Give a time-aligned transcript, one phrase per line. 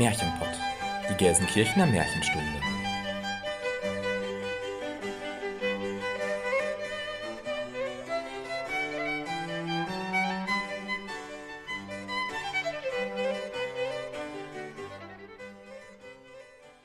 [0.00, 0.48] Märchenpott,
[1.10, 2.46] die Gelsenkirchener Märchenstunde.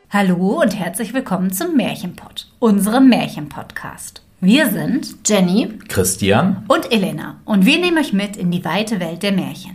[0.09, 4.23] Hallo und herzlich willkommen zum Märchenpott, unserem Märchenpodcast.
[4.41, 9.23] Wir sind Jenny Christian und Elena und wir nehmen euch mit in die weite Welt
[9.23, 9.74] der Märchen.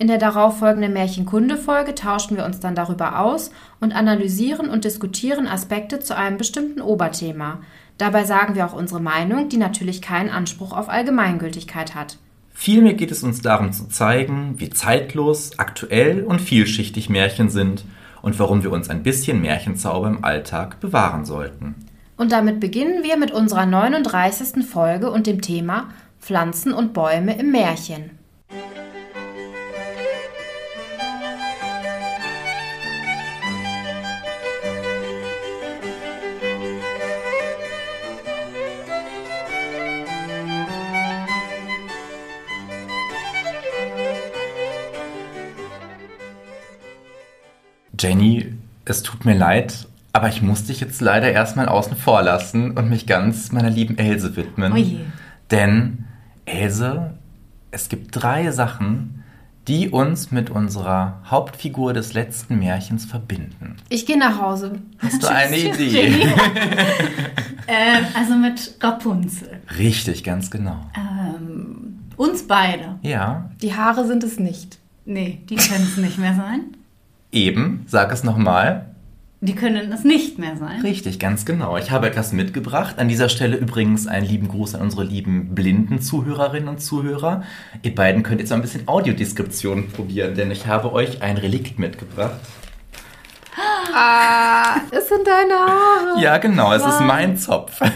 [0.00, 3.50] in der darauffolgenden Märchenkunde-Folge tauschen wir uns dann darüber aus
[3.80, 7.58] und analysieren und diskutieren Aspekte zu einem bestimmten Oberthema.
[7.98, 12.16] Dabei sagen wir auch unsere Meinung, die natürlich keinen Anspruch auf Allgemeingültigkeit hat.
[12.54, 17.84] Vielmehr geht es uns darum zu zeigen, wie zeitlos, aktuell und vielschichtig Märchen sind
[18.22, 21.74] und warum wir uns ein bisschen Märchenzauber im Alltag bewahren sollten.
[22.16, 24.64] Und damit beginnen wir mit unserer 39.
[24.64, 25.90] Folge und dem Thema
[26.22, 28.12] Pflanzen und Bäume im Märchen.
[48.00, 48.54] Jenny,
[48.86, 52.88] es tut mir leid, aber ich muss dich jetzt leider erstmal außen vor lassen und
[52.88, 54.72] mich ganz meiner lieben Else widmen.
[54.72, 55.00] Oje.
[55.50, 56.06] Denn
[56.46, 57.12] Else,
[57.70, 59.22] es gibt drei Sachen,
[59.68, 63.76] die uns mit unserer Hauptfigur des letzten Märchens verbinden.
[63.90, 64.80] Ich gehe nach Hause.
[64.98, 66.26] Hast du eine Idee?
[67.72, 69.60] Ähm, also mit Rapunzel.
[69.78, 70.76] Richtig, ganz genau.
[70.96, 72.96] Ähm, uns beide.
[73.02, 74.78] Ja, Die Haare sind es nicht.
[75.04, 76.62] Nee, die können es nicht mehr sein.
[77.32, 78.86] Eben, sag es nochmal.
[79.42, 80.82] Die können es nicht mehr sein.
[80.82, 81.78] Richtig, ganz genau.
[81.78, 82.98] Ich habe etwas mitgebracht.
[82.98, 87.42] An dieser Stelle übrigens einen lieben Gruß an unsere lieben blinden Zuhörerinnen und Zuhörer.
[87.82, 91.78] Ihr beiden könnt jetzt mal ein bisschen Audiodeskription probieren, denn ich habe euch ein Relikt
[91.78, 92.38] mitgebracht.
[93.94, 96.20] Ah, es sind deine Haare.
[96.20, 97.80] Ja, genau, es ist mein Zopf.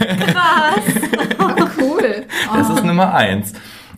[1.77, 2.25] Cool.
[2.53, 3.53] Das ist Nummer eins.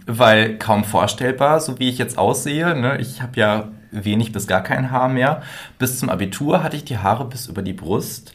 [0.06, 2.76] Weil kaum vorstellbar, so wie ich jetzt aussehe.
[2.76, 2.98] Ne?
[3.00, 3.70] Ich habe ja
[4.06, 5.42] wenig bis gar kein Haar mehr.
[5.80, 8.34] Bis zum Abitur hatte ich die Haare bis über die Brust.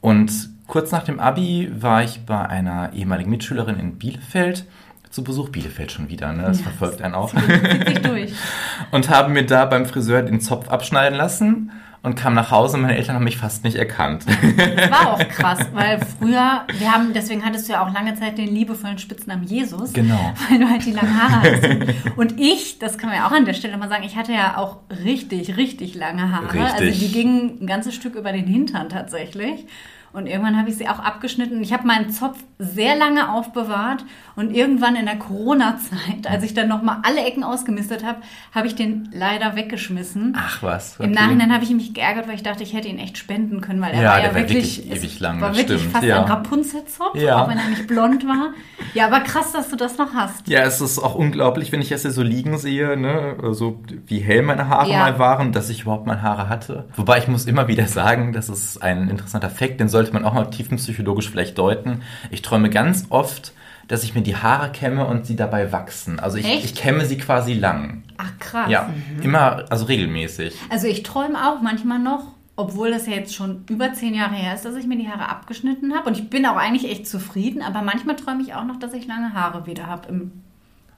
[0.00, 4.66] Und kurz nach dem Abi war ich bei einer ehemaligen Mitschülerin in Bielefeld.
[5.10, 6.44] Zu Besuch Bielefeld schon wieder, ne?
[6.44, 7.34] Das Ja, verfolgt einen auch.
[7.34, 8.32] Zieht sich durch.
[8.92, 11.70] Und habe mir da beim Friseur den Zopf abschneiden lassen
[12.02, 12.78] und kam nach Hause.
[12.78, 14.24] Meine Eltern haben mich fast nicht erkannt.
[14.56, 18.38] Das war auch krass, weil früher, wir haben, deswegen hattest du ja auch lange Zeit
[18.38, 19.92] den liebevollen Spitznamen Jesus.
[19.92, 20.34] Genau.
[20.48, 21.88] Weil du halt die langen Haare hattest.
[22.16, 24.56] Und ich, das kann man ja auch an der Stelle mal sagen, ich hatte ja
[24.56, 26.52] auch richtig, richtig lange Haare.
[26.52, 26.88] Richtig.
[26.88, 29.66] Also die gingen ein ganzes Stück über den Hintern tatsächlich.
[30.12, 31.62] Und irgendwann habe ich sie auch abgeschnitten.
[31.62, 34.04] Ich habe meinen Zopf sehr lange aufbewahrt
[34.36, 38.18] und irgendwann in der Corona-Zeit, als ich dann nochmal alle Ecken ausgemistet habe,
[38.54, 40.36] habe ich den leider weggeschmissen.
[40.38, 40.96] Ach was.
[40.98, 41.14] Im okay.
[41.14, 43.92] Nachhinein habe ich mich geärgert, weil ich dachte, ich hätte ihn echt spenden können, weil
[43.94, 46.22] er Ja, war ja war wirklich, wirklich ewig lang, war das wirklich stimmt, fast ja.
[46.22, 47.42] ein Rapunzelzopf, Ja.
[47.42, 48.50] auch wenn er nicht blond war.
[48.94, 50.46] Ja, aber krass, dass du das noch hast.
[50.48, 53.36] Ja, es ist auch unglaublich, wenn ich das hier so liegen sehe, ne?
[53.52, 54.98] so wie hell meine Haare Ja.
[55.00, 56.88] mal waren, dass ich überhaupt mal Haare hatte.
[56.96, 60.34] Wobei ich muss immer wieder sagen, das ist ein interessanter Fakt, den sollte man auch
[60.34, 62.02] mal tiefenpsychologisch vielleicht deuten.
[62.30, 63.52] Ich träume ganz oft,
[63.88, 66.18] dass ich mir die Haare kämme und sie dabei wachsen.
[66.18, 66.64] Also ich, Echt?
[66.64, 68.02] ich kämme sie quasi lang.
[68.16, 68.70] Ach krass.
[68.70, 68.90] Ja,
[69.22, 70.54] immer, also regelmäßig.
[70.70, 72.24] Also ich träume auch manchmal noch,
[72.56, 75.28] obwohl das ja jetzt schon über zehn Jahre her ist, dass ich mir die Haare
[75.28, 76.08] abgeschnitten habe.
[76.08, 79.06] Und ich bin auch eigentlich echt zufrieden, aber manchmal träume ich auch noch, dass ich
[79.06, 80.08] lange Haare wieder habe.
[80.08, 80.32] Im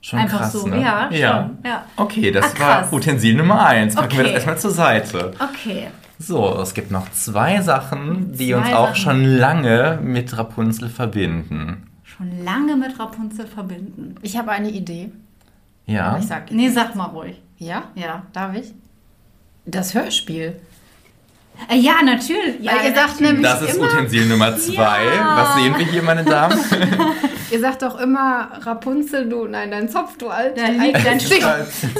[0.00, 0.82] Schon Einfach krass, so, ne?
[0.82, 1.16] ja, schon,
[1.64, 1.87] ja.
[1.97, 2.93] Okay, das Ah, war.
[2.93, 3.94] Utensil Nummer eins.
[3.94, 4.34] Packen wir das Okay.
[4.34, 5.32] erstmal zur Seite.
[5.38, 5.87] okay.
[6.19, 8.96] So, es gibt noch zwei Sachen, die Zwei uns auch Sachen.
[8.96, 11.90] schon lange mit Rapunzel verbinden.
[12.05, 14.14] Schon lange mit Rapunzel verbinden.
[14.22, 15.11] Ich habe eine Idee.
[15.87, 16.16] Ja.
[16.19, 17.43] Ich sag Nee, sag mal ruhig.
[17.58, 17.84] Ja?
[17.94, 18.26] Ja.
[18.32, 18.72] Darf ich?
[19.66, 20.61] Das Hörspiel.
[21.71, 22.61] Äh, ja, natürlich.
[22.61, 23.33] Ja, Weil ihr sagt natürlich.
[23.33, 25.05] nämlich Das ist immer, Utensil Nummer zwei.
[25.17, 25.37] Ja.
[25.37, 26.59] Was sehen wir hier, meine Damen?
[27.51, 30.59] ihr sagt doch immer Rapunzel, du, nein, dein Zopf, du alt.
[30.59, 31.43] Da liegt dein Stück.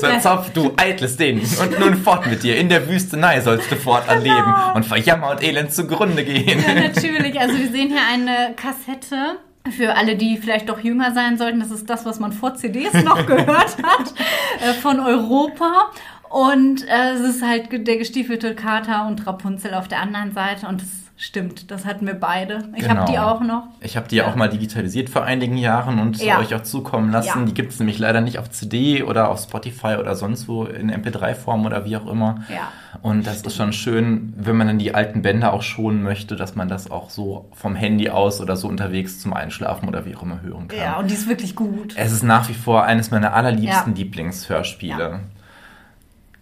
[0.01, 1.41] so ein Zopf, du eitles Ding.
[1.61, 2.57] Und nun fort mit dir.
[2.57, 4.35] In der Wüstenei sollst du fortan Genau.
[4.37, 6.63] leben und vor Jammer und Elend zugrunde gehen.
[6.67, 7.39] Ja, natürlich.
[7.41, 9.39] Also wir sehen hier eine Kassette.
[9.79, 12.93] Für alle, die vielleicht doch jünger sein sollten, das ist das, was man vor CDs
[13.03, 14.13] noch gehört hat,
[14.61, 15.91] äh, von Europa.
[16.35, 20.83] Und äh, es ist halt der gestiefelte Kater und Rapunzel auf der anderen Seite und
[20.83, 22.69] es Stimmt, das hatten wir beide.
[22.75, 23.03] Ich genau.
[23.03, 23.69] habe die auch noch.
[23.81, 24.27] Ich habe die ja.
[24.27, 26.41] auch mal digitalisiert vor einigen Jahren und ja.
[26.41, 27.39] euch auch zukommen lassen.
[27.39, 27.45] Ja.
[27.45, 30.91] Die gibt es nämlich leider nicht auf CD oder auf Spotify oder sonst wo in
[30.91, 32.43] MP3-Form oder wie auch immer.
[32.49, 32.73] Ja.
[33.01, 36.57] Und das ist schon schön, wenn man dann die alten Bänder auch schonen möchte, dass
[36.57, 40.23] man das auch so vom Handy aus oder so unterwegs zum Einschlafen oder wie auch
[40.23, 40.79] immer hören kann.
[40.81, 41.95] Ja, und die ist wirklich gut.
[41.97, 45.21] Es ist nach wie vor eines meiner allerliebsten Lieblingshörspiele.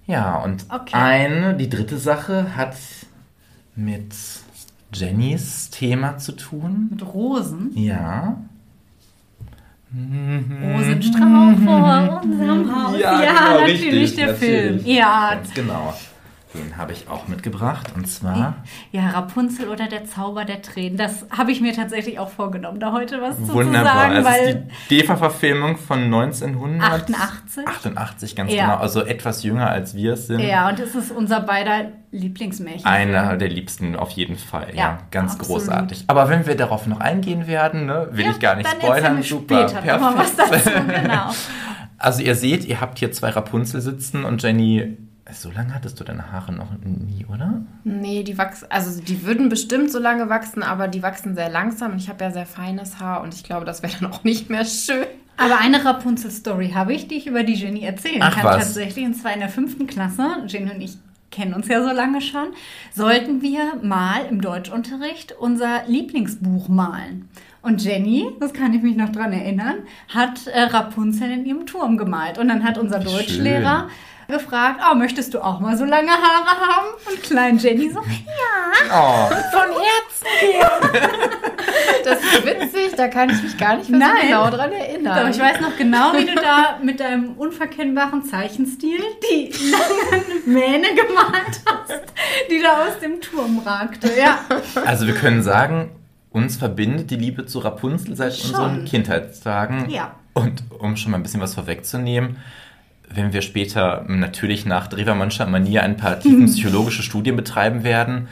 [0.07, 0.95] Ja, und okay.
[0.95, 2.77] eine, die dritte Sache hat
[3.77, 4.15] mit
[4.93, 6.89] Jennys Thema zu tun.
[6.91, 7.71] Mit Rosen?
[7.75, 8.37] Ja.
[9.95, 12.99] Rosenstrauch vor unserem Haus.
[12.99, 14.61] Ja, ja genau, natürlich richtig, der natürlich.
[14.61, 14.81] Film.
[14.87, 15.35] Ja.
[15.35, 15.95] Ganz genau.
[16.55, 18.57] Den habe ich auch mitgebracht und zwar.
[18.91, 20.99] Ja, Rapunzel oder der Zauber der Tränen.
[20.99, 23.55] Das habe ich mir tatsächlich auch vorgenommen, da heute was Wunderbar.
[23.55, 24.17] zu sagen.
[24.17, 24.39] Wunderbar.
[24.39, 24.59] ist
[24.91, 27.67] die DEFA-Verfilmung von 1988.
[27.67, 28.65] 88, ganz ja.
[28.65, 28.77] genau.
[28.77, 30.41] Also etwas jünger als wir es sind.
[30.41, 32.85] Ja, und es ist unser beider Lieblingsmärchen.
[32.85, 34.69] Einer der liebsten auf jeden Fall.
[34.73, 35.63] Ja, ja ganz absolut.
[35.63, 36.05] großartig.
[36.09, 39.23] Aber wenn wir darauf noch eingehen werden, ne, will ja, ich gar nicht dann spoilern.
[39.23, 40.01] Super, später perfekt.
[40.03, 41.31] Noch was dazu, genau.
[41.99, 44.99] Also ihr seht, ihr habt hier zwei Rapunzel sitzen und Jenny
[45.41, 47.63] so lange hattest du deine Haare noch nie, oder?
[47.85, 51.93] Nee, die wachsen, also die würden bestimmt so lange wachsen, aber die wachsen sehr langsam
[51.93, 54.51] und ich habe ja sehr feines Haar und ich glaube, das wäre dann auch nicht
[54.51, 55.07] mehr schön.
[55.37, 58.45] Aber eine Rapunzel-Story habe ich, die ich über die Jenny erzählen Ach, kann.
[58.45, 58.67] was?
[58.67, 60.29] Tatsächlich, und zwar in der fünften Klasse.
[60.47, 60.99] Jenny und ich
[61.33, 62.49] kennen uns ja so lange schon.
[62.93, 67.29] Sollten wir mal im Deutschunterricht unser Lieblingsbuch malen.
[67.63, 69.77] Und Jenny, das kann ich mich noch dran erinnern,
[70.09, 72.39] hat äh, Rapunzel in ihrem Turm gemalt.
[72.39, 73.91] Und dann hat unser Deutschlehrer Schön.
[74.29, 76.87] Gefragt, oh, möchtest du auch mal so lange Haare haben?
[77.11, 81.03] Und klein Jenny so, ja, Oh, von Herzen.
[82.05, 85.21] Das ist witzig, da kann ich mich gar nicht mehr so genau dran erinnern.
[85.25, 90.89] Doch, ich weiß noch genau, wie du da mit deinem unverkennbaren Zeichenstil die langen Mähne
[90.89, 92.03] gemalt hast,
[92.51, 94.11] die da aus dem Turm ragte.
[94.19, 94.41] Ja,
[94.85, 95.93] also wir können sagen,
[96.31, 98.51] uns verbindet die Liebe zu Rapunzel seit Schon.
[98.51, 99.89] unseren Kindheitstagen.
[99.91, 100.17] Ja.
[100.35, 102.39] Und um schon mal ein bisschen was vorwegzunehmen,
[103.15, 108.29] wenn wir später natürlich nach Drewermannscher Manier ein paar tiefenpsychologische Studien betreiben werden,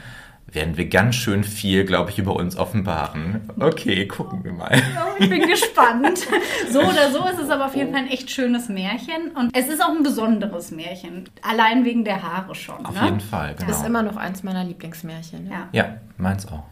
[0.53, 3.41] werden wir ganz schön viel, glaube ich, über uns offenbaren.
[3.59, 4.71] Okay, gucken wir mal.
[4.73, 6.27] Oh, ich bin gespannt.
[6.69, 9.31] So oder so ist es aber auf jeden Fall ein echt schönes Märchen.
[9.35, 11.29] Und es ist auch ein besonderes Märchen.
[11.41, 12.85] Allein wegen der Haare schon.
[12.85, 13.05] Auf ne?
[13.05, 13.69] jeden Fall, genau.
[13.69, 15.47] ist immer noch eins meiner Lieblingsmärchen.
[15.47, 15.51] Ja.
[15.51, 15.67] Ja.
[15.73, 16.63] Ja, meins auch.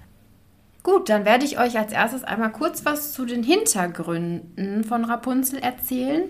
[0.84, 5.60] Gut, dann werde ich euch als erstes einmal kurz was zu den Hintergründen von Rapunzel
[5.60, 6.24] erzählen.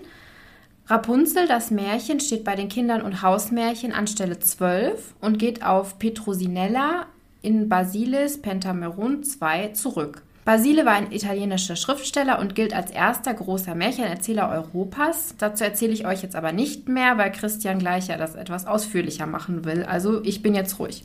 [0.90, 6.00] Rapunzel, das Märchen, steht bei den Kindern- und Hausmärchen an Stelle 12 und geht auf
[6.00, 7.06] Petrosinella
[7.42, 10.22] in Basilis Pentameron 2 zurück.
[10.44, 15.36] Basile war ein italienischer Schriftsteller und gilt als erster großer Märchenerzähler Europas.
[15.38, 19.26] Dazu erzähle ich euch jetzt aber nicht mehr, weil Christian gleich ja das etwas ausführlicher
[19.26, 19.84] machen will.
[19.84, 21.04] Also ich bin jetzt ruhig.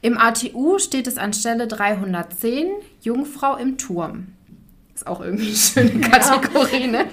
[0.00, 2.68] Im ATU steht es an Stelle 310,
[3.02, 4.28] Jungfrau im Turm.
[5.02, 7.06] Ist auch irgendwie eine schöne Kategorie, ne?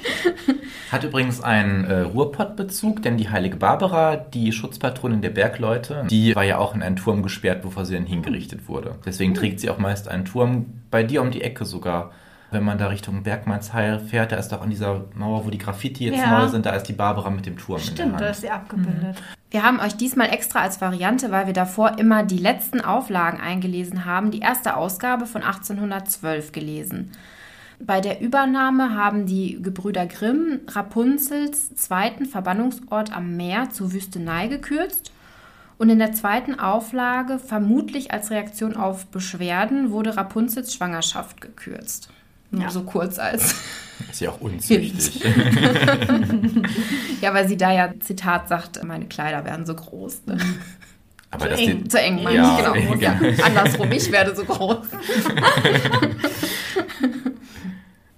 [0.91, 6.43] Hat übrigens einen äh, Ruhrpott-Bezug, denn die heilige Barbara, die Schutzpatronin der Bergleute, die war
[6.43, 8.95] ja auch in einen Turm gesperrt, bevor sie dann hingerichtet wurde.
[9.07, 12.11] Deswegen trägt sie auch meist einen Turm bei dir um die Ecke sogar.
[12.51, 16.05] Wenn man da Richtung Bergmannsheil fährt, da ist doch an dieser Mauer, wo die Graffiti
[16.05, 16.39] jetzt Ja.
[16.41, 19.17] neu sind, da ist die Barbara mit dem Turm in Stimmt, da ist sie abgebildet.
[19.51, 24.05] Wir haben euch diesmal extra als Variante, weil wir davor immer die letzten Auflagen eingelesen
[24.05, 27.11] haben, die erste Ausgabe von 1812 gelesen.
[27.79, 35.11] Bei der Übernahme haben die Gebrüder Grimm Rapunzels zweiten Verbannungsort am Meer zur Wüstenei gekürzt.
[35.77, 42.09] Und in der zweiten Auflage, vermutlich als Reaktion auf Beschwerden, wurde Rapunzels Schwangerschaft gekürzt.
[42.51, 42.69] Nur Ja.
[42.69, 43.55] so kurz als.
[44.11, 45.21] Ist ja auch unzüchtig.
[47.21, 50.21] Ja, weil sie da ja, Zitat sagt, meine Kleider werden so groß.
[50.25, 50.37] Ne?
[51.31, 51.83] Aber Zu das eng.
[51.83, 52.95] die- Zu eng, meine Ja, ich, genau.
[52.95, 54.77] Ja, andersrum, ich werde so groß.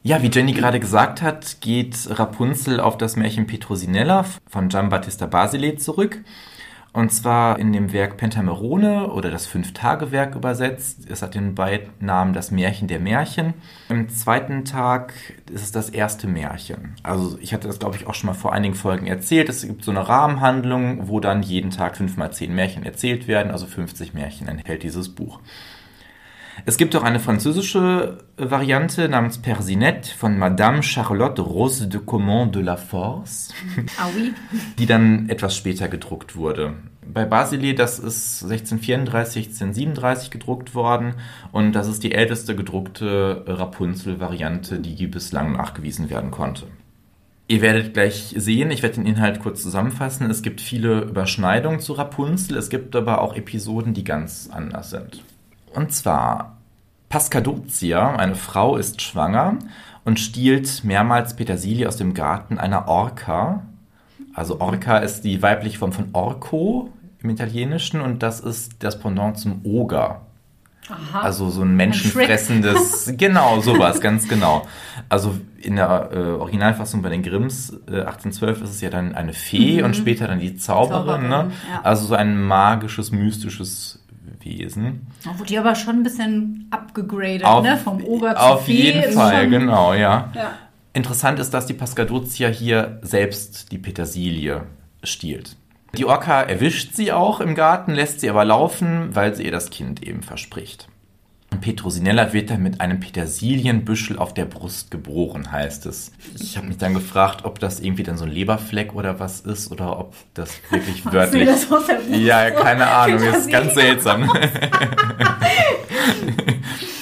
[0.03, 5.75] Ja, wie Jenny gerade gesagt hat, geht Rapunzel auf das Märchen Petrosinella von Giambattista Basile
[5.75, 6.23] zurück.
[6.91, 11.05] Und zwar in dem Werk Pentamerone oder das Fünf-Tage-Werk übersetzt.
[11.07, 13.53] Es hat den Beinamen Das Märchen der Märchen.
[13.89, 15.13] Im zweiten Tag
[15.51, 16.95] ist es das erste Märchen.
[17.03, 19.49] Also ich hatte das, glaube ich, auch schon mal vor einigen Folgen erzählt.
[19.49, 23.51] Es gibt so eine Rahmenhandlung, wo dann jeden Tag fünf mal zehn Märchen erzählt werden.
[23.51, 25.39] Also 50 Märchen enthält dieses Buch.
[26.65, 32.61] Es gibt auch eine französische Variante namens Persinette von Madame Charlotte Rose de Caumont de
[32.61, 33.53] la Force,
[33.99, 34.33] Aui.
[34.77, 36.73] die dann etwas später gedruckt wurde.
[37.05, 41.15] Bei Basile, das ist 1634, 1637 gedruckt worden
[41.51, 46.67] und das ist die älteste gedruckte Rapunzel-Variante, die bislang nachgewiesen werden konnte.
[47.47, 50.29] Ihr werdet gleich sehen, ich werde den Inhalt kurz zusammenfassen.
[50.29, 55.21] Es gibt viele Überschneidungen zu Rapunzel, es gibt aber auch Episoden, die ganz anders sind.
[55.73, 56.57] Und zwar,
[57.09, 59.57] Pascadocia, eine Frau, ist schwanger
[60.03, 63.63] und stiehlt mehrmals Petersilie aus dem Garten einer Orca.
[64.33, 66.89] Also Orca ist die weibliche Form von Orco
[67.21, 70.21] im Italienischen und das ist das Pendant zum Oger.
[70.89, 71.21] Aha.
[71.21, 74.67] Also so ein menschenfressendes, genau, sowas, ganz genau.
[75.09, 79.33] Also in der äh, Originalfassung bei den Grimms äh, 1812 ist es ja dann eine
[79.33, 81.51] Fee und später dann die Zauberin, Zauberin, ne?
[81.69, 81.81] ja.
[81.83, 84.00] Also so ein magisches, mystisches
[84.43, 85.07] Wesen.
[85.23, 87.77] Da wurde die aber schon ein bisschen abgegradet, Auf- ne?
[87.77, 90.29] Vom Oger zu Auf jeden Fall, schon- genau, ja.
[90.35, 90.51] Ja.
[90.93, 94.63] Interessant ist, dass die Pascaduzia hier selbst die Petersilie
[95.03, 95.55] stiehlt.
[95.97, 99.69] Die Orca erwischt sie auch im Garten, lässt sie aber laufen, weil sie ihr das
[99.69, 100.87] Kind eben verspricht.
[101.59, 106.11] Petrosinella wird dann mit einem Petersilienbüschel auf der Brust geboren, heißt es.
[106.39, 109.71] Ich habe mich dann gefragt, ob das irgendwie dann so ein Leberfleck oder was ist
[109.71, 111.45] oder ob das wirklich wörtlich.
[111.47, 113.51] das aus der Brust ja, keine Ahnung, ist Petersilie.
[113.51, 114.29] ganz seltsam.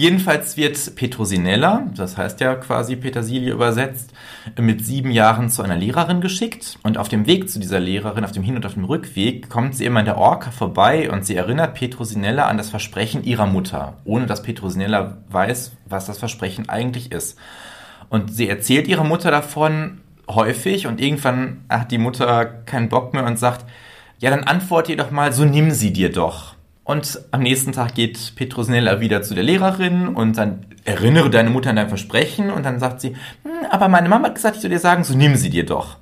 [0.00, 4.14] Jedenfalls wird Petrosinella, das heißt ja quasi Petersilie übersetzt,
[4.58, 6.78] mit sieben Jahren zu einer Lehrerin geschickt.
[6.82, 9.76] Und auf dem Weg zu dieser Lehrerin, auf dem Hin- und auf dem Rückweg, kommt
[9.76, 13.98] sie immer in der Orca vorbei und sie erinnert Petrosinella an das Versprechen ihrer Mutter,
[14.06, 17.36] ohne dass Petrosinella weiß, was das Versprechen eigentlich ist.
[18.08, 23.26] Und sie erzählt ihrer Mutter davon häufig und irgendwann hat die Mutter keinen Bock mehr
[23.26, 23.66] und sagt,
[24.18, 26.54] ja, dann antworte ihr doch mal, so nimm sie dir doch.
[26.84, 31.70] Und am nächsten Tag geht Petrosinella wieder zu der Lehrerin und dann erinnere deine Mutter
[31.70, 34.70] an dein Versprechen und dann sagt sie, "Hm, aber meine Mama hat gesagt, ich soll
[34.70, 35.98] dir sagen, so nimm sie dir doch.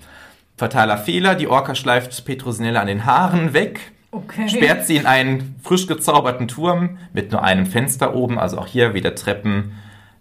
[0.57, 4.49] Fataler Fehler, die Orca schleift Petrosinella an den Haaren weg, Okay.
[4.49, 8.95] sperrt sie in einen frisch gezauberten Turm mit nur einem Fenster oben, also auch hier
[8.95, 9.73] weder Treppen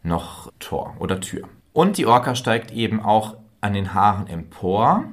[0.04, 1.48] noch Tor oder Tür.
[1.72, 5.06] Und die Orca steigt eben auch an den Haaren empor,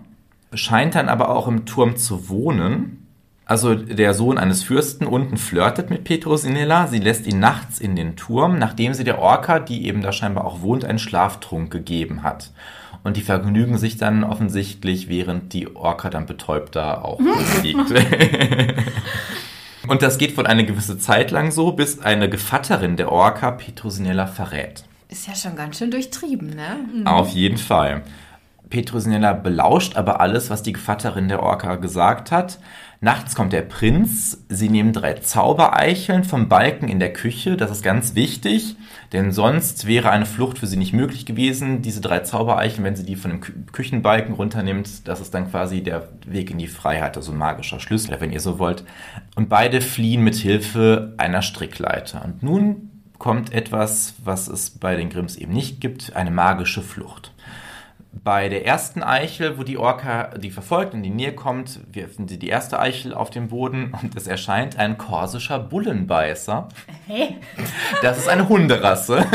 [0.55, 3.04] scheint dann aber auch im Turm zu wohnen.
[3.47, 6.87] Also der Sohn eines Fürsten unten flirtet mit Petrosinella.
[6.87, 10.47] Sie lässt ihn nachts in den Turm, nachdem sie der Orca, die eben da scheinbar
[10.47, 12.53] auch wohnt, einen Schlaftrunk gegeben hat.
[13.03, 17.21] Und die vergnügen sich dann offensichtlich, während die Orca dann betäubt da auch
[17.63, 17.91] liegt.
[19.87, 24.27] Und das geht wohl eine gewisse Zeit lang so, bis eine Gevatterin der Orca Petrosinella
[24.27, 24.85] verrät.
[25.11, 27.05] Ist ja schon ganz schön durchtrieben, ne?
[27.05, 28.03] Auf jeden Fall.
[28.71, 32.59] Petrosinella belauscht aber alles, was die Gevatterin der Orca gesagt hat.
[33.01, 34.45] Nachts kommt der Prinz.
[34.49, 37.57] Sie nehmen drei Zaubereicheln vom Balken in der Küche.
[37.57, 38.77] Das ist ganz wichtig,
[39.13, 41.83] denn sonst wäre eine Flucht für sie nicht möglich gewesen.
[41.83, 45.83] Diese drei Zaubereicheln, wenn sie die von dem Kü Küchenbalken runternimmt, das ist dann quasi
[45.83, 48.85] der Weg in die Freiheit, also ein magischer Schlüssel, wenn ihr so wollt.
[49.35, 52.25] Und beide fliehen mit Hilfe einer Strickleiter.
[52.25, 57.34] Und nun kommt etwas, was es bei den Grimms eben nicht gibt, eine magische Flucht.
[58.23, 62.29] Bei der ersten Eichel, wo die Orca die verfolgt und in die Nähe kommt, werfen
[62.29, 66.69] sie die erste Eichel auf den Boden und es erscheint ein korsischer Bullenbeißer.
[67.07, 67.39] Hey.
[68.03, 69.27] Das ist eine Hunderasse,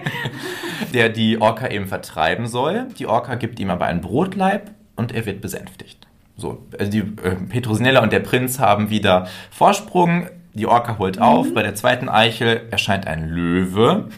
[0.94, 2.86] der die Orca eben vertreiben soll.
[2.98, 6.06] Die Orca gibt ihm aber einen Brotleib und er wird besänftigt.
[6.36, 10.28] So, also die äh, Petrosinella und der Prinz haben wieder Vorsprung.
[10.54, 11.52] Die Orca holt auf.
[11.52, 14.08] Bei der zweiten Eichel erscheint ein Löwe.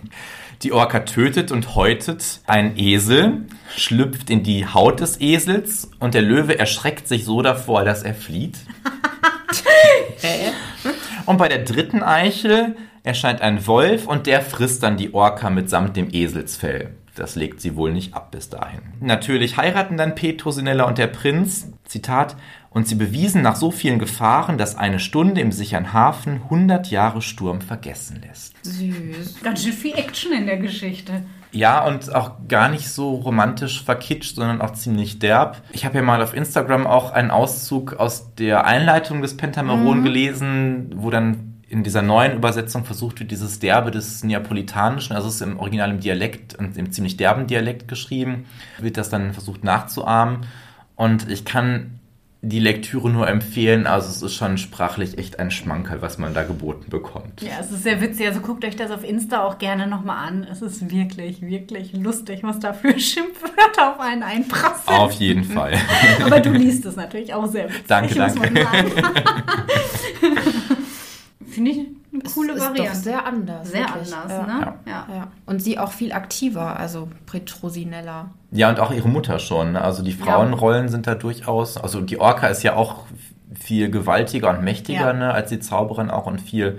[0.63, 6.23] Die Orca tötet und häutet einen Esel, schlüpft in die Haut des Esels und der
[6.23, 8.59] Löwe erschreckt sich so davor, dass er flieht.
[11.27, 15.97] Und bei der dritten Eichel erscheint ein Wolf und der frisst dann die Orca mitsamt
[15.97, 16.91] dem Eselsfell.
[17.15, 18.81] Das legt sie wohl nicht ab bis dahin.
[19.01, 22.37] Natürlich heiraten dann Petrosinella und der Prinz, Zitat,
[22.75, 27.23] und sie bewiesen nach so vielen Gefahren, dass eine Stunde im sicheren Hafen 100 Jahre
[27.23, 28.55] Sturm vergessen lässt.
[28.65, 29.43] Süß.
[29.43, 31.23] Ganz schön viel Action in der Geschichte.
[31.53, 35.61] Ja, und auch gar nicht so romantisch verkitscht, sondern auch ziemlich derb.
[35.73, 40.95] Ich habe ja mal auf Instagram auch einen Auszug aus der Einleitung des Pentameron gelesen,
[40.97, 45.41] wo dann in dieser neuen Übersetzung versucht wird, dieses Derbe des Neapolitanischen, also es ist
[45.41, 48.45] im Original im Dialekt und im ziemlich derben Dialekt geschrieben,
[48.79, 50.47] wird das dann versucht nachzuahmen.
[50.97, 51.99] Und ich kann
[52.45, 56.43] die Lektüre nur empfehlen, also es ist schon sprachlich echt ein Schmankerl, was man da
[56.43, 57.41] geboten bekommt.
[57.41, 58.27] Ja, es ist sehr witzig.
[58.27, 60.43] Also guckt euch das auf Insta auch gerne nochmal an.
[60.51, 64.99] Es ist wirklich, wirklich lustig, was da für Schimpfwörter auf einen einprasseln.
[64.99, 65.75] Auf jeden Fall.
[66.25, 67.85] Aber du liest es natürlich auch sehr witzig.
[67.87, 68.41] Danke, danke.
[71.47, 71.87] Finde ich
[72.35, 72.99] coole ist doch Variante.
[72.99, 73.69] sehr anders.
[73.71, 74.15] Sehr wirklich.
[74.15, 74.47] anders, ja.
[74.47, 74.75] ne?
[74.87, 75.07] Ja.
[75.15, 75.29] Ja.
[75.47, 78.31] Und sie auch viel aktiver, also Petrosinella.
[78.51, 79.73] Ja, und auch ihre Mutter schon.
[79.73, 79.81] ne?
[79.83, 81.77] Also die Frauenrollen sind da durchaus.
[81.77, 83.05] Also die Orca ist ja auch
[83.59, 85.13] viel gewaltiger und mächtiger, Ja.
[85.13, 86.79] ne, als die Zauberin auch und viel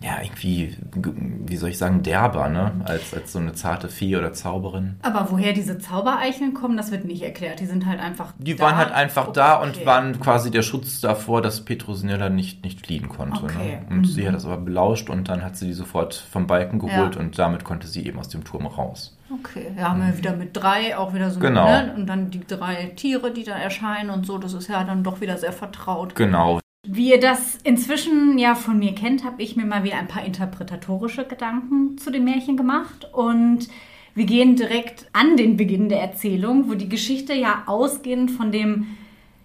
[0.00, 2.70] ja, irgendwie, wie soll ich sagen, derber, ne?
[2.84, 4.94] Als, als so eine zarte Fee oder Zauberin.
[5.02, 7.58] Aber woher diese Zaubereicheln kommen, das wird nicht erklärt.
[7.58, 8.64] Die sind halt einfach Die da.
[8.64, 9.86] waren halt einfach da und Okay.
[9.86, 13.42] waren quasi der Schutz davor, dass Petronella nicht, nicht fliehen konnte.
[13.42, 13.80] Okay.
[13.88, 13.96] Ne?
[13.96, 17.16] Und sie hat das aber belauscht und dann hat sie die sofort vom Balken geholt
[17.16, 17.20] Ja.
[17.20, 19.16] und damit konnte sie eben aus dem Turm raus.
[19.30, 21.66] Okay, ja, haben wir wieder mit drei auch wieder so, Genau.
[21.68, 21.92] ne?
[21.96, 25.20] Und dann die drei Tiere, die da erscheinen und so, das ist ja dann doch
[25.20, 26.14] wieder sehr vertraut.
[26.14, 26.60] Genau.
[26.86, 30.24] Wie ihr das inzwischen ja von mir kennt, habe ich mir mal wieder ein paar
[30.24, 33.68] interpretatorische Gedanken zu dem Märchen gemacht und
[34.14, 38.86] wir gehen direkt an den Beginn der Erzählung, wo die Geschichte ja ausgehend von dem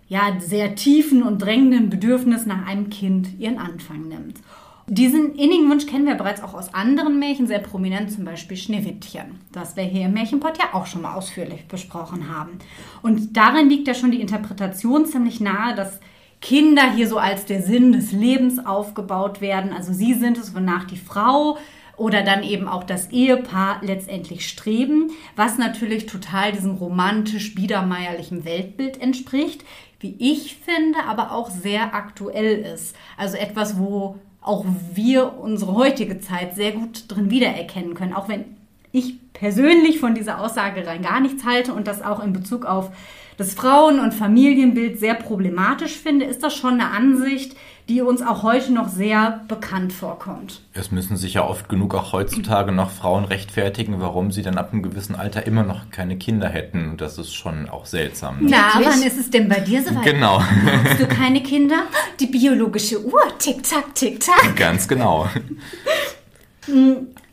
[0.08, 4.40] ja sehr tiefen und drängenden Bedürfnis nach einem Kind ihren Anfang nimmt.
[4.88, 9.40] Diesen innigen Wunsch kennen wir bereits auch aus anderen Märchen, sehr prominent zum Beispiel Schneewittchen,
[9.52, 12.60] das wir hier im Märchenpot ja auch schon mal ausführlich besprochen haben.
[13.02, 16.00] Und darin liegt ja schon die Interpretation ziemlich nahe, dass
[16.44, 19.72] Kinder hier so als der Sinn des Lebens aufgebaut werden.
[19.72, 21.58] Also sie sind es, wonach die Frau
[21.96, 29.02] oder dann eben auch das Ehepaar letztendlich streben, was natürlich total diesem romantisch biedermeierlichen Weltbild
[29.02, 29.64] entspricht,
[30.02, 32.94] wie ich finde, aber auch sehr aktuell ist.
[33.16, 38.44] Also etwas, wo auch wir unsere heutige Zeit sehr gut drin wiedererkennen können, auch wenn
[38.92, 42.92] ich persönlich von dieser Aussage rein gar nichts halte und das auch in Bezug auf
[43.38, 47.56] das Frauen- und Familienbild sehr problematisch finde, ist das schon eine Ansicht,
[47.90, 50.62] die uns auch heute noch sehr bekannt vorkommt.
[50.74, 54.72] Es müssen sich ja oft genug auch heutzutage noch Frauen rechtfertigen, warum sie dann ab
[54.72, 56.92] einem gewissen Alter immer noch keine Kinder hätten.
[56.92, 58.40] Und das ist schon auch seltsam.
[58.40, 58.52] Ne?
[58.52, 58.88] Na, Wirklich?
[58.88, 60.04] wann ist es denn bei dir soweit?
[60.06, 61.84] Genau, Hast du keine Kinder?
[62.22, 64.56] Die biologische Uhr, tick-tack, tick-tack.
[64.56, 65.28] ganz genau.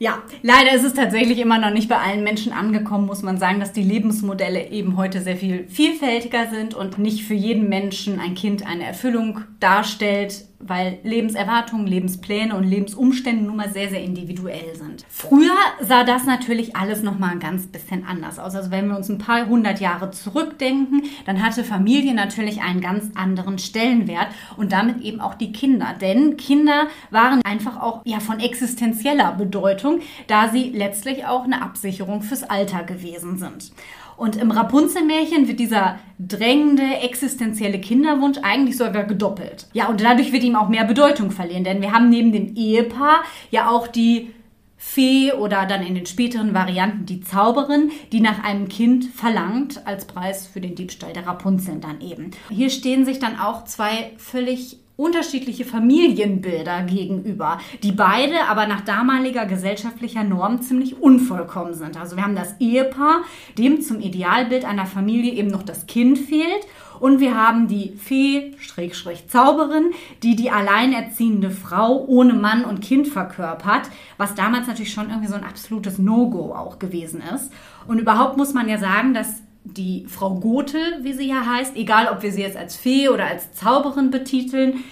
[0.03, 3.61] Ja, leider ist es tatsächlich immer noch nicht bei allen Menschen angekommen, muss man sagen,
[3.61, 8.35] dass die Lebensmodelle eben heute sehr viel vielfältiger sind und nicht für jeden Menschen ein
[8.35, 15.05] Kind eine Erfüllung darstellt, weil Lebenserwartungen, Lebenspläne und Lebensumstände nun mal sehr, sehr individuell sind.
[15.09, 18.55] Früher sah das natürlich alles noch mal ein ganz bisschen anders aus.
[18.55, 23.07] Also wenn wir uns ein paar hundert Jahre zurückdenken, dann hatte Familie natürlich einen ganz
[23.15, 25.95] anderen Stellenwert und damit eben auch die Kinder.
[25.99, 29.90] Denn Kinder waren einfach auch ja, von existenzieller Bedeutung,
[30.27, 33.73] da sie letztlich auch eine Absicherung fürs Alter gewesen sind.
[34.17, 39.67] Und im Rapunzel-Märchen wird dieser drängende, existenzielle Kinderwunsch eigentlich sogar gedoppelt.
[39.73, 43.23] Ja, und dadurch wird ihm auch mehr Bedeutung verlieren, denn wir haben neben dem Ehepaar
[43.51, 44.31] ja auch die
[44.77, 50.07] Fee oder dann in den späteren Varianten die Zauberin, die nach einem Kind verlangt, als
[50.07, 52.31] Preis für den Diebstahl der Rapunzeln dann eben.
[52.49, 59.47] Hier stehen sich dann auch zwei völlig unterschiedliche Familienbilder gegenüber, die beide aber nach damaliger
[59.47, 61.99] gesellschaftlicher Norm ziemlich unvollkommen sind.
[61.99, 63.23] Also wir haben das Ehepaar,
[63.57, 66.67] dem zum Idealbild einer Familie eben noch das Kind fehlt.
[67.01, 73.09] Und wir haben die Fee, Schrägstrich Zauberin, die die alleinerziehende Frau ohne Mann und Kind
[73.09, 77.51] verkörpert, was damals natürlich schon irgendwie so ein absolutes No-Go auch gewesen ist.
[77.89, 82.09] Und überhaupt muss man ja sagen, dass die Frau Gothel, wie sie ja heißt, egal
[82.09, 84.85] ob wir sie jetzt als Fee oder als Zauberin betiteln,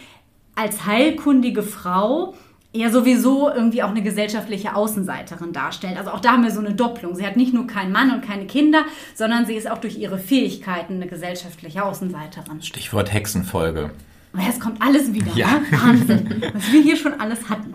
[0.55, 2.35] als heilkundige Frau
[2.73, 5.97] ja sowieso irgendwie auch eine gesellschaftliche Außenseiterin darstellt.
[5.97, 7.15] Also auch da haben wir so eine Doppelung.
[7.15, 10.19] Sie hat nicht nur keinen Mann und keine Kinder, sondern sie ist auch durch ihre
[10.19, 12.63] Fähigkeiten eine gesellschaftliche Außenseiterin.
[12.63, 13.91] Stichwort Hexenfolge.
[14.33, 15.33] Aber es kommt alles wieder.
[15.35, 15.47] Ja.
[15.47, 15.63] Ne?
[15.71, 17.75] Wahnsinn, was wir hier schon alles hatten.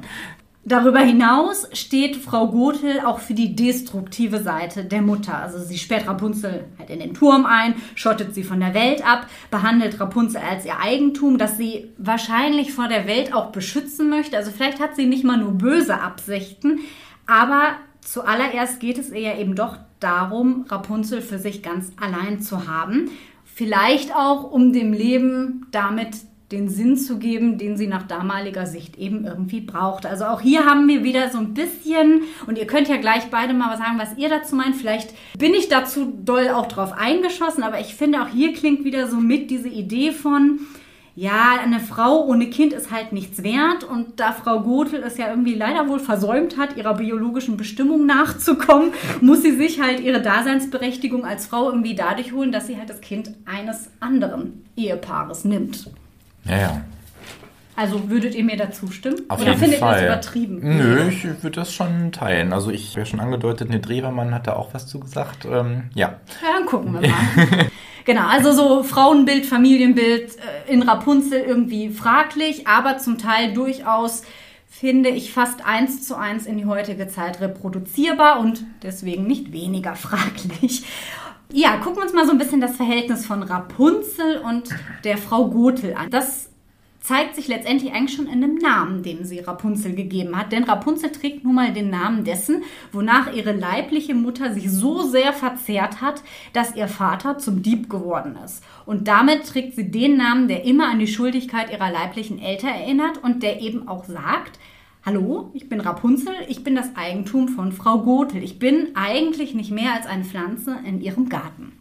[0.66, 5.38] Darüber hinaus steht Frau Gothel auch für die destruktive Seite der Mutter.
[5.38, 9.28] Also sie sperrt Rapunzel halt in den Turm ein, schottet sie von der Welt ab,
[9.52, 14.38] behandelt Rapunzel als ihr Eigentum, das sie wahrscheinlich vor der Welt auch beschützen möchte.
[14.38, 16.80] Also vielleicht hat sie nicht mal nur böse Absichten,
[17.28, 22.70] aber zuallererst geht es ihr ja eben doch darum, Rapunzel für sich ganz allein zu
[22.70, 23.10] haben.
[23.44, 26.16] Vielleicht auch, um dem Leben damit
[26.52, 30.06] den Sinn zu geben, den sie nach damaliger Sicht eben irgendwie braucht.
[30.06, 33.54] Also auch hier haben wir wieder so ein bisschen, und ihr könnt ja gleich beide
[33.54, 34.76] mal sagen, was ihr dazu meint.
[34.76, 39.08] Vielleicht bin ich dazu doll auch drauf eingeschossen, aber ich finde auch hier klingt wieder
[39.08, 40.60] so mit diese Idee von,
[41.16, 45.30] ja, eine Frau ohne Kind ist halt nichts wert und da Frau Gothel es ja
[45.30, 51.24] irgendwie leider wohl versäumt hat, ihrer biologischen Bestimmung nachzukommen, muss sie sich halt ihre Daseinsberechtigung
[51.24, 55.92] als Frau irgendwie dadurch holen, dass sie halt das Kind eines anderen Ehepaares nimmt.
[56.46, 56.82] Ja, ja.
[57.76, 59.22] Also würdet ihr mir da zustimmen?
[59.30, 59.94] Auf Oder jeden findet ihr Fall.
[59.94, 60.60] das übertrieben?
[60.62, 62.54] Nö, ich würde das schon teilen.
[62.54, 65.46] Also ich habe ja schon angedeutet, eine Drewermann hat da auch was zu gesagt.
[65.46, 66.20] Ähm, ja.
[66.42, 67.18] Ja, dann gucken wir mal.
[68.06, 74.22] genau, also so Frauenbild, Familienbild äh, in Rapunzel irgendwie fraglich, aber zum Teil durchaus
[74.70, 79.96] finde ich fast eins zu eins in die heutige Zeit reproduzierbar und deswegen nicht weniger
[79.96, 80.84] fraglich.
[81.56, 84.70] Ja, gucken wir uns mal so ein bisschen das Verhältnis von Rapunzel und
[85.04, 86.10] der Frau Gothel an.
[86.10, 86.50] Das
[87.00, 90.52] zeigt sich letztendlich eigentlich schon in dem Namen, den sie Rapunzel gegeben hat.
[90.52, 95.32] Denn Rapunzel trägt nun mal den Namen dessen, wonach ihre leibliche Mutter sich so sehr
[95.32, 98.64] verzehrt hat, dass ihr Vater zum Dieb geworden ist.
[98.88, 103.20] Und damit trägt sie den Namen, der immer an die Schuldigkeit ihrer leiblichen Eltern erinnert
[103.24, 104.58] und der eben auch sagt,
[105.06, 108.42] Hallo, ich bin Rapunzel, ich bin das Eigentum von Frau Gothel.
[108.42, 111.74] Ich bin eigentlich nicht mehr als eine Pflanze in ihrem Garten.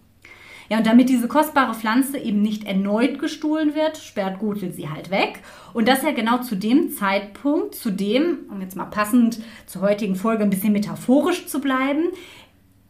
[0.69, 5.13] Ja, und damit diese kostbare Pflanze eben nicht erneut gestohlen wird, sperrt Gothel sie halt
[5.13, 5.39] weg.
[5.73, 10.17] Und das ja genau zu dem Zeitpunkt, zu dem, um jetzt mal passend zur heutigen
[10.17, 12.07] Folge ein bisschen metaphorisch zu bleiben,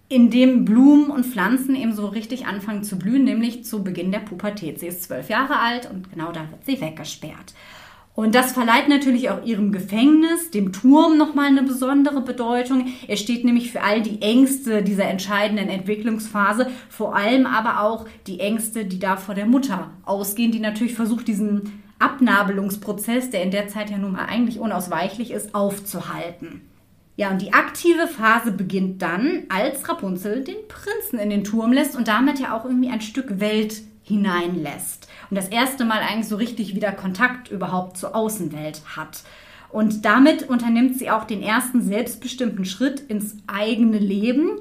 [0.09, 4.21] in dem Blumen und Pflanzen eben so richtig anfangen zu blühen, nämlich zu Beginn der
[4.21, 4.81] Pubertät.
[4.81, 7.53] Sie ist zwölf Jahre alt und genau da wird sie weggesperrt.
[8.15, 12.89] Und das verleiht natürlich auch ihrem Gefängnis, dem Turm, nochmal eine besondere Bedeutung.
[13.09, 18.41] Er steht nämlich für all die Ängste dieser entscheidenden Entwicklungsphase, vor allem aber auch die
[18.41, 23.69] Ängste, die da vor der Mutter ausgehen, die natürlich versucht, diesen Abnabelungsprozess, der in der
[23.69, 26.61] Zeit ja nun mal eigentlich unausweichlich ist, aufzuhalten.
[27.17, 31.97] Ja, und die aktive Phase beginnt dann, als Rapunzel den Prinzen in den Turm lässt
[31.97, 36.37] und damit ja auch irgendwie ein Stück Welt hineinlässt und das erste Mal eigentlich so
[36.37, 39.23] richtig wieder Kontakt überhaupt zur Außenwelt hat.
[39.71, 44.61] Und damit unternimmt sie auch den ersten selbstbestimmten Schritt ins eigene Leben.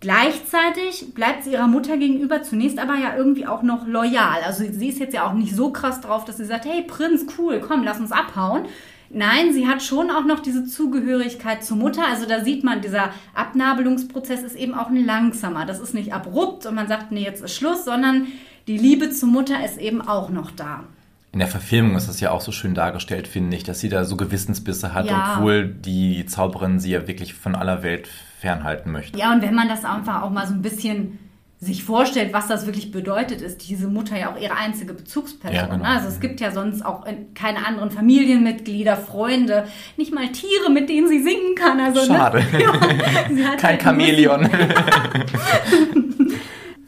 [0.00, 4.42] Gleichzeitig bleibt sie ihrer Mutter gegenüber zunächst aber ja irgendwie auch noch loyal.
[4.46, 7.26] Also sie ist jetzt ja auch nicht so krass drauf, dass sie sagt, hey Prinz,
[7.36, 8.66] cool, komm, lass uns abhauen.
[9.10, 12.06] Nein, sie hat schon auch noch diese Zugehörigkeit zur Mutter.
[12.06, 15.64] Also da sieht man, dieser Abnabelungsprozess ist eben auch ein langsamer.
[15.64, 18.28] Das ist nicht abrupt und man sagt, nee, jetzt ist Schluss, sondern
[18.68, 20.84] die Liebe zur Mutter ist eben auch noch da.
[21.32, 24.04] In der Verfilmung ist das ja auch so schön dargestellt, finde ich, dass sie da
[24.04, 25.36] so Gewissensbisse hat, ja.
[25.36, 28.08] obwohl die Zauberin sie ja wirklich von aller Welt
[28.40, 29.18] fernhalten möchte.
[29.18, 31.18] Ja, und wenn man das einfach auch mal so ein bisschen
[31.60, 35.56] sich vorstellt, was das wirklich bedeutet, ist diese Mutter ja auch ihre einzige Bezugsperson.
[35.56, 35.84] Ja, genau.
[35.84, 37.04] Also es gibt ja sonst auch
[37.34, 39.64] keine anderen Familienmitglieder, Freunde,
[39.96, 41.80] nicht mal Tiere, mit denen sie singen kann.
[41.80, 42.18] Also, ne?
[42.18, 42.38] Schade.
[42.52, 43.38] Ne?
[43.42, 44.48] Ja, Kein halt Chamäleon.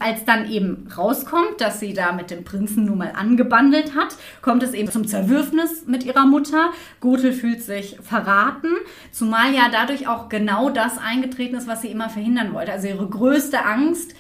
[0.03, 4.63] Als dann eben rauskommt, dass sie da mit dem Prinzen nun mal angebandelt hat, kommt
[4.63, 6.71] es eben zum Zerwürfnis mit ihrer Mutter.
[7.01, 8.71] Gothel fühlt sich verraten,
[9.13, 12.73] zumal ja dadurch auch genau das eingetreten ist, was sie immer verhindern wollte.
[12.73, 14.15] Also ihre größte Angst,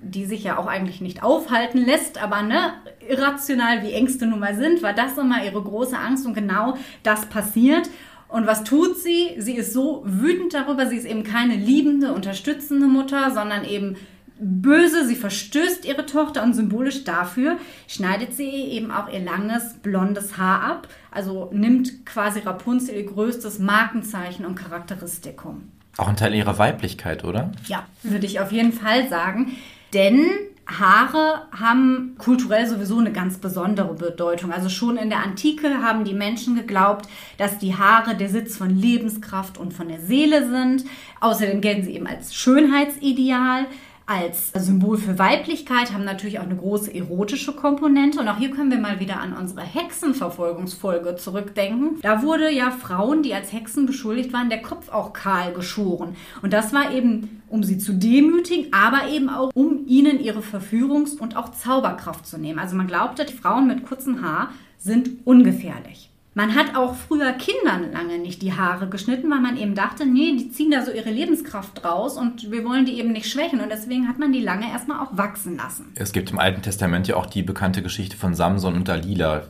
[0.00, 2.72] die sich ja auch eigentlich nicht aufhalten lässt, aber ne,
[3.06, 7.26] irrational wie Ängste nun mal sind, war das immer ihre große Angst und genau das
[7.26, 7.90] passiert.
[8.28, 9.34] Und was tut sie?
[9.36, 13.96] Sie ist so wütend darüber, sie ist eben keine liebende, unterstützende Mutter, sondern eben
[14.40, 20.38] böse, sie verstößt ihre Tochter und symbolisch dafür schneidet sie eben auch ihr langes blondes
[20.38, 25.70] Haar ab, also nimmt quasi Rapunzel ihr größtes Markenzeichen und Charakteristikum.
[25.96, 27.52] Auch ein Teil ihrer Weiblichkeit, oder?
[27.66, 29.52] Ja, würde ich auf jeden Fall sagen,
[29.92, 30.26] denn
[30.66, 34.52] Haare haben kulturell sowieso eine ganz besondere Bedeutung.
[34.52, 37.06] Also schon in der Antike haben die Menschen geglaubt,
[37.38, 40.84] dass die Haare der Sitz von Lebenskraft und von der Seele sind.
[41.20, 43.66] Außerdem gelten sie eben als Schönheitsideal
[44.10, 48.18] als Symbol für Weiblichkeit, haben natürlich auch eine große erotische Komponente.
[48.18, 52.00] Und auch hier können wir mal wieder an unsere Hexenverfolgungsfolge zurückdenken.
[52.02, 56.16] Da wurde ja Frauen, die als Hexen beschuldigt waren, der Kopf auch kahl geschoren.
[56.42, 61.16] Und das war eben, um sie zu demütigen, aber eben auch, um ihnen ihre Verführungs-
[61.16, 62.58] und auch Zauberkraft zu nehmen.
[62.58, 66.09] Also man glaubte, die Frauen mit kurzem Haar sind ungefährlich.
[66.32, 70.36] Man hat auch früher Kindern lange nicht die Haare geschnitten, weil man eben dachte, nee,
[70.36, 73.60] die ziehen da so ihre Lebenskraft raus und wir wollen die eben nicht schwächen.
[73.60, 75.86] Und deswegen hat man die lange erstmal auch wachsen lassen.
[75.96, 79.42] Es gibt im Alten Testament ja auch die bekannte Geschichte von Samson und Dalila.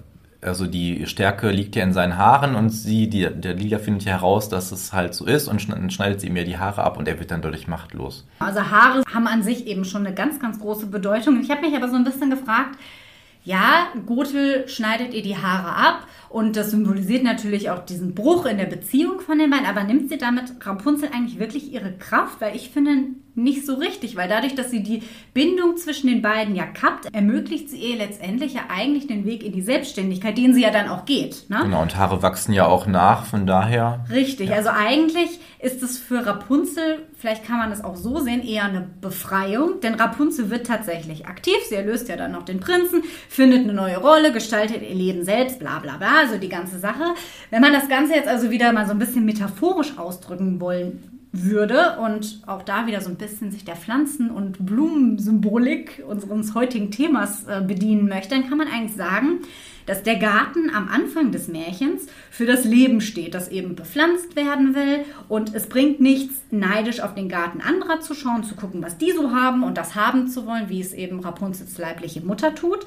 [0.43, 4.13] Also die Stärke liegt ja in seinen Haaren und sie, die, der Lila findet ja
[4.13, 7.07] heraus, dass es halt so ist und schneidet sie ihm ja die Haare ab und
[7.09, 8.27] er wird dann dadurch machtlos.
[8.39, 11.43] Also Haare haben an sich eben schon eine ganz, ganz große Bedeutung.
[11.43, 12.79] Ich habe mich aber so ein bisschen gefragt,
[13.45, 18.57] ja, Gothel schneidet ihr die Haare ab und das symbolisiert natürlich auch diesen Bruch in
[18.57, 19.67] der Beziehung von den beiden.
[19.67, 22.41] Aber nimmt sie damit Rapunzel eigentlich wirklich ihre Kraft?
[22.41, 25.03] Weil ich finde nicht so richtig, weil dadurch, dass sie die
[25.35, 29.53] Bindung zwischen den beiden ja kappt, ermöglicht sie ihr letztendlich ja eigentlich den Weg in
[29.53, 31.49] die Selbstständigkeit, den sie ja dann auch geht.
[31.49, 31.61] Ne?
[31.63, 34.05] Genau, und Haare wachsen ja auch nach, von daher.
[34.11, 34.57] Richtig, ja.
[34.57, 38.87] also eigentlich ist es für Rapunzel, vielleicht kann man es auch so sehen, eher eine
[39.01, 41.57] Befreiung, denn Rapunzel wird tatsächlich aktiv.
[41.69, 45.59] Sie erlöst ja dann noch den Prinzen, findet eine neue Rolle, gestaltet ihr Leben selbst,
[45.59, 47.15] bla bla bla, also die ganze Sache.
[47.51, 51.99] Wenn man das Ganze jetzt also wieder mal so ein bisschen metaphorisch ausdrücken wollen würde
[52.05, 57.45] und auch da wieder so ein bisschen sich der Pflanzen- und Blumensymbolik unseres heutigen Themas
[57.45, 59.41] äh, bedienen möchte, dann kann man eigentlich sagen,
[59.87, 64.75] dass der Garten am Anfang des Märchens für das Leben steht, das eben bepflanzt werden
[64.75, 68.99] will und es bringt nichts, neidisch auf den Garten anderer zu schauen, zu gucken, was
[68.99, 72.87] die so haben und das haben zu wollen, wie es eben Rapunzels leibliche Mutter tut.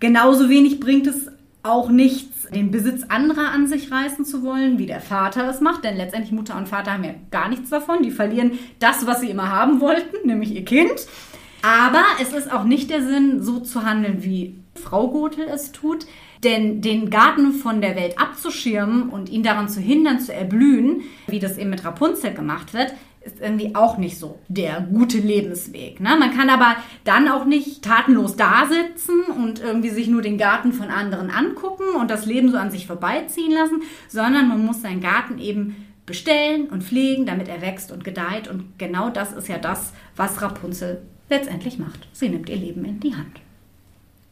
[0.00, 1.28] Genauso wenig bringt es
[1.62, 5.84] auch nichts, den Besitz anderer an sich reißen zu wollen, wie der Vater es macht,
[5.84, 8.02] denn letztendlich Mutter und Vater haben ja gar nichts davon.
[8.02, 11.06] Die verlieren das, was sie immer haben wollten, nämlich ihr Kind.
[11.62, 16.06] Aber es ist auch nicht der Sinn, so zu handeln, wie Frau Gothel es tut.
[16.44, 21.40] Denn den Garten von der Welt abzuschirmen und ihn daran zu hindern, zu erblühen, wie
[21.40, 22.92] das eben mit Rapunzel gemacht wird,
[23.26, 26.00] ist irgendwie auch nicht so der gute Lebensweg.
[26.00, 26.16] Ne?
[26.18, 30.72] Man kann aber dann auch nicht tatenlos da sitzen und irgendwie sich nur den Garten
[30.72, 35.00] von anderen angucken und das Leben so an sich vorbeiziehen lassen, sondern man muss seinen
[35.00, 38.48] Garten eben bestellen und pflegen, damit er wächst und gedeiht.
[38.48, 42.08] Und genau das ist ja das, was Rapunzel letztendlich macht.
[42.12, 43.40] Sie nimmt ihr Leben in die Hand.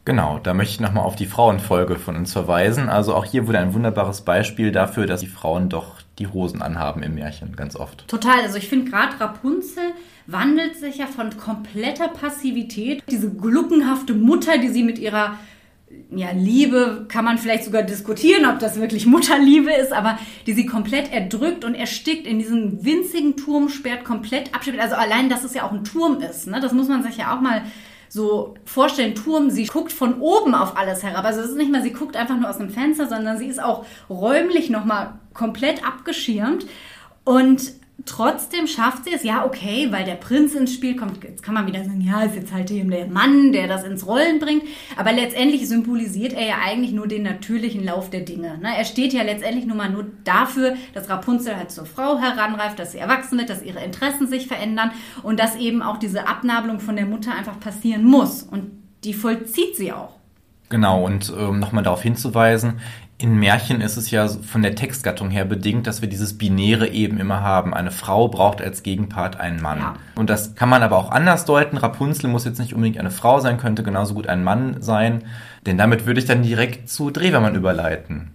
[0.05, 2.89] Genau, da möchte ich nochmal auf die Frauenfolge von uns verweisen.
[2.89, 7.03] Also auch hier wurde ein wunderbares Beispiel dafür, dass die Frauen doch die Hosen anhaben
[7.03, 8.07] im Märchen, ganz oft.
[8.07, 9.83] Total, also ich finde gerade Rapunzel
[10.27, 15.37] wandelt sich ja von kompletter Passivität, diese gluckenhafte Mutter, die sie mit ihrer
[16.11, 20.65] ja, Liebe kann man vielleicht sogar diskutieren, ob das wirklich Mutterliebe ist, aber die sie
[20.65, 24.81] komplett erdrückt und erstickt in diesem winzigen Turm, sperrt komplett abschüttet.
[24.81, 26.59] Also allein, dass es ja auch ein Turm ist, ne?
[26.59, 27.61] das muss man sich ja auch mal
[28.09, 31.25] so vorstellen, Turm, sie guckt von oben auf alles herab.
[31.25, 33.61] Also es ist nicht mal, sie guckt einfach nur aus dem Fenster, sondern sie ist
[33.61, 36.65] auch räumlich nochmal komplett abgeschirmt.
[37.23, 37.73] Und
[38.05, 41.23] Trotzdem schafft sie es, ja, okay, weil der Prinz ins Spiel kommt.
[41.23, 44.05] Jetzt kann man wieder sagen, ja, ist jetzt halt eben der Mann, der das ins
[44.05, 44.61] Rollen bringt.
[44.95, 48.59] Aber letztendlich symbolisiert er ja eigentlich nur den natürlichen Lauf der Dinge.
[48.59, 48.77] Ne?
[48.77, 52.91] Er steht ja letztendlich nur mal nur dafür, dass Rapunzel halt zur Frau heranreift, dass
[52.91, 54.91] sie erwachsen wird, dass ihre Interessen sich verändern
[55.23, 58.43] und dass eben auch diese Abnabelung von der Mutter einfach passieren muss.
[58.43, 58.71] Und
[59.03, 60.19] die vollzieht sie auch.
[60.75, 62.81] Genau, und ähm, nochmal darauf hinzuweisen,
[63.17, 67.17] in Märchen ist es ja von der Textgattung her bedingt, dass wir dieses Binäre eben
[67.17, 67.73] immer haben.
[67.73, 69.79] Eine Frau braucht als Gegenpart einen Mann.
[69.79, 69.93] Ja.
[70.17, 71.77] Und das kann man aber auch anders deuten.
[71.77, 75.23] Rapunzel muss jetzt nicht unbedingt eine Frau sein, könnte genauso gut ein Mann sein.
[75.65, 78.31] Denn damit würde ich dann direkt zu Drewermann überleiten.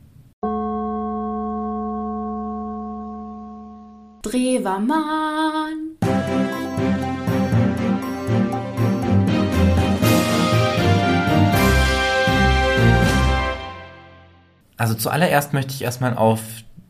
[4.23, 5.99] Drewermann.
[14.81, 16.41] Also zuallererst möchte ich erstmal auf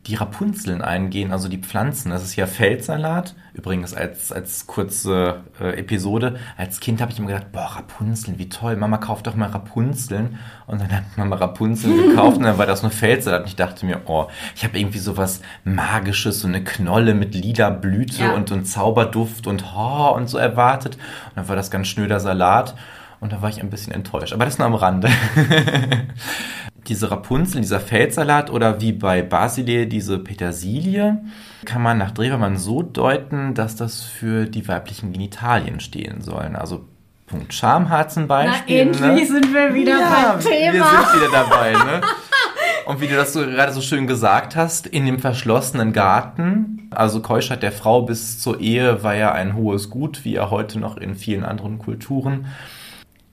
[0.07, 2.09] die Rapunzeln eingehen, also die Pflanzen.
[2.09, 3.35] Das ist ja Feldsalat.
[3.53, 6.39] Übrigens als, als kurze äh, Episode.
[6.55, 8.77] Als Kind habe ich immer gedacht, boah, Rapunzeln, wie toll.
[8.77, 10.39] Mama kauft doch mal Rapunzeln.
[10.67, 13.41] Und dann hat Mama Rapunzeln gekauft und dann war das nur Feldsalat.
[13.41, 17.71] Und ich dachte mir, oh, ich habe irgendwie sowas Magisches, so eine Knolle mit lila
[17.71, 18.31] Blüte ja.
[18.31, 20.95] und, und Zauberduft und oh, und so erwartet.
[20.95, 22.73] Und dann war das ganz schnöder Salat.
[23.19, 24.31] Und da war ich ein bisschen enttäuscht.
[24.31, 25.09] Aber das nur am Rande.
[26.87, 31.23] diese Rapunzel, dieser Feldsalat oder wie bei Basile diese Petersilie,
[31.65, 36.55] kann man nach Drewermann so deuten, dass das für die weiblichen Genitalien stehen sollen.
[36.55, 36.85] Also
[37.27, 38.75] Punkt Schamhaar zum Beispiel.
[38.75, 39.25] Na, endlich ne?
[39.25, 40.73] sind wir wieder ja, beim Thema.
[40.73, 42.01] Wir sind wieder dabei, ne?
[42.85, 47.21] Und wie du das so gerade so schön gesagt hast, in dem verschlossenen Garten, also
[47.21, 50.97] Keuschheit der Frau bis zur Ehe war ja ein hohes Gut, wie ja heute noch
[50.97, 52.47] in vielen anderen Kulturen.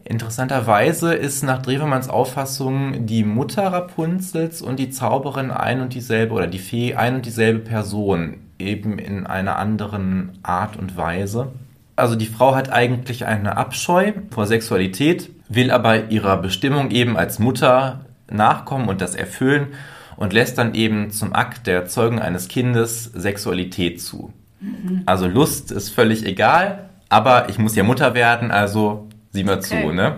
[0.09, 6.47] Interessanterweise ist nach Drewermanns Auffassung die Mutter Rapunzels und die Zauberin ein und dieselbe oder
[6.47, 11.53] die Fee ein und dieselbe Person, eben in einer anderen Art und Weise.
[11.95, 17.39] Also die Frau hat eigentlich eine Abscheu vor Sexualität, will aber ihrer Bestimmung eben als
[17.39, 19.75] Mutter nachkommen und das erfüllen
[20.17, 24.33] und lässt dann eben zum Akt der Zeugung eines Kindes Sexualität zu.
[24.61, 25.03] Mhm.
[25.05, 29.83] Also Lust ist völlig egal, aber ich muss ja Mutter werden, also sieh mal okay.
[29.83, 30.17] zu, ne?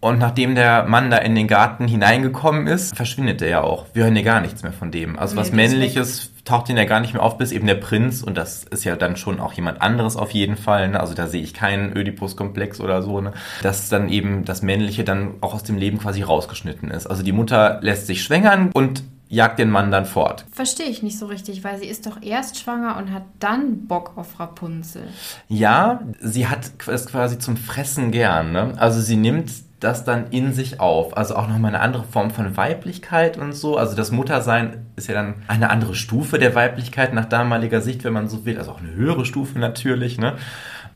[0.00, 3.86] Und nachdem der Mann da in den Garten hineingekommen ist, verschwindet er ja auch.
[3.92, 5.16] Wir hören ja gar nichts mehr von dem.
[5.16, 8.20] Also nee, was Männliches taucht ihn ja gar nicht mehr auf, bis eben der Prinz,
[8.20, 10.98] und das ist ja dann schon auch jemand anderes auf jeden Fall, ne?
[10.98, 13.32] also da sehe ich keinen Ödipus-Komplex oder so, ne?
[13.62, 17.06] dass dann eben das Männliche dann auch aus dem Leben quasi rausgeschnitten ist.
[17.06, 20.44] Also die Mutter lässt sich schwängern und jagt den Mann dann fort.
[20.52, 24.12] Verstehe ich nicht so richtig, weil sie ist doch erst schwanger und hat dann Bock
[24.16, 25.04] auf Rapunzel.
[25.48, 28.52] Ja, sie hat es quasi zum Fressen gern.
[28.52, 28.74] Ne?
[28.76, 31.16] Also sie nimmt das dann in sich auf.
[31.16, 33.78] Also auch nochmal eine andere Form von Weiblichkeit und so.
[33.78, 38.12] Also das Muttersein ist ja dann eine andere Stufe der Weiblichkeit nach damaliger Sicht, wenn
[38.12, 38.58] man so will.
[38.58, 40.18] Also auch eine höhere Stufe natürlich.
[40.18, 40.36] Ne?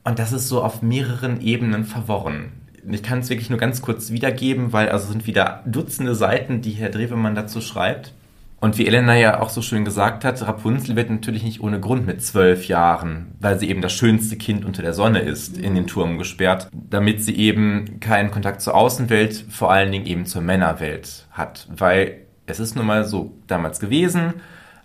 [0.05, 2.53] Und das ist so auf mehreren Ebenen verworren
[2.94, 6.70] ich kann es wirklich nur ganz kurz wiedergeben, weil also sind wieder Dutzende Seiten, die
[6.70, 8.12] Herr Drewemann dazu schreibt.
[8.59, 12.07] Und wie Elena ja auch so schön gesagt hat, Rapunzel wird natürlich nicht ohne Grund
[12.07, 15.87] mit zwölf Jahren, weil sie eben das schönste Kind unter der Sonne ist, in den
[15.87, 21.27] Turm gesperrt, damit sie eben keinen Kontakt zur Außenwelt, vor allen Dingen eben zur Männerwelt
[21.33, 21.69] hat.
[21.77, 24.35] Weil es ist nun mal so damals gewesen,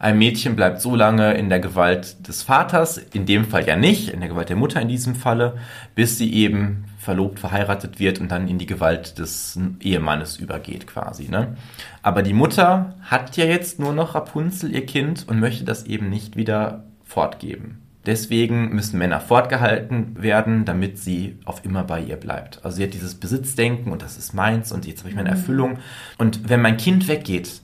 [0.02, 4.10] Ein Mädchen bleibt so lange in der Gewalt des Vaters, in dem Fall ja nicht,
[4.10, 5.58] in der Gewalt der Mutter in diesem Falle,
[5.94, 11.30] bis sie eben verlobt, verheiratet wird und dann in die Gewalt des Ehemannes übergeht quasi.
[11.30, 11.58] Ne?
[12.04, 16.10] Aber die Mutter hat ja jetzt nur noch Rapunzel, ihr Kind, und möchte das eben
[16.10, 17.82] nicht wieder fortgeben.
[18.06, 22.64] Deswegen müssen Männer fortgehalten werden, damit sie auf immer bei ihr bleibt.
[22.64, 25.36] Also sie hat dieses Besitzdenken und das ist meins und jetzt habe ich meine mhm.
[25.36, 25.80] Erfüllung.
[26.20, 27.62] Und wenn mein Kind weggeht,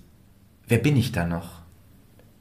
[0.67, 1.61] wer bin ich dann noch?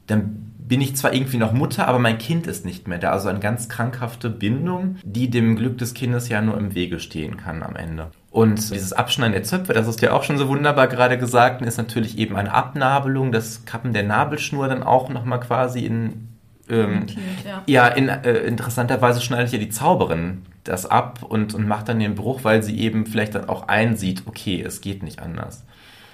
[0.07, 3.11] Dann bin ich zwar irgendwie noch Mutter, aber mein Kind ist nicht mehr da.
[3.11, 7.37] Also eine ganz krankhafte Bindung, die dem Glück des Kindes ja nur im Wege stehen
[7.37, 8.11] kann am Ende.
[8.31, 11.77] Und dieses Abschneiden der Zöpfe, das ist ja auch schon so wunderbar gerade gesagt, ist
[11.77, 16.27] natürlich eben eine Abnabelung, das Kappen der Nabelschnur dann auch nochmal quasi in
[16.69, 17.05] ähm,
[17.45, 17.63] ja.
[17.65, 22.15] ja, in, äh, interessanterweise schneidet ja die Zauberin das ab und, und macht dann den
[22.15, 25.63] Bruch, weil sie eben vielleicht dann auch einsieht, okay, es geht nicht anders.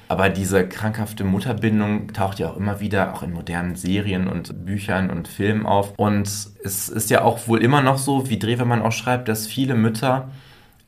[0.07, 5.09] Aber diese krankhafte Mutterbindung taucht ja auch immer wieder auch in modernen Serien und Büchern
[5.09, 5.93] und Filmen auf.
[5.97, 9.75] Und es ist ja auch wohl immer noch so, wie Drewermann auch schreibt, dass viele
[9.75, 10.29] Mütter,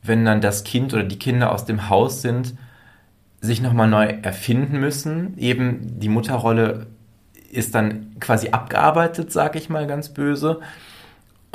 [0.02, 2.54] wenn dann das Kind oder die Kinder aus dem Haus sind,
[3.40, 6.86] sich nochmal neu erfinden müssen, eben die Mutterrolle
[7.50, 10.60] ist dann quasi abgearbeitet, sag ich mal ganz böse.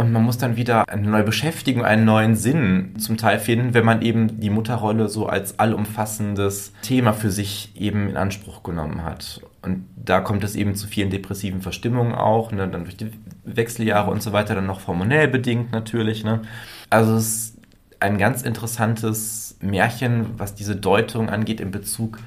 [0.02, 3.86] Und man muss dann wieder eine neue Beschäftigung, einen neuen Sinn zum Teil finden, wenn
[3.86, 9.42] man eben die Mutterrolle so als allumfassendes Thema für sich eben in Anspruch genommen hat.
[9.62, 13.12] Und da kommt es eben zu vielen depressiven Verstimmungen auch, ne, dann durch die
[13.44, 16.24] Wechseljahre und so weiter, dann noch hormonell bedingt natürlich.
[16.24, 16.42] Ne.
[16.90, 17.58] Also es ist
[18.00, 22.18] ein ganz interessantes Märchen, was diese Deutung angeht in Bezug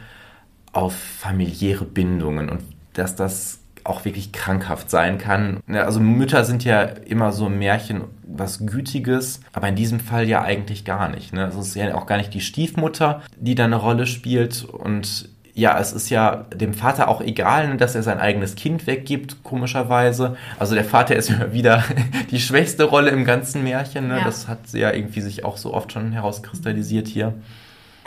[0.71, 5.61] auf familiäre Bindungen und dass das auch wirklich krankhaft sein kann.
[5.69, 10.43] Also Mütter sind ja immer so ein Märchen, was Gütiges, aber in diesem Fall ja
[10.43, 11.33] eigentlich gar nicht.
[11.33, 11.45] Ne?
[11.45, 15.29] Also es ist ja auch gar nicht die Stiefmutter, die da eine Rolle spielt und
[15.57, 19.45] ja, es ist ja dem Vater auch egal, ne, dass er sein eigenes Kind weggibt,
[19.45, 20.37] komischerweise.
[20.59, 21.85] Also der Vater ist ja wieder
[22.31, 24.09] die schwächste Rolle im ganzen Märchen.
[24.09, 24.19] Ne?
[24.19, 24.25] Ja.
[24.25, 27.35] Das hat ja irgendwie sich auch so oft schon herauskristallisiert hier.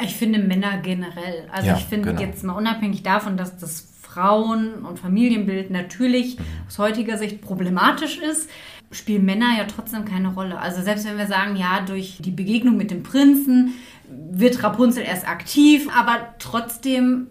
[0.04, 1.48] Ich finde Männer generell.
[1.52, 2.22] Also ja, ich finde genau.
[2.22, 8.50] jetzt mal unabhängig davon, dass das Frauen- und Familienbild natürlich aus heutiger Sicht problematisch ist,
[8.92, 10.60] spielen Männer ja trotzdem keine Rolle.
[10.60, 13.74] Also selbst wenn wir sagen, ja, durch die Begegnung mit dem Prinzen
[14.10, 17.28] wird Rapunzel erst aktiv, aber trotzdem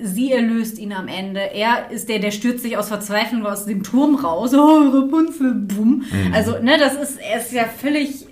[0.00, 1.40] sie erlöst ihn am Ende.
[1.40, 4.52] Er ist der, der stürzt sich aus Verzweiflung aus dem Turm raus.
[4.64, 6.04] Oh, Rapunzel, bumm.
[6.10, 6.32] Mhm.
[6.32, 8.23] Also, ne, das ist, er ist ja völlig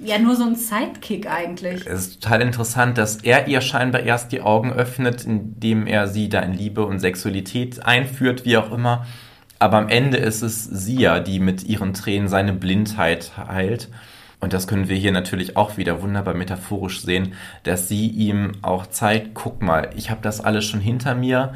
[0.00, 1.86] ja nur so ein Sidekick eigentlich.
[1.86, 6.28] Es ist total interessant, dass er ihr scheinbar erst die Augen öffnet, indem er sie
[6.28, 9.06] da in Liebe und Sexualität einführt, wie auch immer.
[9.58, 13.88] Aber am Ende ist es sie ja, die mit ihren Tränen seine Blindheit heilt.
[14.40, 18.86] Und das können wir hier natürlich auch wieder wunderbar metaphorisch sehen, dass sie ihm auch
[18.86, 21.54] zeigt, guck mal, ich habe das alles schon hinter mir.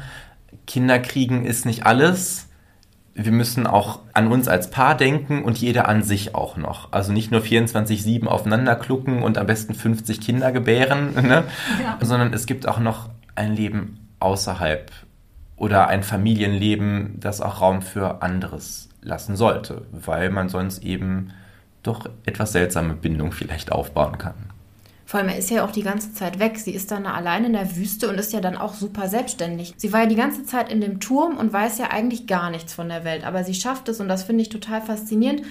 [0.65, 2.48] Kinderkriegen ist nicht alles
[3.13, 6.91] wir müssen auch an uns als Paar denken und jeder an sich auch noch.
[6.91, 11.43] Also nicht nur 24-7 aufeinander klucken und am besten 50 Kinder gebären, ne?
[11.83, 11.97] ja.
[12.01, 14.91] sondern es gibt auch noch ein Leben außerhalb
[15.55, 21.31] oder ein Familienleben, das auch Raum für anderes lassen sollte, weil man sonst eben
[21.83, 24.48] doch etwas seltsame Bindung vielleicht aufbauen kann.
[25.09, 26.59] Vor allem, er ist ja auch die ganze Zeit weg.
[26.59, 29.73] Sie ist dann allein in der Wüste und ist ja dann auch super selbstständig.
[29.75, 32.75] Sie war ja die ganze Zeit in dem Turm und weiß ja eigentlich gar nichts
[32.75, 33.25] von der Welt.
[33.25, 35.41] Aber sie schafft es und das finde ich total faszinierend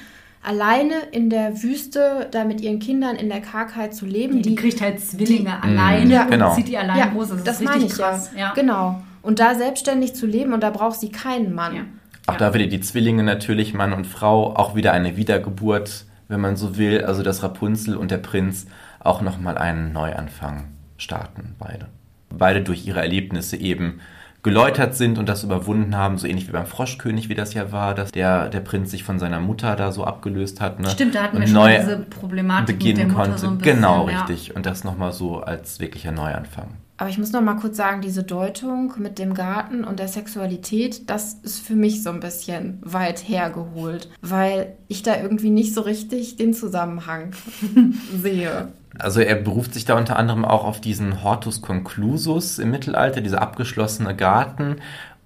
[0.44, 4.36] alleine in der Wüste da mit ihren Kindern in der Kargheit zu leben.
[4.36, 6.50] Ja, die, die, kriegt halt Zwillinge die, alleine ja, genau.
[6.50, 7.30] und zieht die alleine ja, groß.
[7.30, 8.30] Das, das ist meine ich krass.
[8.36, 8.52] Ja.
[8.54, 9.02] Genau.
[9.22, 11.74] Und da selbstständig zu leben und da braucht sie keinen Mann.
[11.74, 11.82] Ja.
[12.28, 16.54] Auch da wieder die Zwillinge natürlich, Mann und Frau, auch wieder eine Wiedergeburt, wenn man
[16.54, 17.04] so will.
[17.04, 18.66] Also das Rapunzel und der Prinz
[19.00, 21.86] auch nochmal einen Neuanfang starten, beide.
[22.30, 24.00] Beide durch ihre Erlebnisse eben
[24.42, 27.94] geläutert sind und das überwunden haben, so ähnlich wie beim Froschkönig, wie das ja war,
[27.94, 30.78] dass der, der Prinz sich von seiner Mutter da so abgelöst hat.
[30.80, 30.88] Ne?
[30.90, 33.38] Stimmt, da hatten wir schon diese Problematik beginnen mit der Mutter konnte.
[33.38, 34.20] So ein bisschen, genau, ja.
[34.20, 34.54] richtig.
[34.54, 36.68] Und das nochmal so als wirklicher Neuanfang.
[37.00, 41.08] Aber ich muss noch mal kurz sagen, diese Deutung mit dem Garten und der Sexualität,
[41.08, 45.82] das ist für mich so ein bisschen weit hergeholt, weil ich da irgendwie nicht so
[45.82, 47.32] richtig den Zusammenhang
[48.20, 48.72] sehe.
[48.98, 53.40] Also er beruft sich da unter anderem auch auf diesen Hortus conclusus im Mittelalter, dieser
[53.40, 54.76] abgeschlossene Garten.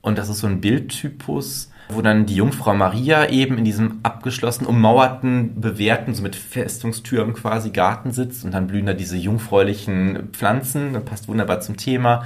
[0.03, 4.69] Und das ist so ein Bildtypus, wo dann die Jungfrau Maria eben in diesem abgeschlossenen,
[4.69, 10.93] ummauerten, bewährten, so mit Festungstüren quasi Garten sitzt und dann blühen da diese jungfräulichen Pflanzen,
[10.93, 12.25] das passt wunderbar zum Thema.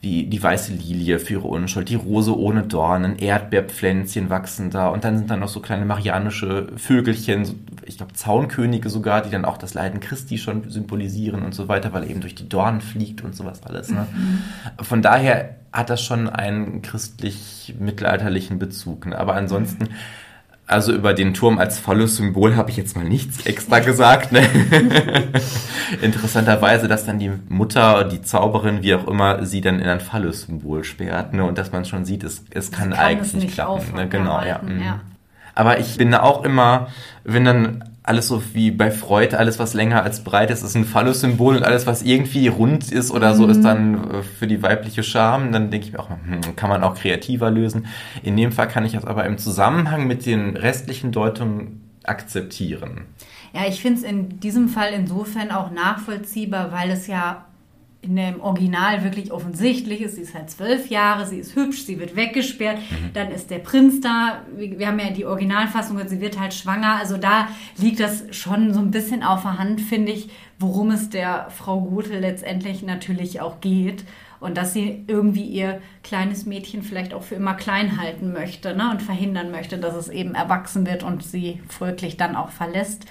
[0.00, 5.04] Wie die weiße Lilie für ihre Unschuld, die Rose ohne Dornen, Erdbeerpflänzchen wachsen da und
[5.04, 9.58] dann sind da noch so kleine marianische Vögelchen, ich glaube Zaunkönige sogar, die dann auch
[9.58, 13.24] das Leiden Christi schon symbolisieren und so weiter, weil er eben durch die Dornen fliegt
[13.24, 13.90] und sowas alles.
[13.90, 14.06] Ne?
[14.14, 14.84] Mhm.
[14.84, 19.06] Von daher hat das schon einen christlich-mittelalterlichen Bezug.
[19.06, 19.18] Ne?
[19.18, 19.84] Aber ansonsten...
[19.84, 19.94] Mhm
[20.66, 24.32] also über den Turm als volles Symbol habe ich jetzt mal nichts extra gesagt.
[24.32, 24.42] Ne?
[26.02, 30.82] Interessanterweise, dass dann die Mutter, die Zauberin, wie auch immer, sie dann in ein Phallus-Symbol
[30.82, 31.34] sperrt.
[31.34, 31.44] Ne?
[31.44, 33.94] Und dass man schon sieht, es, es kann, kann eigentlich es nicht klappen.
[33.94, 34.08] Ne?
[34.08, 34.60] Genau, ja.
[34.60, 34.82] Mhm.
[34.82, 35.00] ja.
[35.54, 36.88] Aber ich bin auch immer,
[37.24, 40.84] wenn dann alles so wie bei Freud, alles was länger als breit ist, ist ein
[40.84, 45.02] Phallus-Symbol und alles was irgendwie rund ist oder so, ist dann äh, für die weibliche
[45.02, 45.50] Scham.
[45.50, 47.86] Dann denke ich mir auch, hm, kann man auch kreativer lösen.
[48.22, 53.02] In dem Fall kann ich das aber im Zusammenhang mit den restlichen Deutungen akzeptieren.
[53.52, 57.46] Ja, ich finde es in diesem Fall insofern auch nachvollziehbar, weil es ja
[58.06, 60.16] in dem Original wirklich offensichtlich ist.
[60.16, 63.12] Sie ist halt zwölf Jahre, sie ist hübsch, sie wird weggesperrt, mhm.
[63.14, 64.42] dann ist der Prinz da.
[64.56, 66.96] Wir haben ja die Originalfassung, sie wird halt schwanger.
[66.96, 71.10] Also da liegt das schon so ein bisschen auf der Hand, finde ich, worum es
[71.10, 74.04] der Frau Gothe letztendlich natürlich auch geht.
[74.38, 78.90] Und dass sie irgendwie ihr kleines Mädchen vielleicht auch für immer klein halten möchte ne?
[78.90, 83.06] und verhindern möchte, dass es eben erwachsen wird und sie folglich dann auch verlässt.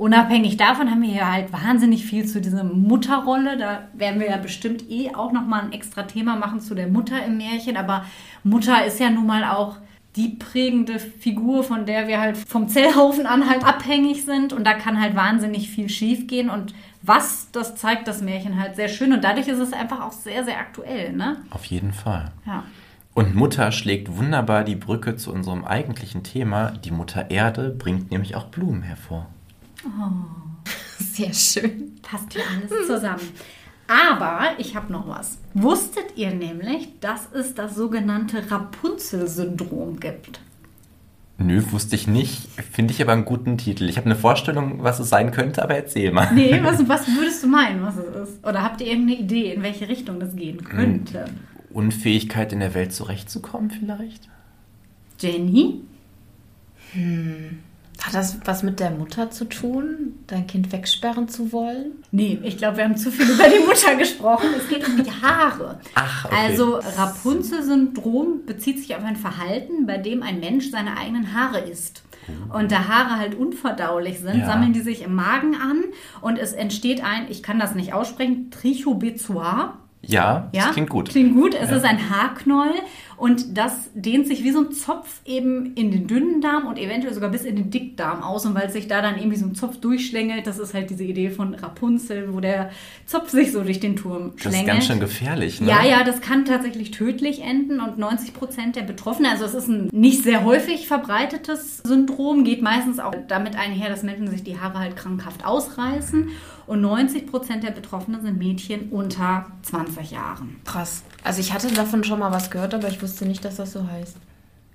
[0.00, 3.58] Unabhängig davon haben wir hier halt wahnsinnig viel zu dieser Mutterrolle.
[3.58, 7.22] Da werden wir ja bestimmt eh auch nochmal ein extra Thema machen zu der Mutter
[7.22, 7.76] im Märchen.
[7.76, 8.06] Aber
[8.42, 9.76] Mutter ist ja nun mal auch
[10.16, 14.54] die prägende Figur, von der wir halt vom Zellhaufen an halt abhängig sind.
[14.54, 16.48] Und da kann halt wahnsinnig viel schiefgehen.
[16.48, 16.72] Und
[17.02, 19.12] was, das zeigt das Märchen halt sehr schön.
[19.12, 21.12] Und dadurch ist es einfach auch sehr, sehr aktuell.
[21.12, 21.42] Ne?
[21.50, 22.32] Auf jeden Fall.
[22.46, 22.64] Ja.
[23.12, 26.70] Und Mutter schlägt wunderbar die Brücke zu unserem eigentlichen Thema.
[26.70, 29.26] Die Mutter Erde bringt nämlich auch Blumen hervor.
[29.84, 31.98] Oh, sehr schön.
[32.02, 33.28] Passt hier alles zusammen.
[33.88, 35.38] Aber ich habe noch was.
[35.54, 40.40] Wusstet ihr nämlich, dass es das sogenannte Rapunzel-Syndrom gibt?
[41.38, 42.48] Nö, wusste ich nicht.
[42.70, 43.88] Finde ich aber einen guten Titel.
[43.88, 46.32] Ich habe eine Vorstellung, was es sein könnte, aber erzähl mal.
[46.32, 48.46] Nee, was, was würdest du meinen, was es ist?
[48.46, 51.24] Oder habt ihr irgendeine Idee, in welche Richtung das gehen könnte?
[51.72, 54.28] Unfähigkeit in der Welt zurechtzukommen vielleicht?
[55.18, 55.80] Jenny?
[56.92, 57.60] Hm.
[58.02, 62.02] Hat das was mit der Mutter zu tun, dein Kind wegsperren zu wollen?
[62.10, 64.48] Nee, ich glaube, wir haben zu viel über die Mutter gesprochen.
[64.56, 65.80] Es geht um die Haare.
[65.94, 66.34] Ach, okay.
[66.34, 72.02] Also Rapunzel-Syndrom bezieht sich auf ein Verhalten, bei dem ein Mensch seine eigenen Haare isst.
[72.28, 72.58] Oh.
[72.58, 74.46] Und da Haare halt unverdaulich sind, ja.
[74.46, 75.84] sammeln die sich im Magen an
[76.20, 79.78] und es entsteht ein, ich kann das nicht aussprechen, Trichobezoar.
[80.02, 81.10] Ja, ja, das klingt gut.
[81.10, 81.54] Klingt gut.
[81.54, 81.76] Es ja.
[81.76, 82.72] ist ein Haarknoll
[83.20, 87.12] und das dehnt sich wie so ein Zopf eben in den dünnen Darm und eventuell
[87.12, 88.46] sogar bis in den Dickdarm aus.
[88.46, 91.28] Und weil sich da dann irgendwie so ein Zopf durchschlängelt, das ist halt diese Idee
[91.28, 92.70] von Rapunzel, wo der
[93.04, 94.44] Zopf sich so durch den Turm schlängelt.
[94.44, 95.68] Das ist ganz schön gefährlich, ne?
[95.68, 99.68] Ja, ja, das kann tatsächlich tödlich enden und 90 Prozent der Betroffenen, also es ist
[99.68, 104.58] ein nicht sehr häufig verbreitetes Syndrom, geht meistens auch damit einher, dass Menschen sich die
[104.58, 106.30] Haare halt krankhaft ausreißen.
[106.70, 110.54] Und 90 Prozent der Betroffenen sind Mädchen unter 20 Jahren.
[110.64, 111.02] Krass.
[111.24, 113.86] Also ich hatte davon schon mal was gehört, aber ich wusste nicht, dass das so
[113.86, 114.16] heißt.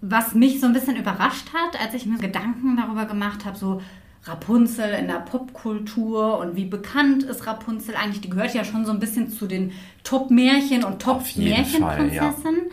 [0.02, 3.82] Was mich so ein bisschen überrascht hat, als ich mir Gedanken darüber gemacht habe, so
[4.24, 8.22] Rapunzel in der Popkultur und wie bekannt ist Rapunzel eigentlich?
[8.22, 9.72] Die gehört ja schon so ein bisschen zu den
[10.04, 12.66] Top-Märchen und Top-Märchenprinzessinnen.
[12.66, 12.72] Ja.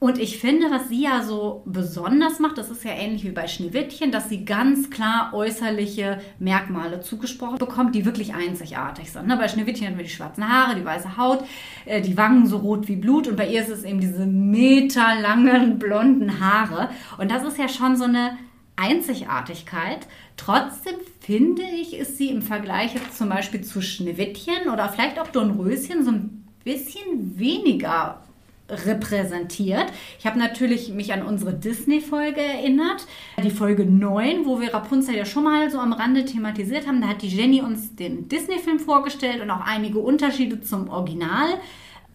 [0.00, 3.46] Und ich finde, was sie ja so besonders macht, das ist ja ähnlich wie bei
[3.46, 9.26] Schneewittchen, dass sie ganz klar äußerliche Merkmale zugesprochen bekommt, die wirklich einzigartig sind.
[9.28, 9.36] Ne?
[9.36, 11.44] Bei Schneewittchen haben wir die schwarzen Haare, die weiße Haut,
[11.86, 15.78] äh, die Wangen so rot wie Blut und bei ihr ist es eben diese meterlangen
[15.78, 16.90] blonden Haare.
[17.16, 18.36] Und das ist ja schon so eine
[18.76, 20.06] Einzigartigkeit.
[20.36, 25.28] Trotzdem finde ich, ist sie im Vergleich jetzt zum Beispiel zu Schneewittchen oder vielleicht auch
[25.28, 28.22] Dornröschen so ein bisschen weniger
[28.68, 29.86] repräsentiert.
[30.18, 33.06] Ich habe natürlich mich an unsere Disney-Folge erinnert,
[33.42, 37.00] die Folge 9, wo wir Rapunzel ja schon mal so am Rande thematisiert haben.
[37.02, 41.60] Da hat die Jenny uns den Disney-Film vorgestellt und auch einige Unterschiede zum Original.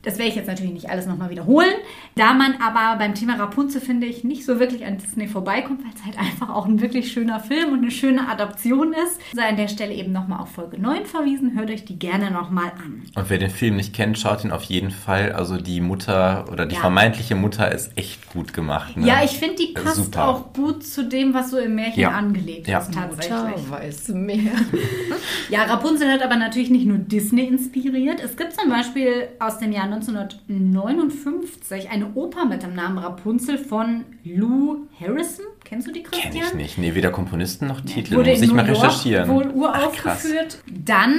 [0.10, 1.70] Das werde ich jetzt natürlich nicht alles nochmal wiederholen.
[2.16, 5.92] Da man aber beim Thema Rapunzel, finde ich, nicht so wirklich an Disney vorbeikommt, weil
[5.94, 9.56] es halt einfach auch ein wirklich schöner Film und eine schöne Adaption ist, sei an
[9.56, 11.56] der Stelle eben nochmal auf Folge 9 verwiesen.
[11.56, 13.04] Hört euch die gerne nochmal an.
[13.14, 15.34] Und wer den Film nicht kennt, schaut ihn auf jeden Fall.
[15.34, 16.82] Also die Mutter oder die ja.
[16.82, 18.98] vermeintliche Mutter ist echt gut gemacht.
[18.98, 19.06] Ne?
[19.06, 20.28] Ja, ich finde, die passt Super.
[20.28, 22.10] auch gut zu dem, was so im Märchen ja.
[22.10, 22.80] angelegt ja.
[22.80, 23.30] ist tatsächlich.
[23.38, 24.54] Mutter weiß mehr.
[25.52, 28.20] ja, Rapunzel hat aber natürlich nicht nur Disney inspiriert.
[28.24, 34.06] Es gibt zum Beispiel aus dem Jahr 1959 eine Oper mit dem Namen Rapunzel von
[34.24, 35.46] Lou Harrison.
[35.64, 36.34] Kennst du die, Christian?
[36.34, 36.78] Kenn ich nicht.
[36.78, 38.16] Nee, weder Komponisten noch Titel.
[38.16, 39.30] Wurde Muss ich mal recherchieren.
[39.30, 40.60] Wohl uraufgeführt.
[40.68, 41.16] Dann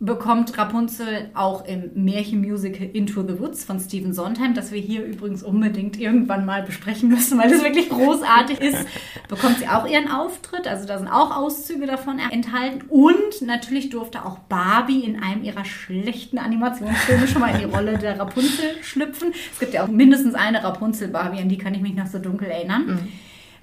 [0.00, 5.42] bekommt Rapunzel auch im Märchenmusical Into the Woods von Stephen Sondheim, das wir hier übrigens
[5.42, 8.86] unbedingt irgendwann mal besprechen müssen, weil es wirklich großartig ist,
[9.28, 10.66] bekommt sie auch ihren Auftritt.
[10.66, 12.82] Also da sind auch Auszüge davon enthalten.
[12.88, 17.98] Und natürlich durfte auch Barbie in einem ihrer schlechten Animationsfilme schon mal in die Rolle
[17.98, 19.32] der Rapunzel schlüpfen.
[19.52, 22.48] Es gibt ja auch mindestens eine Rapunzel-Barbie, an die kann ich mich noch so dunkel
[22.48, 22.86] erinnern.
[22.86, 23.08] Mhm.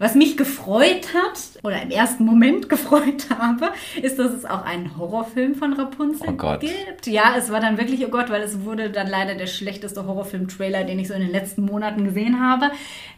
[0.02, 3.70] Was mich gefreut hat, oder im ersten Moment gefreut habe,
[4.02, 7.06] ist, dass es auch einen Horrorfilm von Rapunzel oh gibt.
[7.06, 10.86] Ja, es war dann wirklich, oh Gott, weil es wurde dann leider der schlechteste Horrorfilm-Trailer,
[10.86, 12.72] den ich so in den letzten Monaten gesehen habe.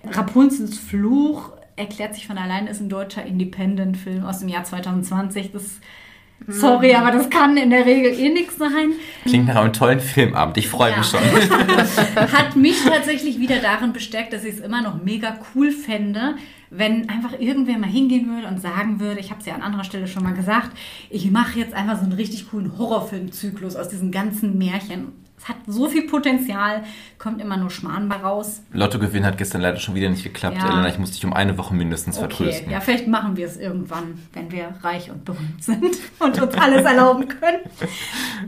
[0.05, 5.53] Rapunzels Fluch erklärt sich von allein, ist ein deutscher Independent-Film aus dem Jahr 2020.
[5.53, 5.79] Das
[6.47, 8.91] Sorry, aber das kann in der Regel eh nichts sein.
[9.23, 10.57] Klingt nach einem tollen Filmabend.
[10.57, 10.97] Ich freue ja.
[10.97, 11.21] mich schon.
[12.34, 16.36] Hat mich tatsächlich wieder darin bestärkt, dass ich es immer noch mega cool fände,
[16.76, 19.84] wenn einfach irgendwer mal hingehen würde und sagen würde, ich habe es ja an anderer
[19.84, 20.71] Stelle schon mal gesagt,
[21.09, 25.57] ich mache jetzt einfach so einen richtig coolen Horrorfilmzyklus aus diesen ganzen Märchen es hat
[25.67, 26.83] so viel Potenzial,
[27.17, 28.61] kommt immer nur Schmarrn bei raus.
[28.71, 30.71] Lottogewinn hat gestern leider schon wieder nicht geklappt, ja.
[30.71, 30.87] Elena.
[30.87, 32.27] Ich muss dich um eine Woche mindestens okay.
[32.27, 32.71] vertrösten.
[32.71, 36.85] Ja, vielleicht machen wir es irgendwann, wenn wir reich und berühmt sind und uns alles
[36.85, 37.59] erlauben können.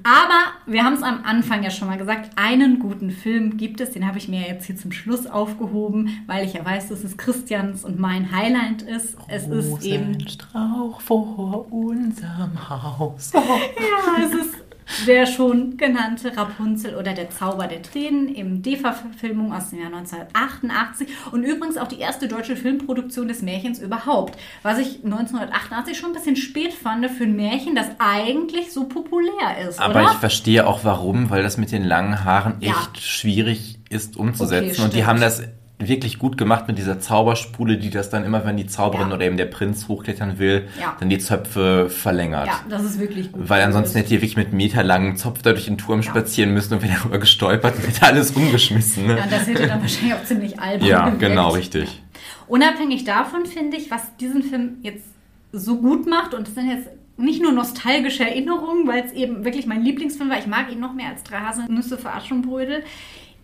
[0.04, 3.92] Aber wir haben es am Anfang ja schon mal gesagt, einen guten Film gibt es,
[3.92, 7.18] den habe ich mir jetzt hier zum Schluss aufgehoben, weil ich ja weiß, dass es
[7.18, 9.18] Christians und mein Highlight ist.
[9.28, 13.34] Es ist eben Strauch vor unserem Haus.
[13.76, 14.65] Ja, es ist
[15.08, 21.08] der schon genannte Rapunzel oder der Zauber der Tränen im DEFA-Verfilmung aus dem Jahr 1988
[21.32, 26.14] und übrigens auch die erste deutsche Filmproduktion des Märchens überhaupt, was ich 1988 schon ein
[26.14, 29.80] bisschen spät fand für ein Märchen, das eigentlich so populär ist.
[29.80, 30.12] Aber oder?
[30.12, 33.02] ich verstehe auch warum, weil das mit den langen Haaren echt ja.
[33.02, 35.44] schwierig ist umzusetzen okay, und die haben das
[35.78, 39.16] wirklich gut gemacht mit dieser Zauberspule, die das dann immer, wenn die Zauberin ja.
[39.16, 40.96] oder eben der Prinz hochklettern will, ja.
[41.00, 42.48] dann die Zöpfe verlängert.
[42.48, 43.50] Ja, das ist wirklich gut.
[43.50, 46.04] Weil ansonsten hätte ihr wirklich mit meterlangen Zopf da durch den Turm ja.
[46.04, 49.08] spazieren müssen und wäre darüber gestolpert und hätte alles umgeschmissen.
[49.08, 49.18] Ne?
[49.18, 51.20] Ja, das hätte dann wahrscheinlich auch ziemlich albern Ja, gewirkt.
[51.20, 52.02] genau, richtig.
[52.48, 55.06] Unabhängig davon finde ich, was diesen Film jetzt
[55.52, 59.66] so gut macht, und das sind jetzt nicht nur nostalgische Erinnerungen, weil es eben wirklich
[59.66, 62.84] mein Lieblingsfilm war, ich mag ihn noch mehr als Drei Haselnüsse für Aschenbrödel,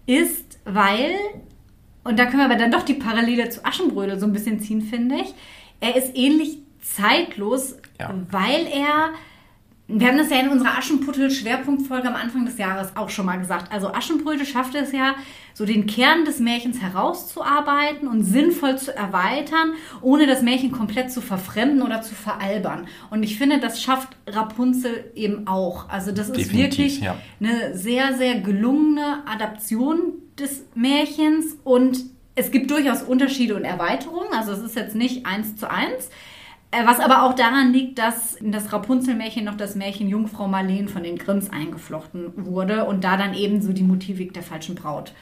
[0.05, 1.15] ist, weil
[2.03, 4.81] und da können wir aber dann doch die Parallele zu Aschenbrödel so ein bisschen ziehen,
[4.81, 5.33] finde ich.
[5.79, 8.13] Er ist ähnlich zeitlos, ja.
[8.29, 9.11] weil er
[9.93, 13.71] wir haben das ja in unserer Aschenputtel-Schwerpunktfolge am Anfang des Jahres auch schon mal gesagt.
[13.71, 15.15] Also Aschenbrödel schafft es ja,
[15.53, 21.19] so den Kern des Märchens herauszuarbeiten und sinnvoll zu erweitern, ohne das Märchen komplett zu
[21.19, 22.87] verfremden oder zu veralbern.
[23.09, 25.89] Und ich finde, das schafft Rapunzel eben auch.
[25.89, 27.17] Also das Definitiv, ist wirklich ja.
[27.41, 31.99] eine sehr, sehr gelungene Adaption des Märchens und
[32.35, 34.33] es gibt durchaus Unterschiede und Erweiterungen.
[34.33, 36.09] Also es ist jetzt nicht eins zu eins.
[36.71, 40.87] Äh, was aber auch daran liegt, dass in das Rapunzel-Märchen noch das Märchen Jungfrau Marleen
[40.87, 45.13] von den Grimms eingeflochten wurde und da dann eben so die Motivik der falschen Braut.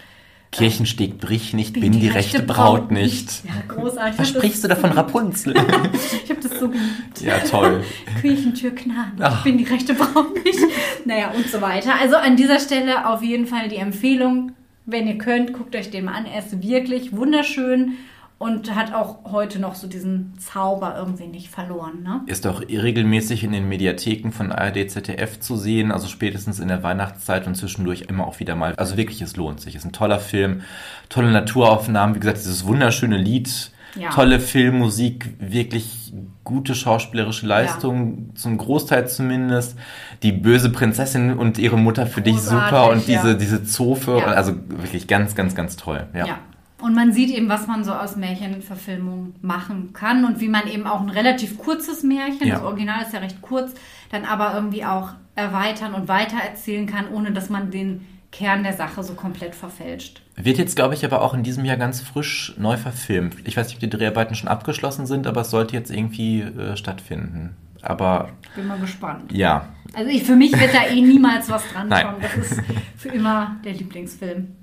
[0.51, 3.43] Kirchensteg brich nicht, bin, bin die, die, rechte, rechte Braut, Braut nicht.
[3.45, 4.20] Ja, großartig.
[4.20, 5.53] Was sprichst du da von Rapunzel?
[6.24, 7.22] ich habe das so geliebt.
[7.22, 7.84] Ja, toll.
[8.22, 10.59] Kirchentür knarren, ich bin die rechte Braut nicht.
[11.05, 11.93] Naja, und so weiter.
[11.99, 14.53] Also an dieser Stelle auf jeden Fall die Empfehlung,
[14.92, 16.26] wenn ihr könnt, guckt euch den mal an.
[16.26, 17.94] Er ist wirklich wunderschön
[18.40, 22.04] und hat auch heute noch so diesen Zauber irgendwie nicht verloren.
[22.04, 22.22] Ne?
[22.26, 26.82] Ist auch regelmäßig in den Mediatheken von ARD, ZDF zu sehen, also spätestens in der
[26.82, 28.74] Weihnachtszeit und zwischendurch immer auch wieder mal.
[28.78, 29.76] Also wirklich, es lohnt sich.
[29.76, 30.62] Ist ein toller Film,
[31.10, 33.72] tolle Naturaufnahmen, wie gesagt, dieses wunderschöne Lied.
[33.96, 34.10] Ja.
[34.10, 36.14] Tolle Filmmusik, wirklich
[36.44, 38.36] gute schauspielerische Leistung, ja.
[38.36, 39.78] zum Großteil zumindest.
[40.24, 43.34] Die böse Prinzessin und ihre Mutter für Großartig, dich super und diese, ja.
[43.34, 46.08] diese Zofe, also wirklich ganz, ganz, ganz toll.
[46.14, 46.40] ja.
[46.82, 50.88] Und man sieht eben, was man so aus Märchenverfilmungen machen kann und wie man eben
[50.88, 52.56] auch ein relativ kurzes Märchen, ja.
[52.56, 53.74] das Original ist ja recht kurz,
[54.12, 59.03] dann aber irgendwie auch erweitern und weitererzählen kann, ohne dass man den Kern der Sache
[59.03, 60.21] so komplett verfälscht.
[60.36, 63.36] Wird jetzt, glaube ich, aber auch in diesem Jahr ganz frisch neu verfilmt.
[63.45, 66.77] Ich weiß nicht, ob die Dreharbeiten schon abgeschlossen sind, aber es sollte jetzt irgendwie äh,
[66.77, 67.55] stattfinden.
[67.82, 68.30] Aber.
[68.55, 69.32] Bin mal gespannt.
[69.32, 69.69] Ja.
[69.93, 72.21] Also ich, für mich wird da eh niemals was dran kommen.
[72.21, 72.61] Das ist
[72.97, 74.55] für immer der Lieblingsfilm.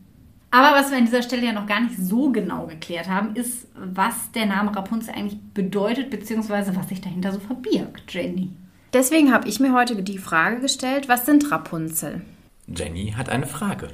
[0.51, 3.67] Aber was wir an dieser Stelle ja noch gar nicht so genau geklärt haben, ist,
[3.75, 8.53] was der Name Rapunzel eigentlich bedeutet, beziehungsweise was sich dahinter so verbirgt, Jenny.
[8.93, 12.23] Deswegen habe ich mir heute die Frage gestellt, was sind Rapunzel?
[12.69, 13.89] Jenny hat eine Frage.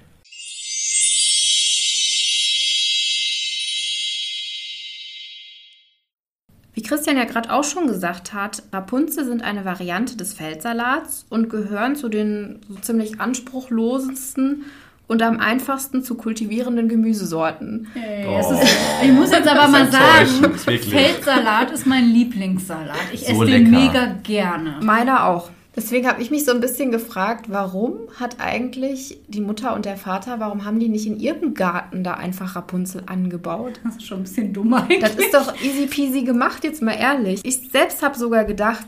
[6.75, 11.51] Wie Christian ja gerade auch schon gesagt hat, Rapunzel sind eine Variante des Feldsalats und
[11.51, 14.65] gehören zu den so ziemlich anspruchlosesten
[15.07, 17.89] und am einfachsten zu kultivierenden Gemüsesorten.
[17.93, 18.39] Hey, oh.
[18.39, 22.97] ist, ich muss jetzt aber mal sagen, Feldsalat ist mein Lieblingssalat.
[23.13, 24.79] Ich so esse den mega gerne.
[24.81, 25.51] Meiner auch.
[25.75, 29.97] Deswegen habe ich mich so ein bisschen gefragt, warum hat eigentlich die Mutter und der
[29.97, 33.81] Vater, warum haben die nicht in ihrem Garten da einfach Rapunzel angebaut?
[33.83, 35.01] Das ist schon ein bisschen dumm eigentlich.
[35.01, 37.41] Das ist doch easy peasy gemacht, jetzt mal ehrlich.
[37.45, 38.85] Ich selbst habe sogar gedacht,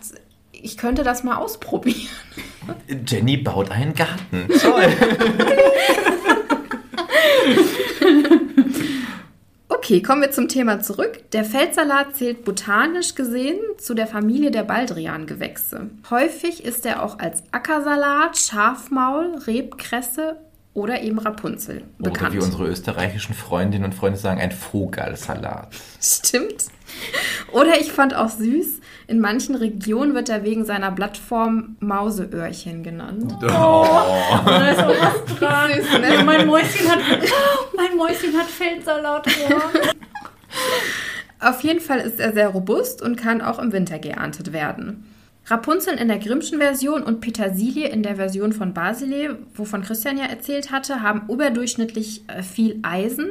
[0.52, 2.08] ich könnte das mal ausprobieren.
[3.06, 4.46] Jenny baut einen Garten.
[4.60, 4.92] Toll.
[9.84, 11.30] Okay, kommen wir zum Thema zurück.
[11.32, 15.90] Der Feldsalat zählt botanisch gesehen zu der Familie der Baldrian-Gewächse.
[16.08, 20.38] Häufig ist er auch als Ackersalat, Schafmaul, Rebkresse
[20.74, 22.20] oder eben Rapunzel bekannt.
[22.20, 25.68] Oder wie unsere österreichischen Freundinnen und Freunde sagen, ein Vogelsalat.
[26.00, 26.66] Stimmt.
[27.52, 33.36] Oder ich fand auch süß, in manchen Regionen wird er wegen seiner Blattform Mauseöhrchen genannt.
[33.40, 35.70] Da ist auch was dran.
[35.72, 36.24] Süß, ne?
[36.24, 36.98] Mein Mäuschen hat,
[37.76, 39.26] mein Mäuschen hat Feldsalat.
[41.40, 45.13] Auf jeden Fall ist er sehr robust und kann auch im Winter geerntet werden.
[45.46, 50.24] Rapunzel in der Grimmschen Version und Petersilie in der Version von Basile, wovon Christian ja
[50.24, 53.28] erzählt hatte, haben überdurchschnittlich äh, viel Eisen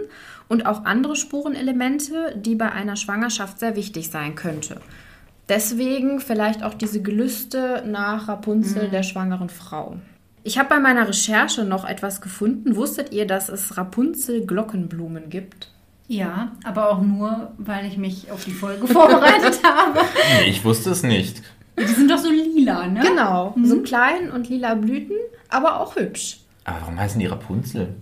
[0.48, 4.80] und auch andere Spurenelemente, die bei einer Schwangerschaft sehr wichtig sein könnte.
[5.50, 9.98] Deswegen vielleicht auch diese Gelüste nach Rapunzel der schwangeren Frau.
[10.44, 12.76] Ich habe bei meiner Recherche noch etwas gefunden.
[12.76, 15.72] Wusstet ihr, dass es Rapunzel-Glockenblumen gibt?
[16.08, 20.02] Ja, aber auch nur, weil ich mich auf die Folge vorbereitet habe.
[20.38, 21.42] Nee, ich wusste es nicht.
[21.80, 23.02] Die sind doch so lila, ne?
[23.02, 25.16] Genau, so klein und lila Blüten,
[25.50, 26.40] aber auch hübsch.
[26.66, 27.96] Aber warum heißen die Rapunzel?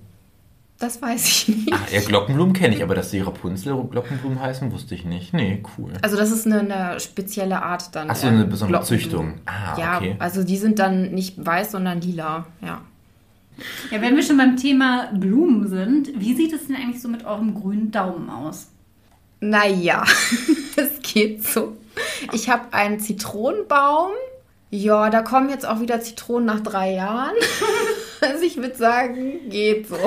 [0.77, 1.73] Das weiß ich nicht.
[1.73, 5.31] Ah, ja, Glockenblumen kenne ich, aber dass die Rapunzel Glockenblumen heißen, wusste ich nicht.
[5.31, 5.93] Nee, cool.
[6.01, 8.09] Also das ist eine, eine spezielle Art dann.
[8.09, 9.35] Ach so, eine besondere Glockenblumen.
[9.35, 9.41] Züchtung.
[9.45, 10.15] Ah, Ja, okay.
[10.17, 12.47] also die sind dann nicht weiß, sondern lila.
[12.61, 12.81] Ja.
[13.91, 17.25] Ja, wenn wir schon beim Thema Blumen sind, wie sieht es denn eigentlich so mit
[17.25, 18.67] eurem grünen Daumen aus?
[19.39, 20.03] Naja,
[20.75, 21.77] es geht so.
[22.33, 24.11] Ich habe einen Zitronenbaum.
[24.69, 27.35] Ja, da kommen jetzt auch wieder Zitronen nach drei Jahren.
[28.23, 29.97] Also ich würde sagen, geht so.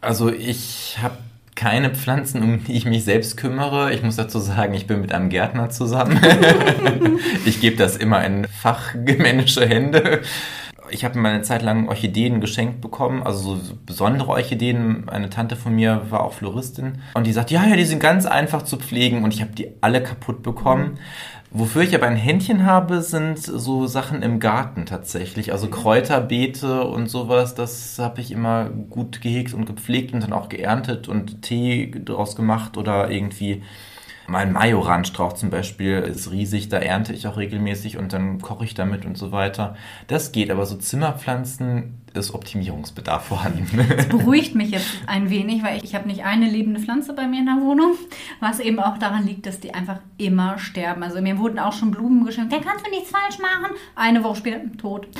[0.00, 1.18] Also ich habe
[1.54, 3.92] keine Pflanzen, um die ich mich selbst kümmere.
[3.92, 6.18] Ich muss dazu sagen, ich bin mit einem Gärtner zusammen.
[7.44, 10.22] ich gebe das immer in fachmännische Hände.
[10.92, 15.08] Ich habe mal eine Zeit lang Orchideen geschenkt bekommen, also so besondere Orchideen.
[15.08, 18.26] Eine Tante von mir war auch Floristin und die sagt, ja, ja, die sind ganz
[18.26, 20.98] einfach zu pflegen und ich habe die alle kaputt bekommen.
[21.54, 25.52] Wofür ich aber ein Händchen habe, sind so Sachen im Garten tatsächlich.
[25.52, 30.48] Also Kräuterbeete und sowas, das habe ich immer gut gehegt und gepflegt und dann auch
[30.48, 33.62] geerntet und Tee draus gemacht oder irgendwie
[34.26, 38.74] mein Majoranstrauch zum Beispiel ist riesig, da ernte ich auch regelmäßig und dann koche ich
[38.74, 39.76] damit und so weiter.
[40.06, 43.68] Das geht, aber so Zimmerpflanzen ist Optimierungsbedarf vorhanden.
[44.10, 47.40] Beruhigt mich jetzt ein wenig, weil ich, ich habe nicht eine lebende Pflanze bei mir
[47.40, 47.94] in der Wohnung,
[48.40, 51.02] was eben auch daran liegt, dass die einfach immer sterben.
[51.02, 52.52] Also mir wurden auch schon Blumen geschenkt.
[52.52, 53.74] Da kannst du nichts falsch machen.
[53.94, 55.06] Eine Woche später tot.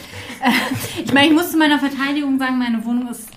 [1.05, 3.31] Ich meine, ich muss zu meiner Verteidigung sagen, meine Wohnung ist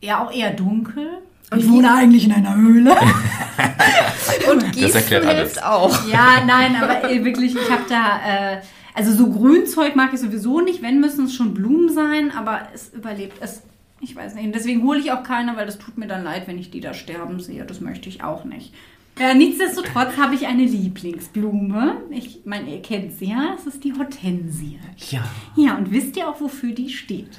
[0.00, 1.18] ja auch eher dunkel.
[1.50, 2.94] Und ich wohne eigentlich in einer Höhle.
[4.52, 5.52] Und Gießen erklärt alles.
[5.52, 6.06] hilft auch.
[6.08, 8.20] Ja, nein, aber äh, wirklich, ich habe da,
[8.54, 8.60] äh,
[8.94, 12.90] also so Grünzeug mag ich sowieso nicht, wenn müssen es schon Blumen sein, aber es
[12.92, 13.62] überlebt es.
[14.00, 14.46] Ich weiß nicht.
[14.46, 16.80] Und deswegen hole ich auch keine, weil das tut mir dann leid, wenn ich die
[16.80, 17.64] da sterben sehe.
[17.64, 18.72] Das möchte ich auch nicht.
[19.18, 21.96] Ja, nichtsdestotrotz habe ich eine Lieblingsblume.
[22.10, 24.78] Ich meine, ihr kennt sie ja, es ist die Hortensie.
[25.10, 25.24] ja.
[25.56, 27.30] Ja, und wisst ihr auch, wofür die steht?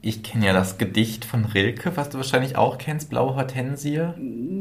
[0.00, 4.00] Ich kenne ja das Gedicht von Rilke, was du wahrscheinlich auch kennst, Blaue Hortensie.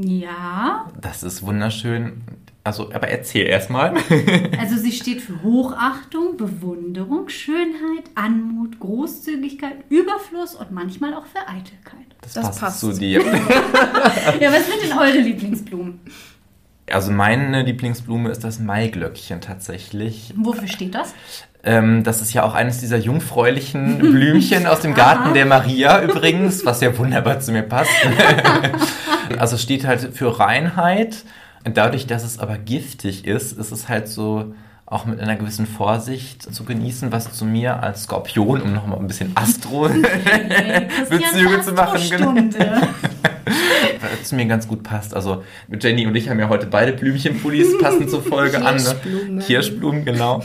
[0.03, 2.21] Ja, Das ist wunderschön.
[2.63, 3.93] Also, aber erzähl erstmal.
[4.59, 12.05] Also sie steht für Hochachtung, Bewunderung, Schönheit, Anmut, Großzügigkeit, Überfluss und manchmal auch für Eitelkeit.
[12.21, 12.79] Das, Das passt, passt.
[12.81, 13.21] zu dir.
[14.41, 15.99] Ja, was sind denn eure Lieblingsblumen?
[16.89, 20.33] Also meine Lieblingsblume ist das Maiglöckchen tatsächlich.
[20.37, 21.13] Wofür steht das?
[21.63, 26.65] Ähm, das ist ja auch eines dieser jungfräulichen Blümchen aus dem Garten der Maria übrigens,
[26.65, 27.91] was ja wunderbar zu mir passt.
[29.37, 31.23] also steht halt für Reinheit.
[31.65, 34.53] Und dadurch, dass es aber giftig ist, ist es halt so
[34.85, 39.07] auch mit einer gewissen Vorsicht zu genießen, was zu mir als Skorpion, um nochmal ein
[39.07, 39.89] bisschen Astro
[41.09, 42.55] Bezüge zu machen,
[43.97, 44.23] Stunde.
[44.23, 45.13] zu mir ganz gut passt.
[45.13, 45.43] Also
[45.79, 48.75] Jenny und ich haben ja heute beide Blümchenpullis passend zur Folge an.
[48.75, 48.81] Ne?
[48.81, 49.39] Kirschblumen.
[49.39, 50.43] Kirschblumen, genau.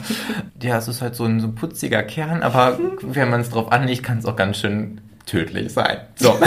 [0.62, 3.72] Ja, es ist halt so ein, so ein putziger Kern, aber wenn man es drauf
[3.72, 5.98] anlegt, kann es auch ganz schön tödlich sein.
[6.16, 6.38] So.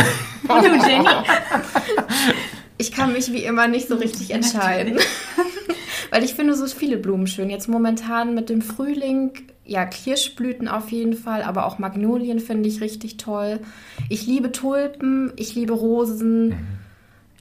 [0.47, 0.53] Du,
[0.88, 1.08] Jenny?
[2.78, 4.99] Ich kann mich wie immer nicht so richtig entscheiden.
[6.12, 7.49] Weil ich finde so viele Blumen schön.
[7.49, 9.32] Jetzt momentan mit dem Frühling,
[9.66, 13.60] ja, Kirschblüten auf jeden Fall, aber auch Magnolien finde ich richtig toll.
[14.10, 16.56] Ich liebe Tulpen, ich liebe Rosen.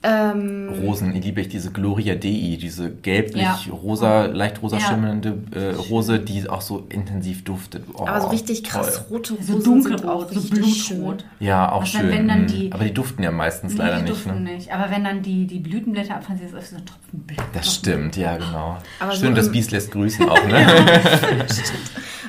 [0.07, 3.59] Ähm, Rosen, liebe ich, diese Gloria Dei, diese gelblich, Ja.
[3.71, 4.87] rosa, leicht rosa Ja.
[4.87, 7.83] schimmernde äh, Rose, die auch so intensiv duftet.
[7.93, 9.17] Oh, aber so richtig krass toll.
[9.17, 11.21] rote Rosen So sind dunkelrot, auch so richtig blutrot.
[11.21, 11.23] schön.
[11.39, 12.09] Ja, auch dann, schön.
[12.11, 12.47] wenn dann mm.
[12.47, 14.13] die- aber die duften ja meistens Nee, leider die nicht.
[14.13, 14.51] duften Ne?
[14.53, 14.71] nicht.
[14.71, 17.39] Aber wenn dann die, die Blütenblätter abfallen, ist es so ein Tropfen Blut.
[17.53, 18.77] Das stimmt, ja, genau.
[18.99, 20.67] Aber so Schön, das Biest lässt grüßen auch, ne?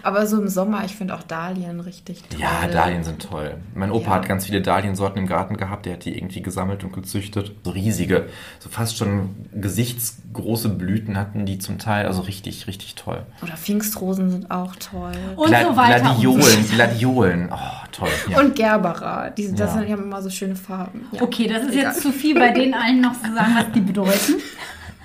[0.07, 2.39] Aber so im Sommer, ich finde auch Dahlien richtig toll.
[2.41, 3.57] Ja, Dahlien sind toll.
[3.75, 4.15] Mein Opa Ja.
[4.17, 7.53] hat ganz viele Dahliensorten im Garten gehabt, der hat die irgendwie gesammelt und gezüchtet.
[7.65, 8.27] So riesige,
[8.61, 13.25] so fast schon gesichtsgroße Blüten hatten die zum Teil, also richtig, richtig toll.
[13.43, 15.13] Oder Pfingstrosen sind auch toll.
[15.37, 16.01] Und Gla- so weiter.
[16.01, 16.75] Gladiolen, Und so.
[16.75, 18.09] Gladiolen, oh, toll.
[18.31, 18.39] Ja.
[18.41, 19.69] Und Gerbera, die, das Ja.
[19.69, 21.07] sind, die haben immer so schöne Farben.
[21.13, 21.23] Ja.
[21.23, 21.83] Okay, das ist Egal.
[21.93, 24.35] jetzt zu viel bei den allen noch zu sagen, was die bedeuten.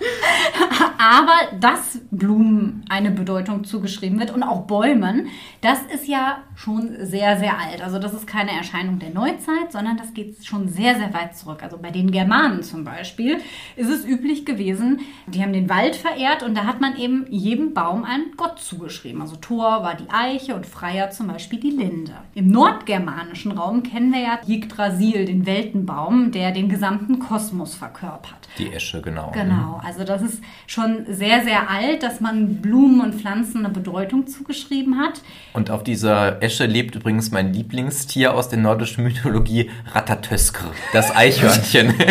[0.98, 5.28] Aber dass Blumen eine Bedeutung zugeschrieben wird und auch Bäumen,
[5.62, 7.82] das ist ja schon sehr, sehr alt.
[7.82, 11.64] Also das ist keine Erscheinung der Neuzeit, sondern das geht schon sehr, sehr weit zurück.
[11.64, 13.40] Also bei den Germanen zum Beispiel
[13.76, 17.74] ist es üblich gewesen, die haben den Wald verehrt und da hat man eben jedem
[17.74, 19.22] Baum einen Gott zugeschrieben.
[19.22, 22.14] Also Thor war die Eiche und Freier zum Beispiel die Linde.
[22.36, 28.50] Im nordgermanischen Raum kennen wir ja Yggdrasil, den Weltenbaum, der den gesamten Kosmos verkörpert.
[28.58, 29.32] Die Esche, genau.
[29.32, 34.28] Genau, also das ist schon sehr, sehr alt, dass man Blumen und Pflanzen eine Bedeutung
[34.28, 35.22] zugeschrieben hat.
[35.54, 41.94] Und auf dieser Esche lebt übrigens mein Lieblingstier aus der nordischen Mythologie, Ratatöskr, das Eichhörnchen.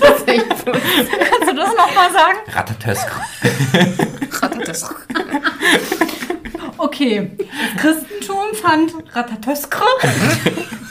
[0.00, 0.72] Das ist echt cool.
[0.72, 2.38] Kannst du das nochmal sagen?
[2.48, 3.20] Ratatöskr.
[4.66, 4.94] Das-
[6.76, 9.84] Okay, das Christentum fand Ratatöskre.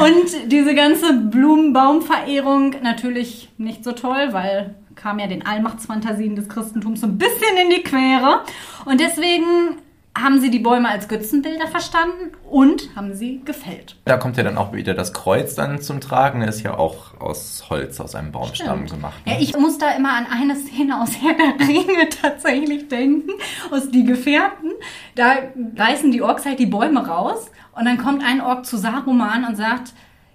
[0.00, 7.00] Und diese ganze Blumenbaumverehrung natürlich nicht so toll, weil kam ja den Allmachtsfantasien des Christentums
[7.00, 8.42] so ein bisschen in die Quere.
[8.84, 9.78] Und deswegen
[10.18, 13.96] haben sie die Bäume als Götzenbilder verstanden und haben sie gefällt.
[14.04, 16.40] Da kommt ja dann auch wieder das Kreuz dann zum Tragen.
[16.40, 19.22] Das ist ja auch aus Holz, aus einem Baumstamm gemacht.
[19.24, 19.40] Ja, ne?
[19.40, 23.30] ich muss da immer an eine Szene aus Herr der Ringe tatsächlich denken,
[23.70, 24.72] aus Die Gefährten.
[25.14, 25.34] Da
[25.76, 29.56] reißen die Orks halt die Bäume raus und dann kommt ein Ork zu Saruman und
[29.56, 29.92] sagt,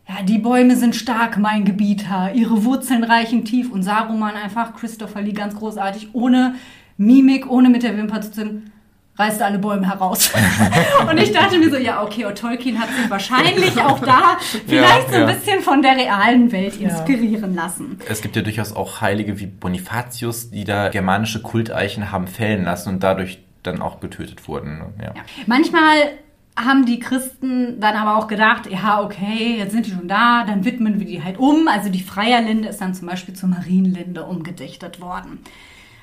[0.08, 5.22] ja, die Bäume sind stark, mein Gebieter, ihre Wurzeln reichen tief und Saruman einfach, Christopher
[5.22, 6.56] Lee ganz großartig, ohne
[6.98, 8.72] Mimik, ohne mit der Wimper zu ziehen,
[9.18, 10.32] reißt alle Bäume heraus.
[11.10, 14.38] und ich dachte mir so, ja, okay, und Tolkien hat sich wahrscheinlich auch da
[14.68, 15.34] vielleicht so ein ja.
[15.34, 18.00] bisschen von der realen Welt inspirieren lassen.
[18.10, 22.90] Es gibt ja durchaus auch Heilige wie Bonifatius, die da germanische Kulteichen haben fällen lassen
[22.90, 24.78] und dadurch dann auch getötet wurden.
[24.78, 24.94] ne?
[25.00, 25.06] Ja.
[25.16, 25.22] Ja.
[25.48, 26.12] Manchmal
[26.58, 30.64] haben die Christen dann aber auch gedacht, ja, okay, jetzt sind die schon da, dann
[30.64, 31.68] widmen wir die halt um.
[31.68, 35.40] Also die Freierlinde ist dann zum Beispiel zur Marienlinde umgedichtet worden.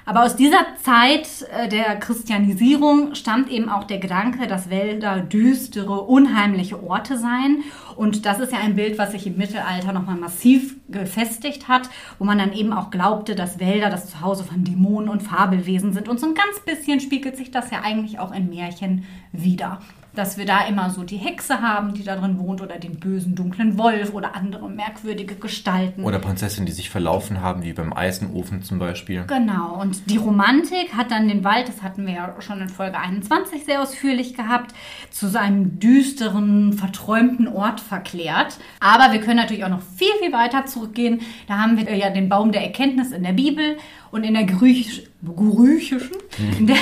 [0.05, 6.03] Aber aus dieser Zeit äh, der Christianisierung stammt eben auch der Gedanke, dass Wälder düstere,
[6.03, 7.63] unheimliche Orte seien.
[7.97, 11.89] Und das ist ja ein Bild, was sich im Mittelalter nochmal massiv gefestigt hat,
[12.19, 16.09] wo man dann eben auch glaubte, dass Wälder das Zuhause von Dämonen und Fabelwesen sind.
[16.09, 19.79] Und so ein ganz bisschen spiegelt sich das ja eigentlich auch in Märchen wieder.
[20.15, 23.35] Dass wir da immer so die Hexe haben, die da drin wohnt, oder den bösen,
[23.35, 26.05] dunklen Wolf oder andere merkwürdige Gestalten.
[26.05, 29.25] Oder Prinzessinnen, die sich verlaufen haben, wie beim Eisenofen zum Beispiel.
[29.27, 32.99] Genau, und die Romantik hat dann den Wald, das hatten wir ja schon in Folge
[32.99, 34.75] 21 sehr ausführlich gehabt,
[35.11, 38.59] zu seinem düsteren, verträumten Ort verklärt.
[38.81, 41.21] Aber wir können natürlich auch noch viel, viel weiter zurückgehen.
[41.49, 43.77] Da haben wir ja den Baum der Erkenntnis in der Bibel
[44.13, 46.17] und in der griechisch, griechischen,
[46.59, 46.77] in der,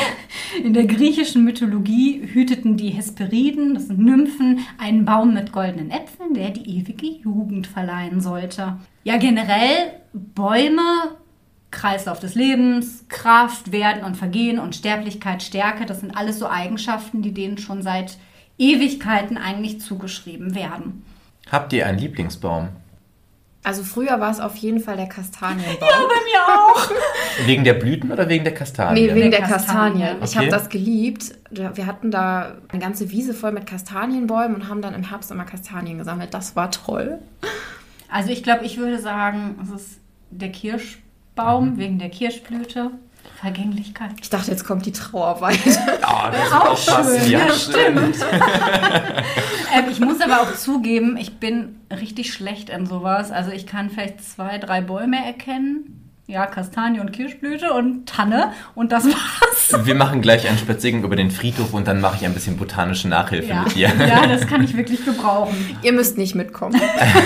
[0.62, 6.34] in der griechischen Mythologie hüteten die Hesperiden, das sind Nymphen, einen Baum mit goldenen Äpfeln,
[6.34, 8.76] der die ewige Jugend verleihen sollte.
[9.04, 11.16] Ja, generell Bäume
[11.70, 17.22] Kreislauf des Lebens, Kraft, Werden und Vergehen und Sterblichkeit, Stärke, das sind alles so Eigenschaften,
[17.22, 18.18] die denen schon seit
[18.58, 21.04] Ewigkeiten eigentlich zugeschrieben werden.
[21.50, 22.70] Habt ihr einen Lieblingsbaum?
[23.62, 25.76] Also früher war es auf jeden Fall der Kastanienbaum.
[25.78, 26.90] bei mir auch.
[27.46, 29.06] Wegen der Blüten oder wegen der Kastanien?
[29.06, 30.18] Nee, wegen Der der Kastanien.
[30.18, 30.24] Kastanien.
[30.24, 30.38] Ich Okay.
[30.38, 31.34] habe das geliebt.
[31.50, 35.44] Wir hatten da eine ganze Wiese voll mit Kastanienbäumen und haben dann im Herbst immer
[35.44, 36.32] Kastanien gesammelt.
[36.34, 37.18] Das war toll.
[38.10, 40.00] Also ich glaube, ich würde sagen, es ist
[40.30, 42.90] der Kirschbaum wegen der Kirschblüte.
[43.40, 44.10] Vergänglichkeit.
[44.20, 45.58] Ich dachte, jetzt kommt die Trauerweide.
[46.02, 48.16] Ja, das ist Auch schön, Ja, ja, stimmt.
[49.72, 53.30] Ähm, ich muss aber auch zugeben, ich bin richtig schlecht in sowas.
[53.30, 55.99] Also ich kann vielleicht zwei, drei Bäume erkennen.
[56.30, 59.84] Ja, Kastanie und Kirschblüte und Tanne und das war's.
[59.84, 63.08] Wir machen gleich einen Spaziergang über den Friedhof und dann mache ich ein bisschen botanische
[63.08, 63.62] Nachhilfe Ja.
[63.62, 63.90] mit dir.
[63.98, 65.54] ja, das kann ich wirklich gebrauchen.
[65.82, 66.80] Ihr müsst nicht mitkommen.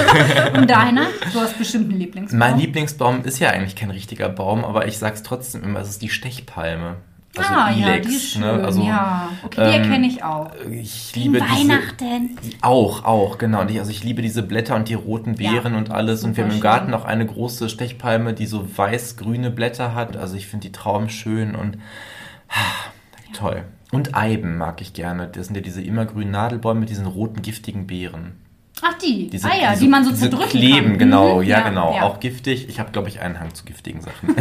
[0.56, 1.06] Und deiner?
[1.32, 2.38] Du hast bestimmt einen Lieblingsbaum.
[2.38, 6.02] Mein Lieblingsbaum ist ja eigentlich kein richtiger Baum, aber ich sag's trotzdem immer, es ist
[6.02, 6.96] die Stechpalme.
[7.36, 8.42] Also ah, ja, Ilex, die ist schön.
[8.42, 8.64] ne?
[8.64, 10.50] Also, ja, okay, die ähm, erkenne ich auch.
[10.70, 12.38] Ich liebe diese, Weihnachten.
[12.60, 13.62] Auch, auch, genau.
[13.62, 16.22] Und ich, also ich liebe diese Blätter und die roten Beeren Ja, und alles.
[16.22, 16.92] Und wir haben im Garten schön.
[16.92, 20.16] noch eine große Stechpalme, die so weiß-grüne Blätter hat.
[20.16, 21.78] Also ich finde die traumschön und
[22.48, 22.90] ah,
[23.32, 23.64] toll.
[23.90, 25.28] Und Eiben mag ich gerne.
[25.28, 28.43] Das sind ja diese immergrünen Nadelbäume mit diesen roten, giftigen Beeren.
[28.86, 29.28] Ach, die.
[29.30, 30.98] Diese, ah ja, diese, die man so zerdrücken kleben, kann.
[30.98, 31.36] genau.
[31.36, 31.94] Mhm, ja, genau.
[31.94, 32.02] ja.
[32.02, 32.68] Auch giftig.
[32.68, 34.34] Ich habe, glaube ich, einen Hang zu giftigen Sachen.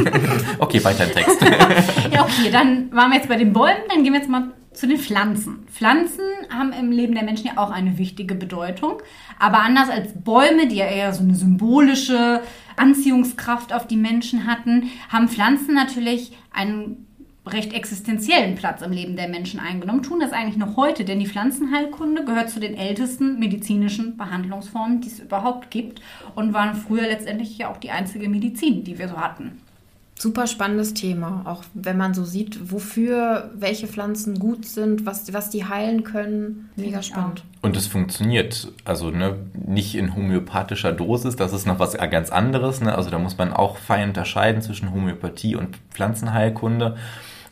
[0.59, 1.41] okay, weiter im Text.
[2.11, 4.87] Ja, okay, dann waren wir jetzt bei den Bäumen, dann gehen wir jetzt mal zu
[4.87, 5.65] den Pflanzen.
[5.71, 9.01] Pflanzen haben im Leben der Menschen ja auch eine wichtige Bedeutung,
[9.39, 12.41] aber anders als Bäume, die ja eher so eine symbolische
[12.75, 17.02] Anziehungskraft auf die Menschen hatten, haben Pflanzen natürlich einen
[17.45, 21.27] recht existenziellen Platz im Leben der Menschen eingenommen, tun das eigentlich noch heute, denn die
[21.27, 26.01] Pflanzenheilkunde gehört zu den ältesten medizinischen Behandlungsformen, die es überhaupt gibt
[26.35, 29.59] und waren früher letztendlich ja auch die einzige Medizin, die wir so hatten.
[30.17, 35.49] Super spannendes Thema, auch wenn man so sieht, wofür welche Pflanzen gut sind, was, was
[35.49, 36.69] die heilen können.
[36.75, 37.43] Mega spannend.
[37.61, 38.71] Und es funktioniert.
[38.85, 42.79] Also ne, nicht in homöopathischer Dosis, das ist noch was ganz anderes.
[42.79, 42.95] Ne?
[42.95, 46.95] Also da muss man auch fein unterscheiden zwischen Homöopathie und Pflanzenheilkunde.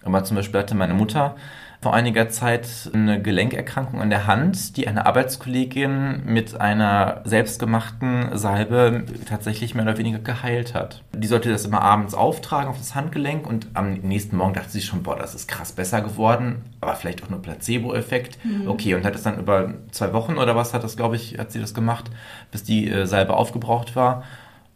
[0.03, 1.35] Aber zum Beispiel hatte meine Mutter
[1.81, 9.05] vor einiger Zeit eine Gelenkerkrankung an der Hand, die eine Arbeitskollegin mit einer selbstgemachten Salbe
[9.27, 11.01] tatsächlich mehr oder weniger geheilt hat.
[11.11, 14.81] Die sollte das immer abends auftragen auf das Handgelenk und am nächsten Morgen dachte sie
[14.81, 18.37] schon, boah, das ist krass besser geworden, aber vielleicht auch nur Placebo-Effekt.
[18.67, 21.51] Okay, und hat es dann über zwei Wochen oder was hat das, glaube ich, hat
[21.51, 22.11] sie das gemacht,
[22.51, 24.23] bis die äh, Salbe aufgebraucht war.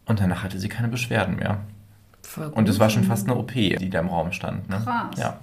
[0.07, 1.59] Und danach hatte sie keine Beschwerden mehr.
[2.53, 4.67] Und es war schon fast eine OP, die da im Raum stand.
[4.69, 4.81] Ne?
[4.83, 5.17] Krass.
[5.17, 5.39] Ja.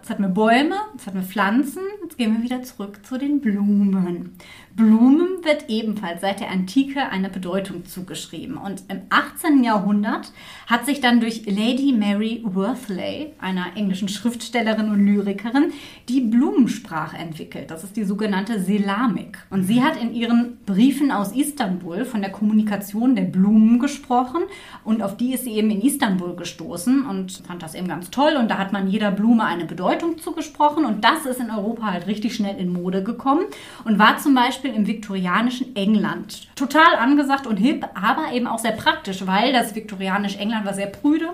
[0.00, 3.42] Jetzt hatten wir Bäume, jetzt hatten wir Pflanzen, jetzt gehen wir wieder zurück zu den
[3.42, 4.34] Blumen.
[4.74, 8.56] Blumen wird ebenfalls seit der Antike eine Bedeutung zugeschrieben.
[8.56, 9.62] Und im 18.
[9.62, 10.32] Jahrhundert
[10.66, 15.72] hat sich dann durch Lady Mary Worthley, einer englischen Schriftstellerin und Lyrikerin,
[16.08, 17.70] die Blumensprache entwickelt.
[17.70, 19.38] Das ist die sogenannte Selamik.
[19.50, 24.44] Und sie hat in ihren Briefen aus Istanbul von der Kommunikation der Blumen gesprochen.
[24.82, 28.36] Und auf die ist sie eben in Istanbul gestoßen und fand das eben ganz toll.
[28.38, 30.84] Und da hat man jeder Blume eine Bedeutung zugesprochen.
[30.84, 33.44] Und das ist in Europa halt richtig schnell in Mode gekommen
[33.84, 38.72] und war zum Beispiel im viktorianischen England total angesagt und hip, aber eben auch sehr
[38.72, 41.30] praktisch, weil das viktorianische England war sehr prüde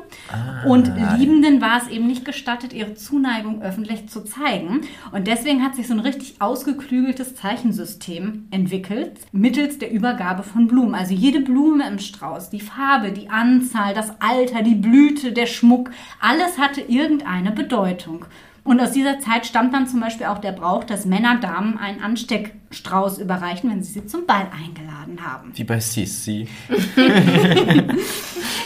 [0.66, 4.82] und Liebenden war es eben nicht gestattet, ihre Zuneigung öffentlich zu zeigen.
[5.12, 10.94] Und deswegen hat sich so ein richtig ausgeklügeltes Zeichensystem entwickelt, mittels der Übergabe von Blumen.
[10.94, 15.90] Also jede Blume im Strauß, die Farbe, die Anzahl, das Alter, die Blüte, der Schmuck,
[16.20, 18.26] alles hatte irgendeine Bedeutung.
[18.66, 22.02] Und aus dieser Zeit stammt dann zum Beispiel auch der Brauch, dass Männer Damen einen
[22.02, 25.52] Ansteckstrauß überreichen, wenn sie sie zum Ball eingeladen haben.
[25.54, 26.48] Wie bei Sissi.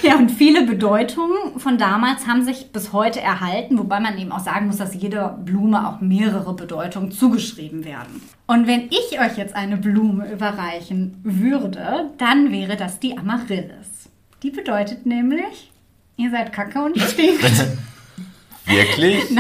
[0.03, 4.41] Ja, und viele Bedeutungen von damals haben sich bis heute erhalten, wobei man eben auch
[4.41, 8.23] sagen muss, dass jeder Blume auch mehrere Bedeutungen zugeschrieben werden.
[8.47, 14.09] Und wenn ich euch jetzt eine Blume überreichen würde, dann wäre das die Amaryllis.
[14.43, 15.71] Die bedeutet nämlich,
[16.17, 17.45] ihr seid kacke und stinkt.
[18.67, 19.25] Wirklich?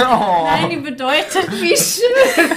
[0.00, 0.44] Oh.
[0.46, 2.50] Nein, die bedeutet, wie schön.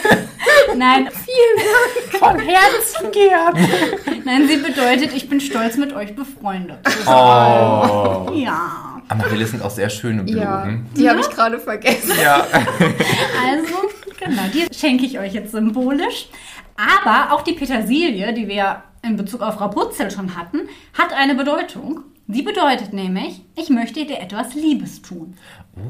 [0.78, 2.20] Nein, vielen Dank.
[2.20, 4.24] Von Herzen gern.
[4.26, 6.80] Nein, sie bedeutet, ich bin stolz mit euch befreundet.
[7.06, 8.32] Oh.
[8.34, 9.02] Ja.
[9.08, 10.86] Amaryllis sind auch sehr schöne Ja, Blumen.
[10.96, 12.14] die habe ich gerade vergessen.
[12.22, 12.46] Ja.
[12.52, 13.76] Also,
[14.20, 16.28] genau, die schenke ich euch jetzt symbolisch.
[16.76, 20.62] Aber auch die Petersilie, die wir in Bezug auf Rapunzel schon hatten,
[20.98, 22.02] hat eine Bedeutung.
[22.30, 25.38] Die bedeutet nämlich, ich möchte dir etwas Liebes tun.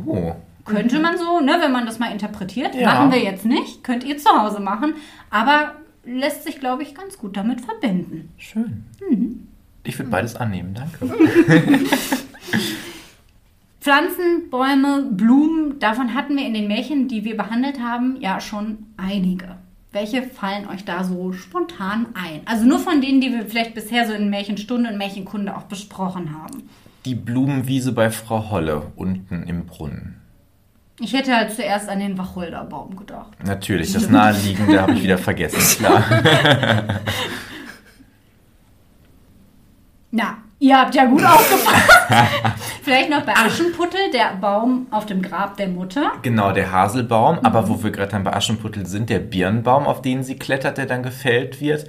[0.06, 0.34] Oh.
[0.66, 2.76] Könnte man so, ne, wenn man das mal interpretiert.
[2.76, 2.94] Ja.
[2.94, 4.96] Machen wir jetzt nicht, könnt ihr zu Hause machen.
[5.30, 8.30] Aber lässt sich, glaube ich, ganz gut damit verbinden.
[8.38, 8.84] Schön.
[9.10, 9.48] Mhm.
[9.84, 11.08] Ich würde beides annehmen, danke.
[13.80, 18.88] Pflanzen, Bäume, Blumen, davon hatten wir in den Märchen, die wir behandelt haben, ja schon
[18.98, 19.56] einige.
[19.94, 22.42] Welche fallen euch da so spontan ein?
[22.46, 26.38] Also nur von denen, die wir vielleicht bisher so in Märchenstunde und Märchenkunde auch besprochen
[26.38, 26.70] haben.
[27.06, 30.22] Die Blumenwiese bei Frau Holle unten im Brunnen.
[31.00, 33.32] Ich hätte halt zuerst an den Wacholderbaum gedacht.
[33.46, 36.04] Natürlich, das Naheliegende habe ich wieder vergessen, klar.
[40.12, 41.92] Na, ihr habt ja gut aufgepasst.
[42.82, 46.14] vielleicht noch bei Aschenputtel, der Baum auf dem Grab der Mutter.
[46.24, 50.24] Genau, der Haselbaum, aber wo wir gerade dann bei Aschenputtel sind, der Birnbaum, auf den
[50.24, 51.86] sie klettert, der dann gefällt wird.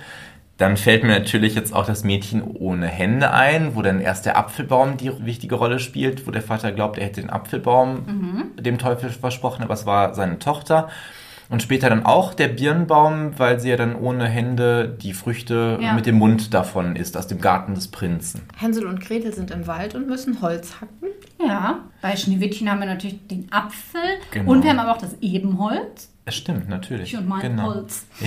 [0.58, 4.36] Dann fällt mir natürlich jetzt auch das Mädchen ohne Hände ein, wo dann erst der
[4.36, 7.94] Apfelbaum die wichtige Rolle spielt, wo der Vater glaubt, er hätte den Apfelbaum
[8.56, 8.62] Mhm.
[8.62, 10.88] dem Teufel versprochen, aber es war seine Tochter.
[11.50, 15.94] Und später dann auch der Birnbaum, weil sie ja dann ohne Hände die Früchte Ja.
[15.94, 18.42] mit dem Mund davon isst, aus dem Garten des Prinzen.
[18.58, 21.08] Hänsel und Gretel sind im Wald und müssen Holz hacken.
[21.42, 24.00] Ja, bei Schneewittchen haben wir natürlich den Apfel
[24.32, 24.50] Genau.
[24.50, 26.12] und wir haben aber auch das Ebenholz.
[26.28, 27.14] Es stimmt, natürlich.
[27.14, 27.68] Ich und mein genau.
[27.74, 28.04] Holz.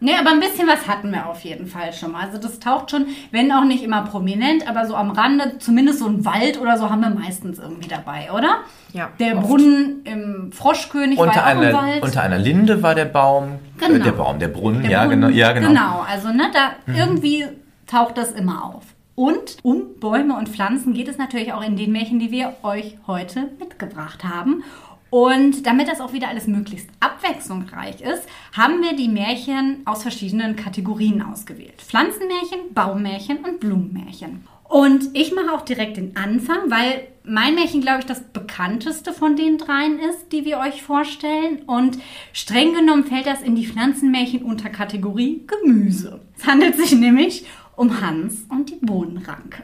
[0.00, 2.24] nee, aber ein bisschen was hatten wir auf jeden Fall schon mal.
[2.24, 6.06] Also das taucht schon, wenn auch nicht immer prominent, aber so am Rande, zumindest so
[6.06, 8.60] ein Wald oder so haben wir meistens irgendwie dabei, oder?
[8.94, 9.46] Ja, Der oft.
[9.46, 12.02] Brunnen im Froschkönig Unter war auch im einer, Wald.
[12.02, 13.58] unter einer Linde war der Baum.
[13.76, 13.94] Genau.
[13.96, 15.20] Äh, der Baum, der Brunnen, Der ja, Brunnen.
[15.20, 15.32] genau.
[15.34, 15.68] Ja, genau.
[15.68, 17.44] Genau, also ne, da irgendwie
[17.86, 18.84] taucht das immer auf.
[19.14, 22.96] Und um Bäume und Pflanzen geht es natürlich auch in den Märchen, die wir euch
[23.06, 24.64] heute mitgebracht haben.
[25.10, 30.56] Und damit das auch wieder alles möglichst abwechslungsreich ist, haben wir die Märchen aus verschiedenen
[30.56, 31.82] Kategorien ausgewählt.
[31.82, 34.48] Pflanzenmärchen, Baummärchen und Blumenmärchen.
[34.72, 39.36] Und ich mache auch direkt den Anfang, weil mein Märchen, glaube ich, das bekannteste von
[39.36, 41.60] den dreien ist, die wir euch vorstellen.
[41.66, 41.98] Und
[42.32, 46.22] streng genommen fällt das in die Pflanzenmärchen unter Kategorie Gemüse.
[46.38, 47.44] Es handelt sich nämlich
[47.76, 49.62] um Hans und die Bohnenranke.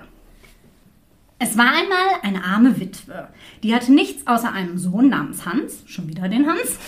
[1.38, 3.28] Es war einmal eine arme Witwe.
[3.62, 6.78] Die hatte nichts außer einem Sohn namens Hans, schon wieder den Hans,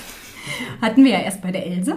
[0.83, 1.97] hatten wir ja erst bei der Else,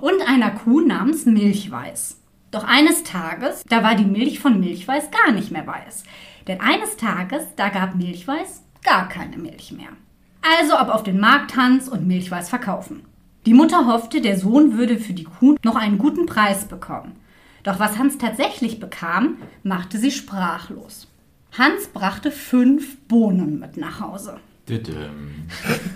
[0.00, 2.18] und einer Kuh namens Milchweiß.
[2.50, 6.04] Doch eines Tages, da war die Milch von Milchweiß gar nicht mehr weiß.
[6.46, 9.88] Denn eines Tages, da gab Milchweiß gar keine Milch mehr.
[10.42, 13.04] Also ab auf den Markt Hans und Milchweiß verkaufen.
[13.46, 17.16] Die Mutter hoffte, der Sohn würde für die Kuh noch einen guten Preis bekommen.
[17.62, 21.06] Doch was Hans tatsächlich bekam, machte sie sprachlos.
[21.56, 24.38] Hans brachte fünf Bohnen mit nach Hause.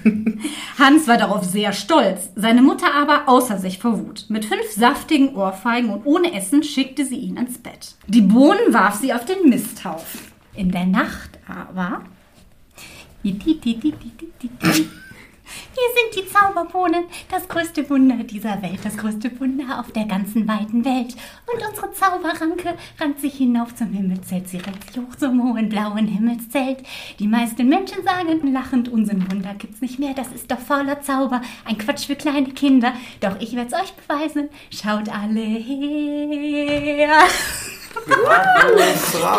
[0.78, 4.26] Hans war darauf sehr stolz, seine Mutter aber außer sich vor Wut.
[4.28, 7.94] Mit fünf saftigen Ohrfeigen und ohne Essen schickte sie ihn ins Bett.
[8.08, 10.20] Die Bohnen warf sie auf den Misthaufen.
[10.54, 12.02] In der Nacht aber...
[15.74, 20.46] Hier sind die Zauberbohnen, das größte Wunder dieser Welt, das größte Wunder auf der ganzen
[20.46, 21.16] weiten Welt.
[21.52, 26.06] Und unsere Zauberranke rankt sich hinauf zum Himmelszelt, sie rennt sich hoch zum hohen blauen
[26.06, 26.78] Himmelszelt.
[27.18, 31.42] Die meisten Menschen sagen lachend, unseren Wunder gibt's nicht mehr, das ist doch voller Zauber,
[31.64, 32.92] ein Quatsch für kleine Kinder.
[33.20, 37.18] Doch ich werd's euch beweisen, schaut alle her.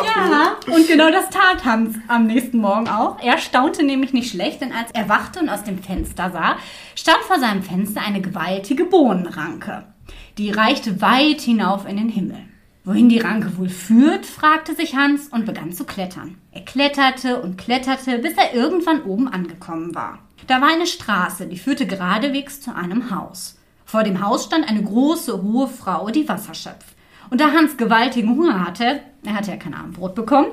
[0.06, 3.20] Ja, und genau das tat Hans am nächsten Morgen auch.
[3.22, 6.58] Er staunte nämlich nicht schlecht, denn als er wachte und aus dem Fenster sah,
[6.96, 9.84] stand vor seinem Fenster eine gewaltige Bohnenranke.
[10.38, 12.38] Die reichte weit hinauf in den Himmel.
[12.84, 16.38] Wohin die Ranke wohl führt, fragte sich Hans und begann zu klettern.
[16.52, 20.20] Er kletterte und kletterte, bis er irgendwann oben angekommen war.
[20.46, 23.58] Da war eine Straße, die führte geradewegs zu einem Haus.
[23.86, 26.95] Vor dem Haus stand eine große, hohe Frau, die Wasser schöpft.
[27.30, 30.48] Und da Hans gewaltigen Hunger hatte, er hatte ja kein Abendbrot bekommen,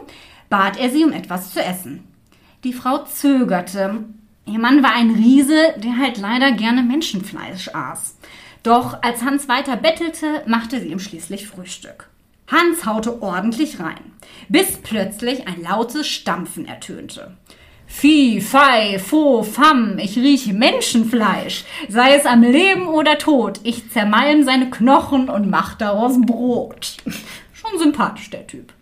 [0.48, 2.04] bat er sie um etwas zu essen.
[2.64, 4.04] Die Frau zögerte.
[4.46, 8.18] Ihr Mann war ein Riese, der halt leider gerne Menschenfleisch aß.
[8.62, 12.08] Doch als Hans weiter bettelte, machte sie ihm schließlich Frühstück.
[12.48, 14.12] Hans haute ordentlich rein,
[14.48, 17.36] bis plötzlich ein lautes Stampfen ertönte.
[17.94, 24.42] Fi, fei, fo, fam, ich rieche Menschenfleisch, sei es am Leben oder tot, ich zermalm
[24.42, 26.96] seine Knochen und mach daraus Brot.
[27.52, 28.72] Schon sympathisch, der Typ.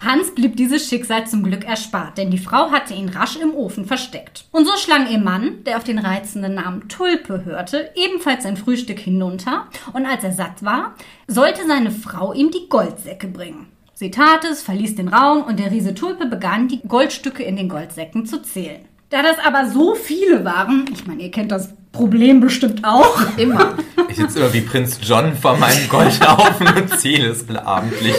[0.00, 3.84] Hans blieb dieses Schicksal zum Glück erspart, denn die Frau hatte ihn rasch im Ofen
[3.84, 4.44] versteckt.
[4.52, 9.00] Und so schlang ihr Mann, der auf den reizenden Namen Tulpe hörte, ebenfalls sein Frühstück
[9.00, 10.94] hinunter, und als er satt war,
[11.26, 13.73] sollte seine Frau ihm die Goldsäcke bringen.
[13.96, 17.68] Sie tat es, verließ den Raum und der Riese Tulpe begann, die Goldstücke in den
[17.68, 18.80] Goldsäcken zu zählen.
[19.10, 23.76] Da das aber so viele waren, ich meine, ihr kennt das Problem bestimmt auch, Immer.
[24.08, 28.16] Ich sitze immer wie Prinz John vor meinem Goldhaufen und zähle es abendlich.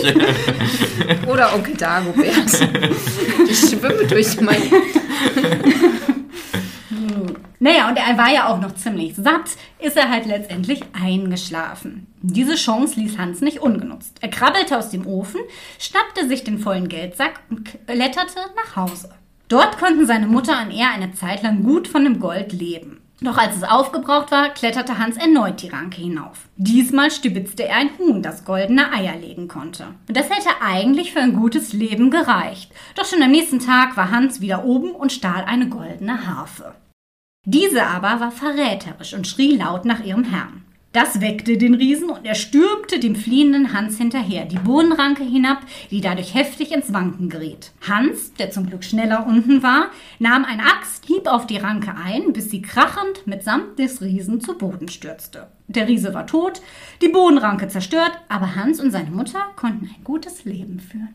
[1.28, 2.70] Oder Onkel Dagobert.
[3.50, 4.62] Ich schwimme durch mein.
[7.66, 12.06] Naja, und er war ja auch noch ziemlich satt, ist er halt letztendlich eingeschlafen.
[12.22, 14.20] Diese Chance ließ Hans nicht ungenutzt.
[14.22, 15.42] Er krabbelte aus dem Ofen,
[15.80, 19.10] schnappte sich den vollen Geldsack und kletterte nach Hause.
[19.48, 23.02] Dort konnten seine Mutter und er eine Zeit lang gut von dem Gold leben.
[23.22, 26.48] Doch als es aufgebraucht war, kletterte Hans erneut die Ranke hinauf.
[26.58, 29.88] Diesmal stibitzte er ein Huhn, das goldene Eier legen konnte.
[30.08, 32.72] Und das hätte eigentlich für ein gutes Leben gereicht.
[32.96, 36.76] Doch schon am nächsten Tag war Hans wieder oben und stahl eine goldene Harfe.
[37.46, 40.64] Diese aber war verräterisch und schrie laut nach ihrem Herrn.
[40.94, 45.60] Das weckte den Riesen und er stürmte dem fliehenden Hans hinterher, die Bohnenranke hinab,
[45.92, 47.74] die dadurch heftig ins Wanken geriet.
[47.88, 52.32] Hans, der zum Glück schneller unten war, nahm eine Axt, hieb auf die Ranke ein,
[52.32, 55.48] bis sie krachend mitsamt des Riesen zu Boden stürzte.
[55.68, 56.62] Der Riese war tot,
[57.02, 61.14] die Bohnenranke zerstört, aber Hans und seine Mutter konnten ein gutes Leben führen.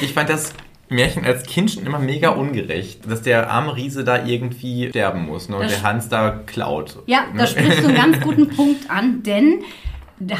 [0.00, 0.52] Ich fand das
[0.88, 5.48] Märchen als Kind schon immer mega ungerecht, dass der arme Riese da irgendwie sterben muss
[5.48, 6.98] ne, und Das- der Hans da klaut.
[7.06, 7.38] Ja, ne?
[7.38, 9.60] da sprichst du einen ganz guten Punkt an, denn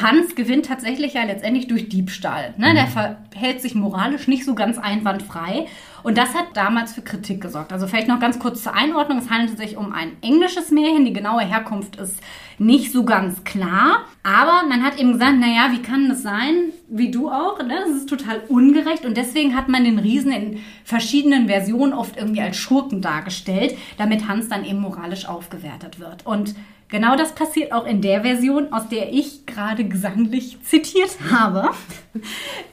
[0.02, 2.54] Hans gewinnt tatsächlich ja letztendlich durch Diebstahl.
[2.56, 2.72] Ne?
[2.74, 5.66] Der verhält sich moralisch nicht so ganz einwandfrei.
[6.06, 7.72] Und das hat damals für Kritik gesorgt.
[7.72, 9.18] Also vielleicht noch ganz kurz zur Einordnung.
[9.18, 11.04] Es handelt sich um ein englisches Märchen.
[11.04, 12.20] Die genaue Herkunft ist
[12.58, 14.04] nicht so ganz klar.
[14.22, 16.70] Aber man hat eben gesagt, naja, wie kann das sein?
[16.88, 17.58] Wie du auch.
[17.58, 17.74] Ne?
[17.84, 19.04] Das ist total ungerecht.
[19.04, 24.28] Und deswegen hat man den Riesen in verschiedenen Versionen oft irgendwie als Schurken dargestellt, damit
[24.28, 26.24] Hans dann eben moralisch aufgewertet wird.
[26.24, 26.54] Und
[26.88, 31.70] Genau das passiert auch in der Version, aus der ich gerade gesanglich zitiert habe.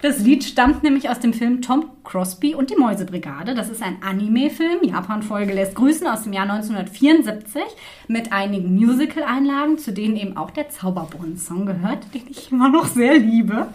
[0.02, 3.56] Das Lied stammt nämlich aus dem Film Tom Crosby und die Mäusebrigade.
[3.56, 4.84] Das ist ein Anime-Film.
[4.84, 7.62] Japan-Folge lässt grüßen aus dem Jahr 1974
[8.08, 13.18] mit einigen Musical-Einlagen, zu denen eben auch der Zauberbrunnen-Song gehört, den ich immer noch sehr
[13.18, 13.68] liebe.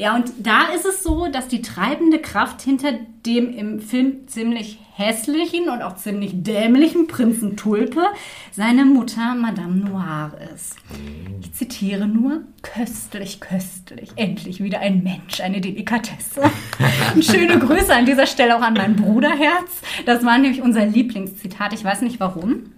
[0.00, 2.94] Ja, und da ist es so, dass die treibende Kraft hinter
[3.26, 8.00] dem im Film ziemlich hässlichen und auch ziemlich dämlichen Prinzen Tulpe
[8.50, 10.76] seine Mutter Madame Noire ist.
[11.42, 16.50] Ich zitiere nur, köstlich, köstlich, endlich wieder ein Mensch, eine Delikatesse.
[17.14, 19.82] Und schöne Grüße an dieser Stelle auch an mein Bruderherz.
[20.06, 22.72] Das war nämlich unser Lieblingszitat, ich weiß nicht warum.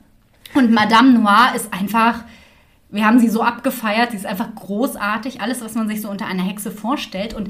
[0.54, 2.24] Und Madame Noire ist einfach
[2.92, 6.26] wir haben sie so abgefeiert, sie ist einfach großartig, alles, was man sich so unter
[6.26, 7.32] einer Hexe vorstellt.
[7.34, 7.48] Und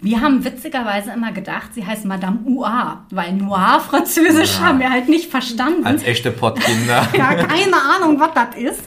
[0.00, 5.08] wir haben witzigerweise immer gedacht, sie heißt Madame Noir, weil Noir Französisch haben wir halt
[5.08, 5.86] nicht verstanden.
[5.86, 7.08] Als echte Pottkinder.
[7.12, 8.82] Gar keine Ahnung, was das ist.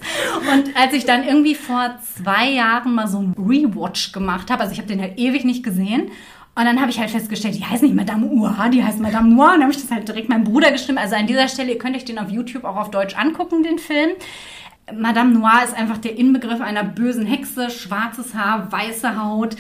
[0.51, 4.73] Und als ich dann irgendwie vor zwei Jahren mal so einen Rewatch gemacht habe, also
[4.73, 6.11] ich habe den halt ewig nicht gesehen.
[6.57, 9.53] Und dann habe ich halt festgestellt, die heißt nicht Madame Noir, die heißt Madame Noir.
[9.53, 10.97] Und dann habe ich das halt direkt meinem Bruder geschrieben.
[10.97, 13.79] Also an dieser Stelle, ihr könnt euch den auf YouTube auch auf Deutsch angucken, den
[13.79, 14.09] Film.
[14.93, 19.55] Madame Noir ist einfach der Inbegriff einer bösen Hexe, schwarzes Haar, weiße Haut.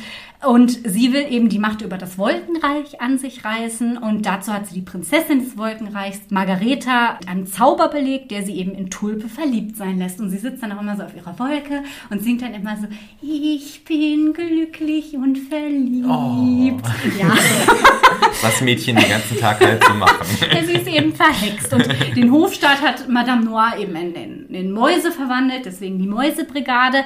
[0.47, 3.97] Und sie will eben die Macht über das Wolkenreich an sich reißen.
[3.97, 8.75] Und dazu hat sie die Prinzessin des Wolkenreichs, Margareta, einen Zauber belegt, der sie eben
[8.75, 10.19] in Tulpe verliebt sein lässt.
[10.19, 12.87] Und sie sitzt dann auch immer so auf ihrer Wolke und singt dann immer so,
[13.21, 16.05] ich bin glücklich und verliebt.
[16.07, 16.71] Oh.
[17.19, 17.33] Ja.
[18.41, 20.25] Was Mädchen den ganzen Tag halt so machen.
[20.53, 21.73] Ja, sie ist eben verhext.
[21.73, 27.05] Und den Hofstaat hat Madame Noir eben in, in, in Mäuse verwandelt, deswegen die Mäusebrigade.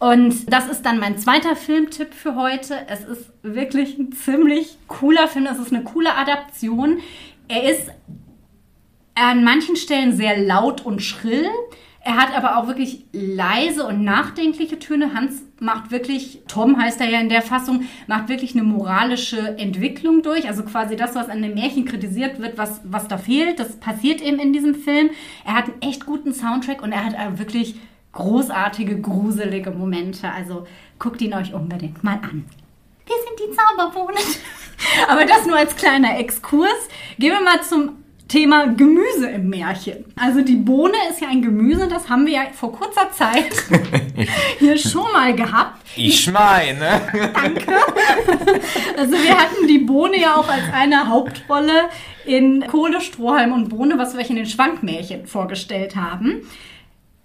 [0.00, 2.74] Und das ist dann mein zweiter Filmtipp für heute.
[2.88, 5.46] Es ist wirklich ein ziemlich cooler Film.
[5.46, 7.00] Es ist eine coole Adaption.
[7.48, 7.90] Er ist
[9.14, 11.46] an manchen Stellen sehr laut und schrill.
[12.02, 15.12] Er hat aber auch wirklich leise und nachdenkliche Töne.
[15.12, 20.22] Hans macht wirklich, Tom heißt er ja in der Fassung, macht wirklich eine moralische Entwicklung
[20.22, 20.48] durch.
[20.48, 24.22] Also quasi das, was an dem Märchen kritisiert wird, was, was da fehlt, das passiert
[24.22, 25.10] eben in diesem Film.
[25.44, 27.74] Er hat einen echt guten Soundtrack und er hat wirklich
[28.12, 30.30] großartige, gruselige Momente.
[30.30, 30.66] Also
[30.98, 32.44] guckt ihn euch unbedingt mal an.
[33.06, 34.22] Wir sind die Zauberbohnen.
[35.08, 36.88] Aber das nur als kleiner Exkurs.
[37.18, 38.00] Gehen wir mal zum
[38.30, 40.04] Thema Gemüse im Märchen.
[40.14, 43.52] Also die Bohne ist ja ein Gemüse, das haben wir ja vor kurzer Zeit
[44.60, 45.84] hier schon mal gehabt.
[45.96, 47.00] Ich meine.
[47.34, 47.74] Danke.
[48.96, 51.88] Also wir hatten die Bohne ja auch als eine Hauptrolle
[52.24, 56.42] in Kohle, Strohhalm und Bohne, was wir euch in den Schwankmärchen vorgestellt haben.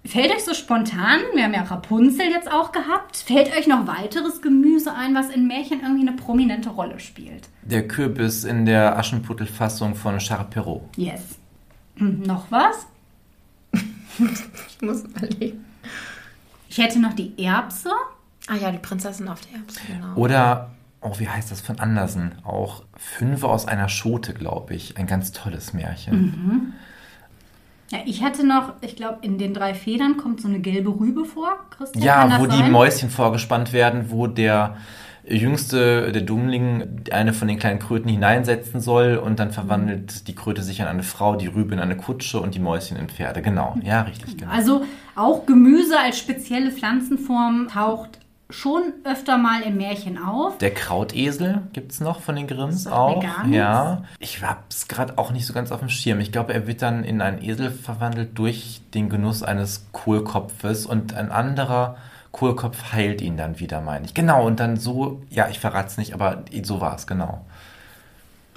[0.05, 4.41] Fällt euch so spontan, wir haben ja Rapunzel jetzt auch gehabt, fällt euch noch weiteres
[4.41, 7.49] Gemüse ein, was in Märchen irgendwie eine prominente Rolle spielt?
[7.63, 10.83] Der Kürbis in der Aschenputtel-Fassung von Charles Perrault.
[10.95, 11.39] Yes.
[11.95, 12.87] Hm, noch was?
[14.69, 15.65] Ich muss überlegen.
[16.69, 17.89] Ich hätte noch die Erbse.
[18.47, 20.15] Ah ja, die Prinzessin auf der Erbse, genau.
[20.15, 22.35] Oder, oh, wie heißt das von Andersen?
[22.45, 24.97] Auch Fünfe aus einer Schote, glaube ich.
[24.97, 26.73] Ein ganz tolles Märchen.
[27.95, 31.25] Ja, ich hätte noch, ich glaube, in den drei Federn kommt so eine gelbe Rübe
[31.25, 31.57] vor.
[31.69, 32.71] Christian, Ja, wo die sein?
[32.71, 34.77] Mäuschen vorgespannt werden, wo der
[35.27, 40.61] jüngste, der Dummling, eine von den kleinen Kröten hineinsetzen soll und dann verwandelt die Kröte
[40.61, 43.41] sich in eine Frau, die Rübe in eine Kutsche und die Mäuschen in Pferde.
[43.41, 44.51] Genau, ja, richtig, genau.
[44.51, 44.85] Also
[45.15, 48.19] auch Gemüse als spezielle Pflanzenform taucht
[48.49, 50.57] schon öfter mal im Märchen auf.
[50.59, 53.23] Der Krautesel gibt's noch von den Grimms auch.
[53.49, 54.03] Ja.
[54.19, 56.19] Ich hab's gerade auch nicht so ganz auf dem Schirm.
[56.19, 61.15] Ich glaube, er wird dann in einen Esel verwandelt durch den Genuss eines Kohlkopfes und
[61.15, 61.97] ein anderer
[62.31, 64.13] Kohlkopf heilt ihn dann wieder, meine ich.
[64.13, 67.45] Genau, und dann so, ja, ich verrat's nicht, aber so war's, genau.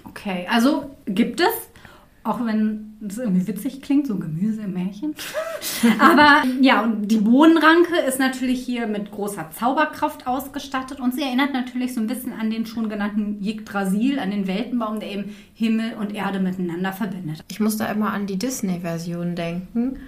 [0.04, 1.67] Okay, also gibt es,
[2.28, 5.14] auch wenn das irgendwie witzig klingt, so Gemüse im Märchen.
[5.98, 11.54] Aber ja, und die Bohnenranke ist natürlich hier mit großer Zauberkraft ausgestattet und sie erinnert
[11.54, 15.94] natürlich so ein bisschen an den schon genannten Yggdrasil, an den Weltenbaum, der eben Himmel
[15.94, 17.44] und Erde miteinander verbindet.
[17.48, 19.98] Ich muss da immer an die Disney-Version denken.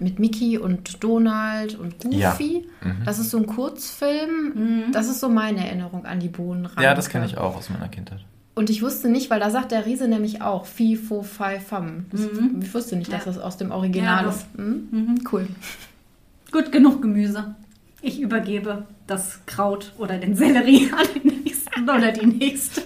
[0.00, 2.66] Mit Mickey und Donald und Goofy.
[3.04, 4.90] Das ist so ein Kurzfilm.
[4.90, 6.82] Das ist so meine Erinnerung an die Bohnenranke.
[6.82, 8.24] Ja, das kenne ich auch aus meiner Kindheit.
[8.58, 12.06] Und ich wusste nicht, weil da sagt der Riese nämlich auch Fi, Fo, Fi, Fam.
[12.10, 12.58] Mhm.
[12.60, 13.30] Ich wusste nicht, dass Ja.
[13.32, 14.46] das aus dem Original Ja, ist.
[14.56, 14.88] Hm?
[14.90, 15.46] Mhm, cool.
[16.50, 17.54] Gut, genug Gemüse.
[18.02, 22.82] Ich übergebe das Kraut oder den Sellerie an den nächsten oder die nächste.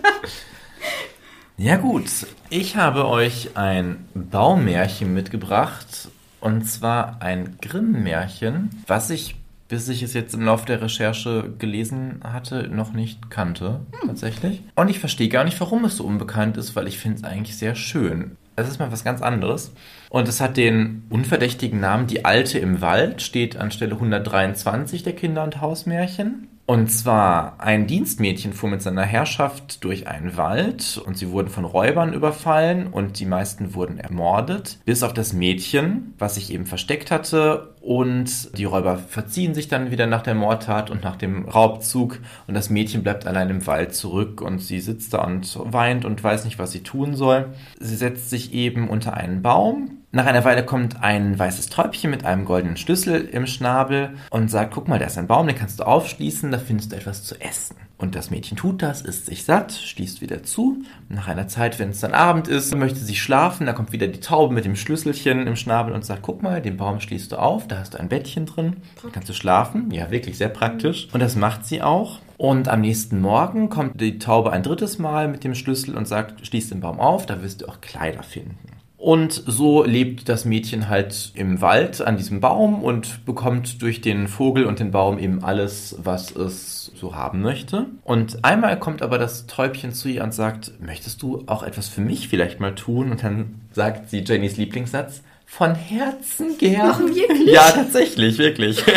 [1.56, 2.04] Ja gut,
[2.50, 6.08] ich habe euch ein Baumärchen mitgebracht
[6.40, 9.36] und zwar ein Grimm-Märchen, was ich,
[9.72, 14.62] bis ich es jetzt im Laufe der Recherche gelesen hatte, noch nicht kannte tatsächlich.
[14.74, 17.56] Und ich verstehe gar nicht, warum es so unbekannt ist, weil ich finde es eigentlich
[17.56, 18.36] sehr schön.
[18.54, 19.72] Es ist mal was ganz anderes.
[20.10, 25.14] Und es hat den unverdächtigen Namen Die Alte im Wald, steht an Stelle 123 der
[25.14, 26.48] Kinder- und Hausmärchen.
[26.64, 31.64] Und zwar ein Dienstmädchen fuhr mit seiner Herrschaft durch einen Wald und sie wurden von
[31.64, 37.10] Räubern überfallen und die meisten wurden ermordet, bis auf das Mädchen, was sich eben versteckt
[37.10, 37.74] hatte.
[37.80, 42.54] Und die Räuber verziehen sich dann wieder nach der Mordtat und nach dem Raubzug und
[42.54, 46.44] das Mädchen bleibt allein im Wald zurück und sie sitzt da und weint und weiß
[46.44, 47.46] nicht, was sie tun soll.
[47.80, 52.26] Sie setzt sich eben unter einen Baum, nach einer Weile kommt ein weißes Täubchen mit
[52.26, 55.80] einem goldenen Schlüssel im Schnabel und sagt, guck mal, da ist ein Baum, den kannst
[55.80, 57.76] du aufschließen, da findest du etwas zu essen.
[57.96, 60.82] Und das Mädchen tut das, isst sich satt, schließt wieder zu.
[61.08, 64.20] Nach einer Zeit, wenn es dann Abend ist, möchte sie schlafen, da kommt wieder die
[64.20, 67.66] Taube mit dem Schlüsselchen im Schnabel und sagt, guck mal, den Baum schließt du auf,
[67.66, 68.76] da hast du ein Bettchen drin,
[69.12, 69.90] kannst du schlafen.
[69.92, 71.08] Ja, wirklich sehr praktisch.
[71.14, 72.18] Und das macht sie auch.
[72.36, 76.46] Und am nächsten Morgen kommt die Taube ein drittes Mal mit dem Schlüssel und sagt,
[76.46, 78.71] schließ den Baum auf, da wirst du auch Kleider finden.
[79.02, 84.28] Und so lebt das Mädchen halt im Wald an diesem Baum und bekommt durch den
[84.28, 87.86] Vogel und den Baum eben alles, was es so haben möchte.
[88.04, 92.00] Und einmal kommt aber das Täubchen zu ihr und sagt, möchtest du auch etwas für
[92.00, 93.10] mich vielleicht mal tun?
[93.10, 96.92] Und dann sagt sie Jennys Lieblingssatz, von Herzen gern.
[96.92, 97.52] Ach, wirklich?
[97.52, 98.84] Ja, tatsächlich, wirklich.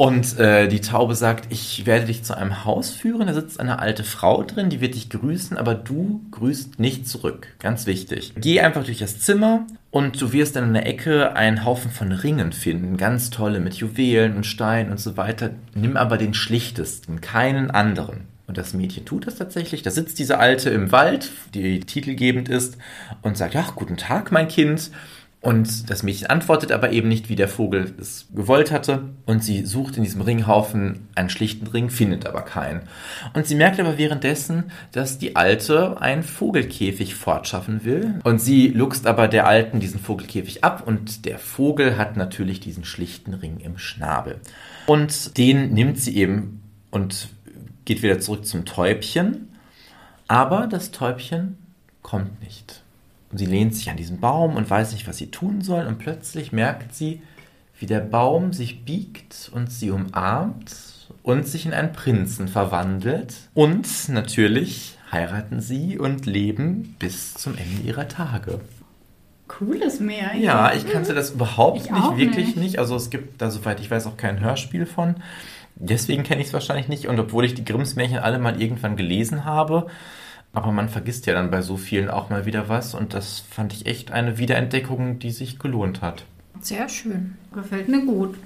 [0.00, 3.80] Und äh, die Taube sagt, ich werde dich zu einem Haus führen, da sitzt eine
[3.80, 7.48] alte Frau drin, die wird dich grüßen, aber du grüßt nicht zurück.
[7.58, 8.32] Ganz wichtig.
[8.34, 12.12] Geh einfach durch das Zimmer und du wirst dann in der Ecke einen Haufen von
[12.12, 15.50] Ringen finden, ganz tolle mit Juwelen und Steinen und so weiter.
[15.74, 18.22] Nimm aber den schlichtesten, keinen anderen.
[18.46, 19.82] Und das Mädchen tut das tatsächlich.
[19.82, 22.78] Da sitzt diese Alte im Wald, die titelgebend ist,
[23.20, 24.90] und sagt, ach, guten Tag, mein Kind.
[25.42, 29.04] Und das Mädchen antwortet aber eben nicht, wie der Vogel es gewollt hatte.
[29.24, 32.82] Und sie sucht in diesem Ringhaufen einen schlichten Ring, findet aber keinen.
[33.32, 38.20] Und sie merkt aber währenddessen, dass die Alte einen Vogelkäfig fortschaffen will.
[38.22, 40.86] Und sie luchst aber der Alten diesen Vogelkäfig ab.
[40.86, 44.40] Und der Vogel hat natürlich diesen schlichten Ring im Schnabel.
[44.86, 46.60] Und den nimmt sie eben
[46.90, 47.28] und
[47.86, 49.48] geht wieder zurück zum Täubchen.
[50.28, 51.56] Aber das Täubchen
[52.02, 52.79] kommt nicht.
[53.30, 55.86] Und sie lehnt sich an diesen Baum und weiß nicht, was sie tun soll.
[55.86, 57.22] Und plötzlich merkt sie,
[57.78, 60.74] wie der Baum sich biegt und sie umarmt
[61.22, 63.34] und sich in einen Prinzen verwandelt.
[63.54, 68.60] Und natürlich heiraten sie und leben bis zum Ende ihrer Tage.
[69.48, 70.36] Cooles Meer.
[70.36, 72.56] Ja, ich kannte das überhaupt Ich nicht, wirklich nicht.
[72.56, 72.78] nicht.
[72.78, 75.16] Also es gibt da, soweit ich weiß, auch kein Hörspiel von.
[75.74, 77.06] Deswegen kenne ich es wahrscheinlich nicht.
[77.08, 79.86] Und obwohl ich die Grimms Märchen alle mal irgendwann gelesen habe,
[80.52, 82.94] aber man vergisst ja dann bei so vielen auch mal wieder was.
[82.94, 86.24] Und das fand ich echt eine Wiederentdeckung, die sich gelohnt hat.
[86.60, 87.36] Sehr schön.
[87.54, 88.36] Gefällt mir gut.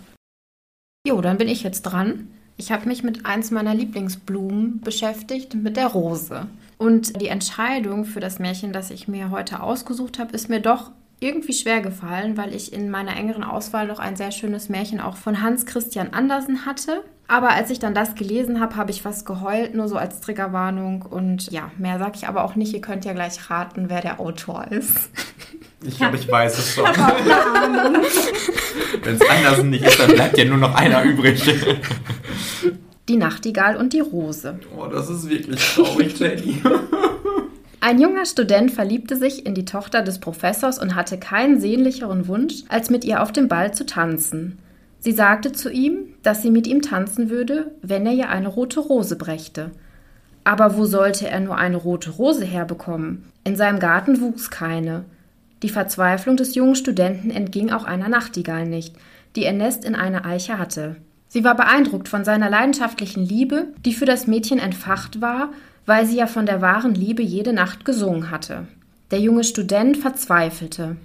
[1.06, 2.28] Jo, dann bin ich jetzt dran.
[2.56, 6.47] Ich habe mich mit eins meiner Lieblingsblumen beschäftigt, mit der Rose.
[6.78, 10.93] Und die Entscheidung für das Märchen, das ich mir heute ausgesucht habe, ist mir doch
[11.24, 15.16] irgendwie schwer gefallen, weil ich in meiner engeren Auswahl noch ein sehr schönes Märchen auch
[15.16, 17.02] von Hans Christian Andersen hatte.
[17.26, 21.01] Aber als ich dann das gelesen habe, habe ich fast geheult, nur so als Triggerwarnung.
[21.02, 22.74] Und ja, mehr sage ich aber auch nicht.
[22.74, 25.09] Ihr könnt ja gleich raten, wer der Autor ist.
[25.82, 26.84] Ich glaube, ich weiß es schon.
[29.02, 31.42] Wenn es Andersen nicht ist, dann bleibt ja nur noch einer übrig.
[33.09, 34.59] Die Nachtigall und die Rose.
[34.76, 36.62] Oh, das ist wirklich traurig, Jenny.
[37.86, 42.62] Ein junger Student verliebte sich in die Tochter des Professors und hatte keinen sehnlicheren Wunsch,
[42.70, 44.59] als mit ihr auf dem Ball zu tanzen.
[45.01, 48.81] Sie sagte zu ihm, dass sie mit ihm tanzen würde, wenn er ihr eine rote
[48.81, 49.70] Rose brächte.
[50.44, 53.27] Aber wo sollte er nur eine rote Rose herbekommen?
[53.44, 55.05] In seinem Garten wuchs keine.
[55.62, 58.97] Die Verzweiflung des jungen Studenten entging auch einer Nachtigall nicht,
[59.36, 60.97] die ihr Nest in einer Eiche hatte.
[61.28, 65.51] Sie war beeindruckt von seiner leidenschaftlichen Liebe, die für das Mädchen entfacht war,
[65.86, 68.66] weil sie ja von der wahren Liebe jede Nacht gesungen hatte.
[69.11, 70.97] Der junge Student verzweifelte.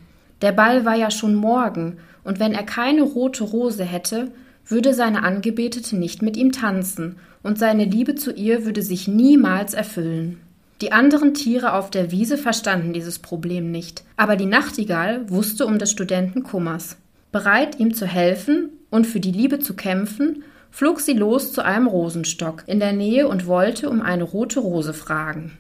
[0.42, 4.32] Der Ball war ja schon morgen, und wenn er keine rote Rose hätte,
[4.66, 9.74] würde seine Angebetete nicht mit ihm tanzen, und seine Liebe zu ihr würde sich niemals
[9.74, 10.40] erfüllen.
[10.82, 15.78] Die anderen Tiere auf der Wiese verstanden dieses Problem nicht, aber die Nachtigall wusste um
[15.78, 16.98] des Studenten Kummers.
[17.32, 21.88] Bereit, ihm zu helfen und für die Liebe zu kämpfen, flog sie los zu einem
[21.88, 25.58] Rosenstock in der Nähe und wollte um eine rote Rose fragen.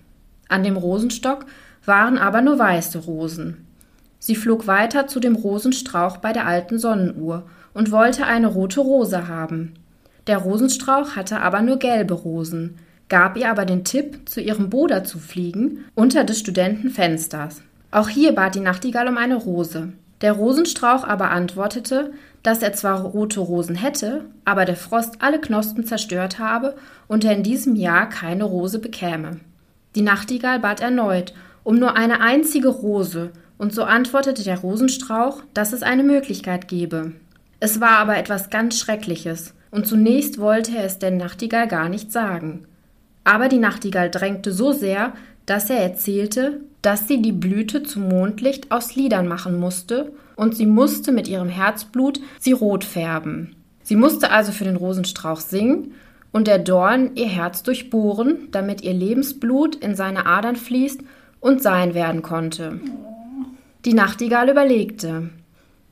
[0.47, 1.45] An dem Rosenstock
[1.85, 3.65] waren aber nur weiße Rosen.
[4.19, 9.27] Sie flog weiter zu dem Rosenstrauch bei der alten Sonnenuhr und wollte eine rote Rose
[9.27, 9.73] haben.
[10.27, 12.77] Der Rosenstrauch hatte aber nur gelbe Rosen,
[13.07, 17.61] gab ihr aber den Tipp, zu ihrem Bruder zu fliegen, unter des Studenten Fensters.
[17.91, 19.93] Auch hier bat die Nachtigall um eine Rose.
[20.21, 22.11] Der Rosenstrauch aber antwortete,
[22.43, 26.75] dass er zwar rote Rosen hätte, aber der Frost alle Knospen zerstört habe
[27.07, 29.39] und er in diesem Jahr keine Rose bekäme.
[29.95, 31.33] Die Nachtigall bat erneut
[31.63, 37.11] um nur eine einzige Rose, und so antwortete der Rosenstrauch, dass es eine Möglichkeit gebe.
[37.59, 42.11] Es war aber etwas ganz Schreckliches, und zunächst wollte er es der Nachtigall gar nicht
[42.11, 42.65] sagen.
[43.23, 45.13] Aber die Nachtigall drängte so sehr,
[45.45, 50.65] dass er erzählte, dass sie die Blüte zum Mondlicht aus Liedern machen musste, und sie
[50.65, 53.57] musste mit ihrem Herzblut sie rot färben.
[53.83, 55.95] Sie musste also für den Rosenstrauch singen
[56.31, 61.01] und der Dorn ihr Herz durchbohren, damit ihr Lebensblut in seine Adern fließt
[61.41, 62.79] und sein werden konnte.
[63.83, 65.29] Die Nachtigall überlegte.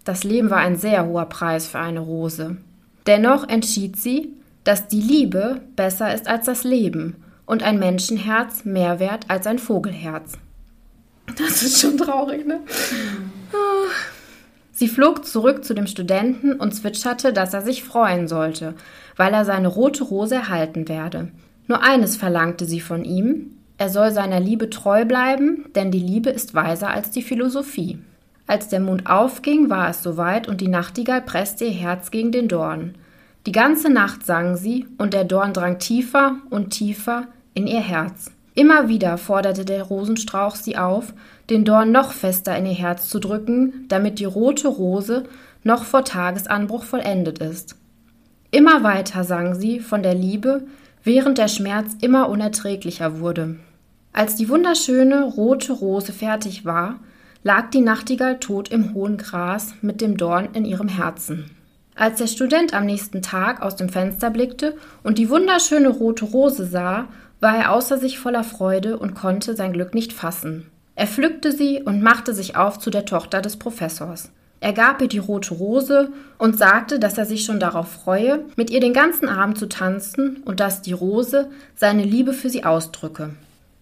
[0.05, 2.55] Das Leben war ein sehr hoher Preis für eine Rose.
[3.05, 4.33] Dennoch entschied sie,
[4.63, 9.59] dass die Liebe besser ist als das Leben und ein Menschenherz mehr wert als ein
[9.59, 10.37] Vogelherz.
[11.37, 12.61] Das ist schon traurig, ne?
[13.51, 14.16] Ah.
[14.77, 18.75] Sie flog zurück zu dem Studenten und zwitscherte, dass er sich freuen sollte,
[19.15, 21.29] weil er seine rote Rose erhalten werde.
[21.65, 26.29] Nur eines verlangte sie von ihm, er soll seiner Liebe treu bleiben, denn die Liebe
[26.29, 27.97] ist weiser als die Philosophie.
[28.45, 32.47] Als der Mond aufging, war es soweit und die Nachtigall presste ihr Herz gegen den
[32.47, 32.93] Dorn.
[33.47, 37.25] Die ganze Nacht sang sie, und der Dorn drang tiefer und tiefer
[37.55, 38.29] in ihr Herz.
[38.57, 41.13] Immer wieder forderte der Rosenstrauch sie auf,
[41.51, 45.25] den Dorn noch fester in ihr Herz zu drücken, damit die rote Rose
[45.63, 47.75] noch vor Tagesanbruch vollendet ist.
[48.49, 50.63] Immer weiter sang sie von der Liebe,
[51.03, 53.57] während der Schmerz immer unerträglicher wurde.
[54.11, 56.99] Als die wunderschöne rote Rose fertig war,
[57.43, 61.51] lag die Nachtigall tot im hohen Gras mit dem Dorn in ihrem Herzen.
[61.93, 66.65] Als der Student am nächsten Tag aus dem Fenster blickte und die wunderschöne rote Rose
[66.65, 67.07] sah,
[67.39, 70.69] war er außer sich voller Freude und konnte sein Glück nicht fassen.
[70.95, 74.31] Er pflückte sie und machte sich auf zu der Tochter des Professors.
[74.59, 76.09] Er gab ihr die rote Rose
[76.39, 80.37] und sagte, dass er sich schon darauf freue, mit ihr den ganzen Abend zu tanzen
[80.45, 83.35] und dass die Rose seine Liebe für sie ausdrücke.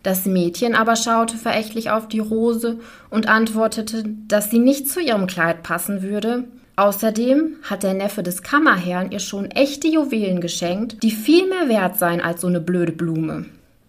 [0.03, 2.79] Das Mädchen aber schaute verächtlich auf die Rose
[3.09, 6.43] und antwortete, dass sie nicht zu ihrem Kleid passen würde.
[6.77, 11.97] Außerdem hat der Neffe des Kammerherrn ihr schon echte Juwelen geschenkt, die viel mehr wert
[11.97, 13.45] seien als so eine blöde Blume.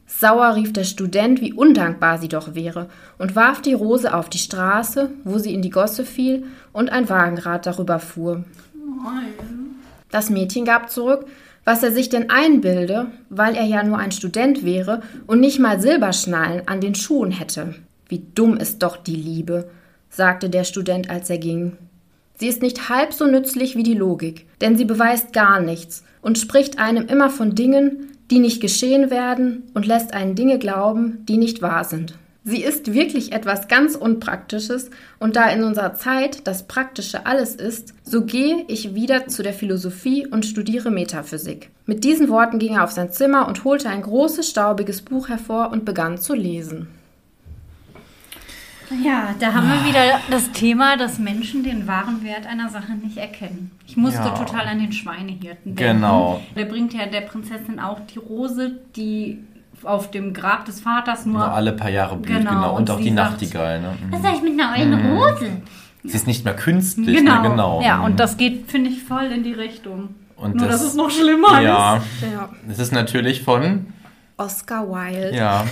[0.06, 2.88] Sauer rief der Student, wie undankbar sie doch wäre,
[3.18, 7.08] und warf die Rose auf die Straße, wo sie in die Gosse fiel und ein
[7.08, 8.44] Wagenrad darüber fuhr.
[10.10, 11.26] Das Mädchen gab zurück,
[11.64, 15.80] was er sich denn einbilde, weil er ja nur ein Student wäre und nicht mal
[15.80, 17.74] Silberschnallen an den Schuhen hätte.
[18.08, 19.68] Wie dumm ist doch die Liebe,
[20.08, 21.76] sagte der Student, als er ging.
[22.38, 26.38] Sie ist nicht halb so nützlich wie die Logik, denn sie beweist gar nichts und
[26.38, 31.38] spricht einem immer von Dingen, die nicht geschehen werden und lässt einen Dinge glauben, die
[31.38, 32.14] nicht wahr sind.
[32.48, 37.92] Sie ist wirklich etwas ganz Unpraktisches und da in unserer Zeit das Praktische alles ist,
[38.04, 41.70] so gehe ich wieder zu der Philosophie und studiere Metaphysik.
[41.86, 45.72] Mit diesen Worten ging er auf sein Zimmer und holte ein großes, staubiges Buch hervor
[45.72, 46.86] und begann zu lesen.
[49.04, 53.16] Ja, da haben wir wieder das Thema, dass Menschen den wahren Wert einer Sache nicht
[53.16, 53.72] erkennen.
[53.86, 54.30] Ich musste ja.
[54.30, 56.00] total an den Schweinehirten denken.
[56.00, 56.40] Genau.
[56.56, 59.42] Der bringt ja der Prinzessin auch die Rose, die
[59.82, 62.50] auf dem Grab des Vaters nur, nur alle paar Jahre blüht, genau.
[62.50, 62.70] genau.
[62.76, 63.80] Und, und auch die sagt, Nachtigall.
[63.80, 63.92] Ne?
[64.10, 65.18] Was soll ich mit einer neuen mhm.
[65.18, 65.46] Rose?
[66.02, 67.06] Sie ist nicht mehr künstlich.
[67.06, 67.14] Ne?
[67.14, 67.42] Genau.
[67.42, 67.50] Ne?
[67.50, 67.82] genau.
[67.82, 70.14] Ja, und das geht, finde ich, voll in die Richtung.
[70.36, 72.04] Und nur, das, dass es noch schlimmer ja, ist.
[72.22, 72.50] Ja.
[72.68, 73.86] Das ist natürlich von
[74.36, 75.34] Oscar Wilde.
[75.34, 75.64] Ja.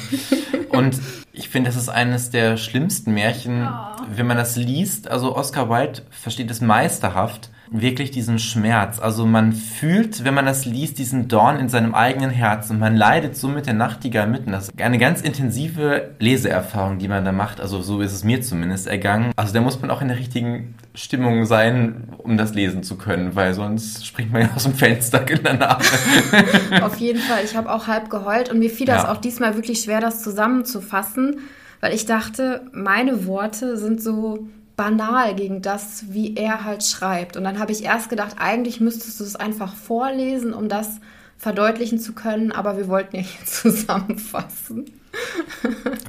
[0.70, 0.98] Und
[1.34, 4.02] ich finde, das ist eines der schlimmsten Märchen, oh.
[4.08, 5.08] wenn man das liest.
[5.08, 8.98] Also Oscar Wilde versteht es meisterhaft wirklich diesen Schmerz.
[8.98, 12.96] Also man fühlt, wenn man das liest, diesen Dorn in seinem eigenen Herz und man
[12.96, 14.52] leidet so mit der Nachtigall mitten.
[14.52, 17.60] Das ist eine ganz intensive Leseerfahrung, die man da macht.
[17.60, 19.32] Also so ist es mir zumindest ergangen.
[19.36, 23.34] Also da muss man auch in der richtigen Stimmung sein, um das lesen zu können,
[23.34, 25.90] weil sonst springt man ja aus dem Fenster in der Nase.
[26.82, 27.44] Auf jeden Fall.
[27.44, 29.12] Ich habe auch halb geheult und mir fiel das ja.
[29.12, 31.40] auch diesmal wirklich schwer, das zusammenzufassen,
[31.80, 37.36] weil ich dachte, meine Worte sind so banal gegen das, wie er halt schreibt.
[37.36, 41.00] Und dann habe ich erst gedacht, eigentlich müsstest du es einfach vorlesen, um das
[41.36, 44.90] verdeutlichen zu können, aber wir wollten ja hier zusammenfassen.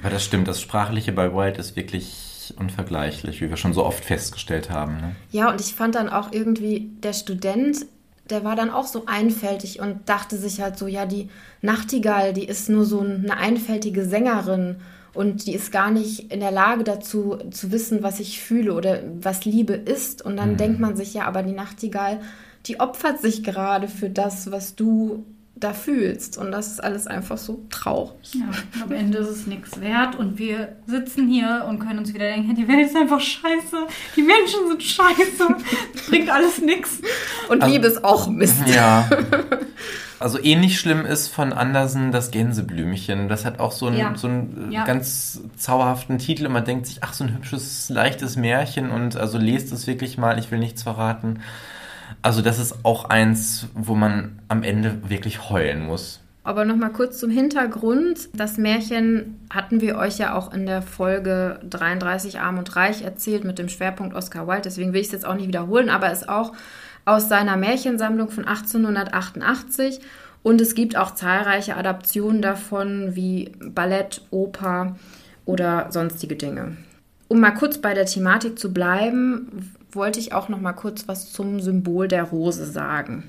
[0.02, 4.06] aber das stimmt, das Sprachliche bei Wild ist wirklich unvergleichlich, wie wir schon so oft
[4.06, 4.98] festgestellt haben.
[4.98, 5.16] Ne?
[5.32, 7.86] Ja, und ich fand dann auch irgendwie, der Student
[8.30, 11.30] der war dann auch so einfältig und dachte sich halt so, ja, die
[11.62, 14.78] Nachtigall, die ist nur so eine einfältige Sängerin
[15.16, 19.02] und die ist gar nicht in der Lage dazu zu wissen, was ich fühle oder
[19.22, 20.22] was Liebe ist.
[20.24, 20.58] Und dann mhm.
[20.58, 22.20] denkt man sich ja, aber die Nachtigall,
[22.66, 25.26] die opfert sich gerade für das, was du
[25.56, 26.38] da fühlst.
[26.38, 28.34] Und das ist alles einfach so traurig.
[28.34, 28.50] Ja,
[28.84, 32.56] am Ende ist es nichts wert und wir sitzen hier und können uns wieder denken,
[32.56, 33.78] die Welt ist einfach scheiße,
[34.16, 35.48] die Menschen sind scheiße,
[36.10, 37.00] bringt alles nichts.
[37.48, 38.68] Und also, Liebe ist auch Mist.
[38.68, 39.10] Ja.
[40.20, 43.28] Also ähnlich schlimm ist von Andersen das Gänseblümchen.
[43.28, 44.14] Das hat auch so einen, ja.
[44.16, 44.86] so einen ja.
[44.86, 49.38] ganz zauberhaften Titel und man denkt sich, ach, so ein hübsches, leichtes Märchen und also
[49.38, 51.42] lest es wirklich mal, ich will nichts verraten.
[52.22, 56.22] Also das ist auch eins, wo man am Ende wirklich heulen muss.
[56.46, 58.30] Aber nochmal kurz zum Hintergrund.
[58.34, 63.44] Das Märchen hatten wir euch ja auch in der Folge 33 Arm und Reich erzählt
[63.44, 64.62] mit dem Schwerpunkt Oscar Wilde.
[64.62, 66.54] Deswegen will ich es jetzt auch nicht wiederholen, aber es ist auch
[67.06, 70.00] aus seiner Märchensammlung von 1888.
[70.44, 74.96] Und es gibt auch zahlreiche Adaptionen davon, wie Ballett, Oper
[75.46, 76.78] oder sonstige Dinge.
[77.28, 81.32] Um mal kurz bei der Thematik zu bleiben, wollte ich auch noch mal kurz was
[81.32, 83.24] zum Symbol der Rose sagen.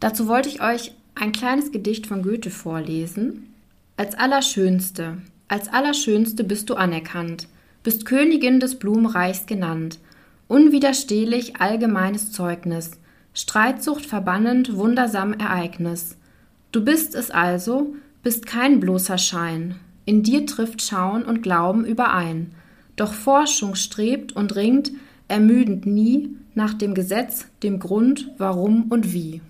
[0.00, 3.54] Dazu wollte ich euch ein kleines Gedicht von Goethe vorlesen.
[3.96, 5.18] Als Allerschönste,
[5.48, 7.48] als Allerschönste bist du anerkannt,
[7.82, 9.98] bist Königin des Blumenreichs genannt,
[10.48, 12.92] unwiderstehlich allgemeines Zeugnis,
[13.34, 16.16] Streitsucht verbannend wundersam Ereignis.
[16.72, 22.52] Du bist es also, bist kein bloßer Schein, in dir trifft Schauen und Glauben überein,
[22.96, 24.92] doch Forschung strebt und ringt,
[25.28, 29.40] ermüdend nie nach dem Gesetz, dem Grund, warum und wie.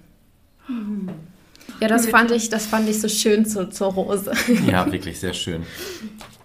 [1.81, 4.33] Ja, das fand ich, das fand ich so schön zu, zur Rose.
[4.71, 5.63] Ja, wirklich sehr schön.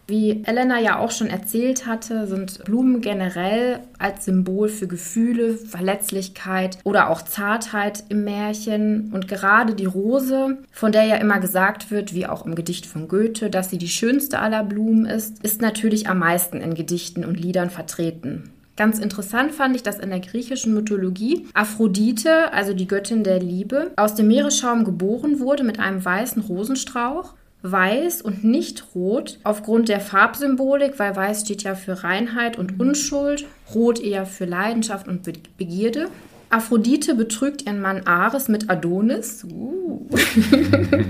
[0.07, 6.77] Wie Elena ja auch schon erzählt hatte, sind Blumen generell als Symbol für Gefühle, Verletzlichkeit
[6.84, 9.11] oder auch Zartheit im Märchen.
[9.11, 13.07] Und gerade die Rose, von der ja immer gesagt wird, wie auch im Gedicht von
[13.07, 17.40] Goethe, dass sie die schönste aller Blumen ist, ist natürlich am meisten in Gedichten und
[17.40, 18.52] Liedern vertreten.
[18.77, 23.91] Ganz interessant fand ich, dass in der griechischen Mythologie Aphrodite, also die Göttin der Liebe,
[23.95, 27.34] aus dem Meeresschaum geboren wurde mit einem weißen Rosenstrauch.
[27.68, 33.46] Weiß und nicht rot aufgrund der Farbsymbolik, weil weiß steht ja für Reinheit und Unschuld,
[33.74, 35.24] rot eher für Leidenschaft und
[35.58, 36.10] Begierde.
[36.52, 40.08] Aphrodite betrügt ihren Mann Ares mit Adonis, uh.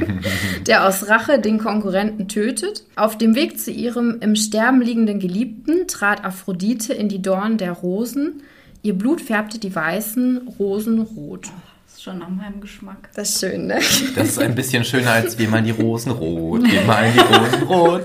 [0.68, 2.86] der aus Rache den Konkurrenten tötet.
[2.96, 7.74] Auf dem Weg zu ihrem im Sterben liegenden Geliebten trat Aphrodite in die Dornen der
[7.74, 8.44] Rosen.
[8.82, 11.50] Ihr Blut färbte die weißen Rosen rot.
[11.96, 13.10] Das ist schon nach meinem Geschmack.
[13.16, 13.80] Das ist schön, ne?
[14.16, 16.62] Das ist ein bisschen schöner als wie mal die Rosen rot.
[16.66, 18.04] Wie mal die Rosen rot.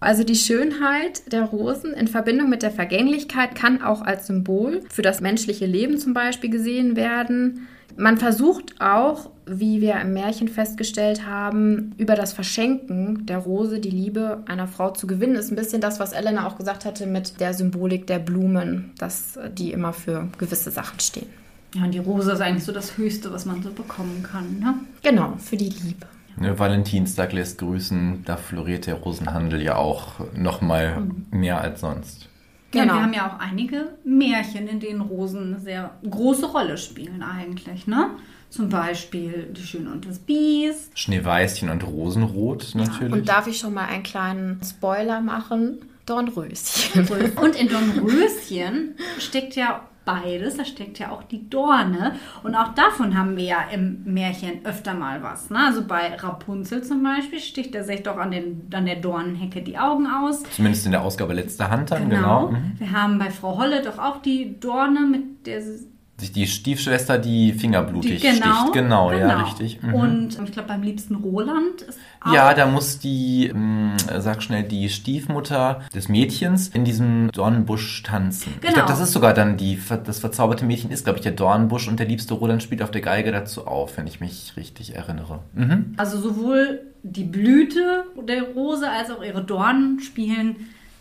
[0.00, 5.02] Also die Schönheit der Rosen in Verbindung mit der Vergänglichkeit kann auch als Symbol für
[5.02, 7.68] das menschliche Leben zum Beispiel gesehen werden.
[8.00, 13.90] Man versucht auch, wie wir im Märchen festgestellt haben, über das Verschenken der Rose die
[13.90, 15.34] Liebe einer Frau zu gewinnen.
[15.34, 19.36] Ist ein bisschen das, was Elena auch gesagt hatte mit der Symbolik der Blumen, dass
[19.52, 21.26] die immer für gewisse Sachen stehen.
[21.74, 24.74] Ja, und die Rose ist eigentlich so das Höchste, was man so bekommen kann, ne?
[25.02, 26.06] Genau, für die Liebe.
[26.36, 31.02] Ne, Valentinstag lässt grüßen, da floriert der Rosenhandel ja auch noch mal
[31.32, 32.28] mehr als sonst.
[32.70, 32.84] Genau.
[32.84, 37.22] Ja, wir haben ja auch einige Märchen, in denen Rosen eine sehr große Rolle spielen
[37.22, 38.10] eigentlich, ne?
[38.50, 40.98] Zum Beispiel Die Schöne und das Biest.
[40.98, 43.12] Schneeweißchen und Rosenrot natürlich.
[43.12, 45.78] Und darf ich schon mal einen kleinen Spoiler machen?
[46.06, 47.06] Dornröschen.
[47.36, 50.56] Und in Dornröschen steckt ja beides.
[50.56, 52.14] Da steckt ja auch die Dorne.
[52.42, 55.50] Und auch davon haben wir ja im Märchen öfter mal was.
[55.50, 55.58] Ne?
[55.66, 59.78] Also bei Rapunzel zum Beispiel sticht er sich doch an, den, an der Dornenhecke die
[59.78, 60.42] Augen aus.
[60.44, 62.46] Zumindest in der Ausgabe letzter Hand dann, genau.
[62.46, 62.58] genau.
[62.58, 62.72] Mhm.
[62.78, 65.87] Wir haben bei Frau Holle doch auch die Dorne, mit der sie
[66.20, 68.72] die Stiefschwester die Finger blutig die, genau, sticht.
[68.72, 69.80] Genau, genau, ja, richtig.
[69.82, 69.94] Mhm.
[69.94, 74.42] Und ich glaube, beim liebsten Roland ist auch Ja, da muss die, mh, hm, sag
[74.42, 78.52] schnell, die Stiefmutter des Mädchens in diesem Dornenbusch tanzen.
[78.54, 78.68] Genau.
[78.68, 81.86] Ich glaube, das ist sogar dann die, das verzauberte Mädchen ist, glaube ich, der Dornenbusch
[81.86, 85.40] und der liebste Roland spielt auf der Geige dazu auf, wenn ich mich richtig erinnere.
[85.54, 85.94] Mhm.
[85.98, 90.56] Also sowohl die Blüte der Rose als auch ihre Dornen spielen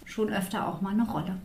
[0.06, 1.38] schon öfter auch mal eine Rolle.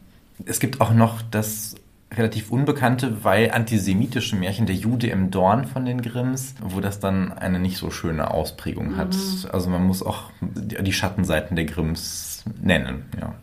[0.45, 1.75] Es gibt auch noch das
[2.17, 7.33] relativ unbekannte, weil antisemitische Märchen Der Jude im Dorn von den Grimms, wo das dann
[7.33, 9.15] eine nicht so schöne Ausprägung hat.
[9.15, 9.49] Mhm.
[9.53, 13.35] Also man muss auch die Schattenseiten der Grimms nennen, ja.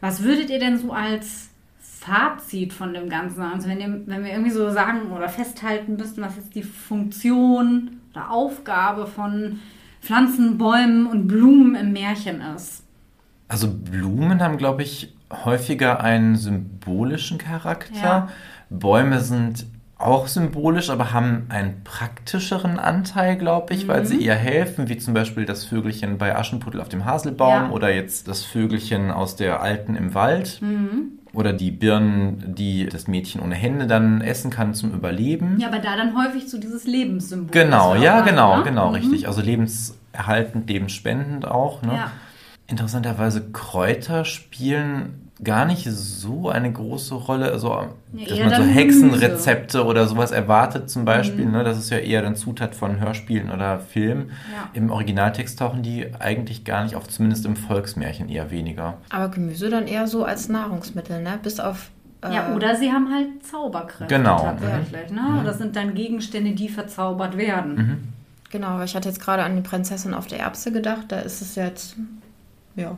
[0.00, 1.48] Was würdet ihr denn so als
[1.80, 3.54] Fazit von dem Ganzen sagen?
[3.54, 8.00] Also wenn, ihr, wenn wir irgendwie so sagen oder festhalten müssten, was jetzt die Funktion
[8.12, 9.60] oder Aufgabe von
[10.02, 12.84] Pflanzen, Bäumen und Blumen im Märchen ist.
[13.48, 15.13] Also Blumen haben, glaube ich,
[15.44, 18.28] häufiger einen symbolischen Charakter, ja.
[18.70, 19.66] Bäume sind
[19.96, 25.14] auch symbolisch, aber haben einen praktischeren Anteil, glaube ich, weil sie eher helfen, wie zum
[25.14, 27.70] Beispiel das Vögelchen bei Aschenputtel auf dem Haselbaum Ja.
[27.70, 30.60] oder jetzt das Vögelchen aus der Alten im Wald.
[31.32, 35.58] Oder die Birnen, die das Mädchen ohne Hände dann essen kann zum Überleben.
[35.58, 37.50] Ja, aber da dann häufig so dieses Lebenssymbol.
[37.50, 38.64] Genau, ja, auch genau, haben, ne?
[38.66, 38.94] genau, Mhm.
[38.94, 39.26] richtig.
[39.28, 41.82] Also lebenserhaltend, lebensspendend auch.
[41.82, 41.94] Ne?
[41.94, 42.10] Ja.
[42.66, 47.50] Interessanterweise Kräuter spielen gar nicht so eine große Rolle.
[47.50, 51.46] Also, Nee, dass man so Hexenrezepte oder sowas erwartet zum Beispiel.
[51.46, 51.64] Ne?
[51.64, 54.30] Das ist ja eher dann Zutat von Hörspielen oder Film.
[54.52, 54.68] Ja.
[54.74, 58.98] Im Originaltext tauchen die eigentlich gar nicht auf, zumindest im Volksmärchen eher weniger.
[59.10, 61.38] Aber Gemüse dann eher so als Nahrungsmittel, ne?
[61.42, 61.90] Bis auf.
[62.22, 64.38] äh, Ja, oder sie haben halt Zauberkräfte Genau.
[64.38, 65.10] tatsächlich.
[65.10, 65.42] Ne?
[65.44, 68.14] Das sind dann Gegenstände, die verzaubert werden.
[68.50, 71.06] Genau, weil ich hatte jetzt gerade an die Prinzessin auf der Erbse gedacht.
[71.08, 71.96] Da ist es jetzt.
[72.76, 72.96] Ja.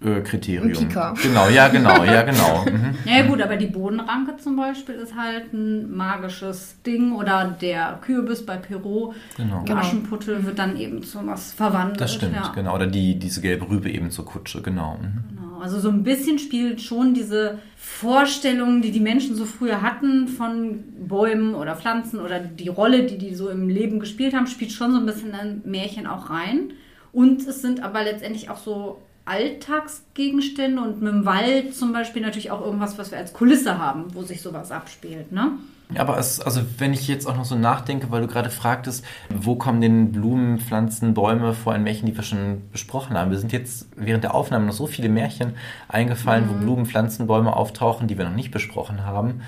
[0.00, 0.68] Erkennungskriterium.
[0.68, 1.14] Ein Kika.
[1.22, 2.64] Genau, ja, genau, ja, genau.
[2.68, 2.94] Mhm.
[3.04, 8.44] Ja gut, aber die Bodenranke zum Beispiel ist halt ein magisches Ding oder der Kürbis
[8.44, 9.64] bei Perrault, Genau.
[9.66, 12.00] im Aschenputtel wird dann eben zu was verwandelt.
[12.00, 12.52] Das stimmt, ja.
[12.54, 12.74] genau.
[12.74, 14.98] Oder die, diese gelbe Rübe eben zur Kutsche, genau.
[15.00, 15.36] Mhm.
[15.36, 15.58] Genau.
[15.60, 20.84] Also so ein bisschen spielt schon diese Vorstellung, die die Menschen so früher hatten von
[21.08, 24.92] Bäumen oder Pflanzen oder die Rolle, die die so im Leben gespielt haben, spielt schon
[24.92, 26.72] so ein bisschen in Märchen auch rein.
[27.12, 32.50] Und es sind aber letztendlich auch so Alltagsgegenstände und mit dem Wald zum Beispiel natürlich
[32.50, 35.32] auch irgendwas, was wir als Kulisse haben, wo sich sowas abspielt.
[35.32, 35.52] Ne?
[35.94, 39.04] Ja, aber es, also wenn ich jetzt auch noch so nachdenke, weil du gerade fragtest,
[39.30, 43.30] wo kommen denn Blumen, Pflanzen, Bäume vor in Märchen, die wir schon besprochen haben?
[43.30, 45.54] Wir sind jetzt während der Aufnahme noch so viele Märchen
[45.88, 49.40] eingefallen, wo Blumen, Pflanzen, Bäume auftauchen, die wir noch nicht besprochen haben.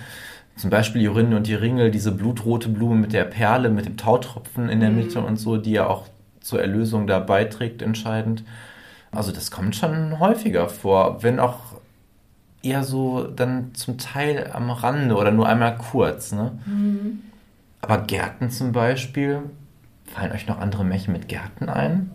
[0.57, 4.69] Zum Beispiel Jorinde und die Ringel, diese blutrote Blume mit der Perle, mit dem Tautropfen
[4.69, 6.07] in der Mitte und so, die ja auch
[6.41, 8.45] zur Erlösung da beiträgt, entscheidend.
[9.13, 11.59] Also das kommt schon häufiger vor, wenn auch
[12.63, 16.33] eher so dann zum Teil am Rande oder nur einmal kurz.
[16.33, 16.53] Ne?
[17.81, 19.43] Aber Gärten zum Beispiel,
[20.07, 22.11] fallen euch noch andere Märchen mit Gärten ein?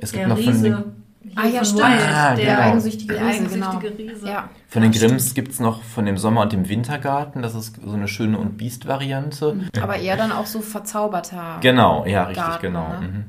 [0.00, 0.62] Es gibt Der noch von Riese.
[0.62, 0.74] den,
[1.22, 1.82] hier Ah, ja, von stimmt.
[1.84, 2.60] Ah, der genau.
[2.68, 3.66] eigensüchtige der Riese, genau.
[3.70, 4.28] eigensüchtige Riese.
[4.28, 4.48] Ja.
[4.68, 7.42] von den Grimms gibt es noch von dem Sommer- und dem Wintergarten.
[7.42, 9.56] Das ist so eine schöne und Biest-Variante.
[9.56, 9.82] stimmt.
[9.82, 11.58] Aber eher dann auch so verzauberter.
[11.60, 12.88] Genau, ja, richtig, Garten, genau.
[13.00, 13.24] ne?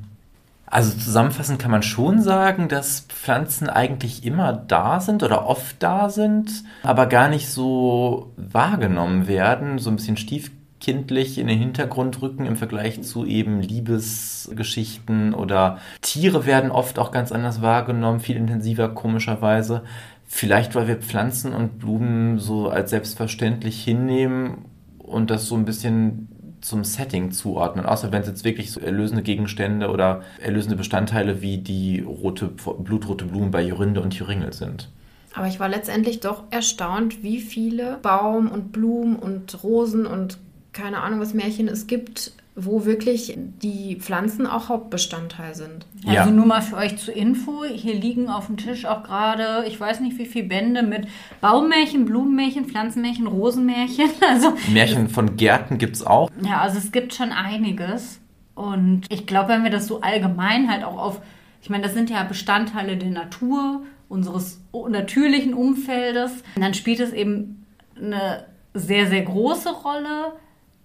[0.72, 6.10] Also zusammenfassend kann man schon sagen, dass Pflanzen eigentlich immer da sind oder oft da
[6.10, 12.46] sind, aber gar nicht so wahrgenommen werden, so ein bisschen stiefkindlich in den Hintergrund rücken
[12.46, 18.90] im Vergleich zu eben Liebesgeschichten oder Tiere werden oft auch ganz anders wahrgenommen, viel intensiver
[18.90, 19.82] komischerweise.
[20.28, 24.66] Vielleicht, weil wir Pflanzen und Blumen so als selbstverständlich hinnehmen
[25.00, 26.28] und das so ein bisschen
[26.62, 27.86] zum Setting zuordnen.
[27.86, 33.26] Außer wenn es jetzt wirklich so erlösende Gegenstände oder erlösende Bestandteile wie die rote, blutrote
[33.26, 34.90] Blumen bei Jorinde und Joringel sind.
[35.34, 40.38] Aber ich war letztendlich doch erstaunt, wie viele Baum und Blumen und Rosen und
[40.74, 45.86] keine Ahnung, was Märchen es gibt, wo wirklich die Pflanzen auch Hauptbestandteil sind.
[46.04, 46.22] Ja.
[46.22, 49.80] Also nur mal für euch zur Info, hier liegen auf dem Tisch auch gerade, ich
[49.80, 51.08] weiß nicht wie viele Bände mit
[51.42, 54.10] Baummärchen, Blumenmärchen, Pflanzenmärchen, Rosenmärchen.
[54.30, 56.30] Also Märchen von Gärten gibt es auch.
[56.44, 58.20] ja, also es gibt schon einiges.
[58.56, 61.22] Und ich glaube, wenn wir das so allgemein halt auch auf,
[61.62, 64.60] ich meine, das sind ja Bestandteile der Natur, unseres
[64.90, 67.66] natürlichen Umfeldes, dann spielt es eben
[67.96, 70.34] eine sehr, sehr große Rolle,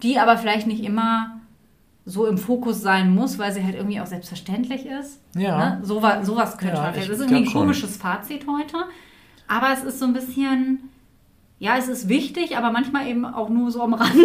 [0.03, 1.41] die aber vielleicht nicht immer
[2.07, 5.21] so im Fokus sein muss, weil sie halt irgendwie auch selbstverständlich ist.
[5.37, 5.57] Ja.
[5.77, 5.81] Ne?
[5.83, 6.91] So, wa- sowas könnte Ja.
[6.93, 7.61] Das ist irgendwie ein glaub schon.
[7.63, 8.77] komisches Fazit heute.
[9.49, 10.91] Aber es ist so ein bisschen,
[11.59, 14.23] ja, es ist wichtig, aber manchmal eben auch nur so am Rande.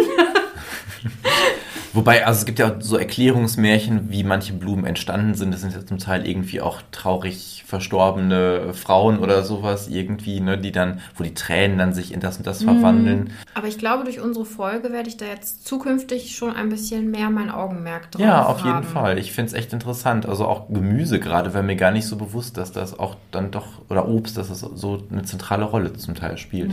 [1.92, 5.52] Wobei, also es gibt ja auch so Erklärungsmärchen, wie manche Blumen entstanden sind.
[5.52, 10.72] Das sind ja zum Teil irgendwie auch traurig verstorbene Frauen oder sowas irgendwie, ne, die
[10.72, 13.30] dann, wo die Tränen dann sich in das und das verwandeln.
[13.54, 17.30] Aber ich glaube, durch unsere Folge werde ich da jetzt zukünftig schon ein bisschen mehr
[17.30, 18.86] mein Augenmerk drauf Ja, auf jeden haben.
[18.86, 19.18] Fall.
[19.18, 20.26] Ich finde es echt interessant.
[20.26, 23.66] Also auch Gemüse gerade, wäre mir gar nicht so bewusst, dass das auch dann doch,
[23.88, 26.72] oder Obst, dass es so eine zentrale Rolle zum Teil spielt.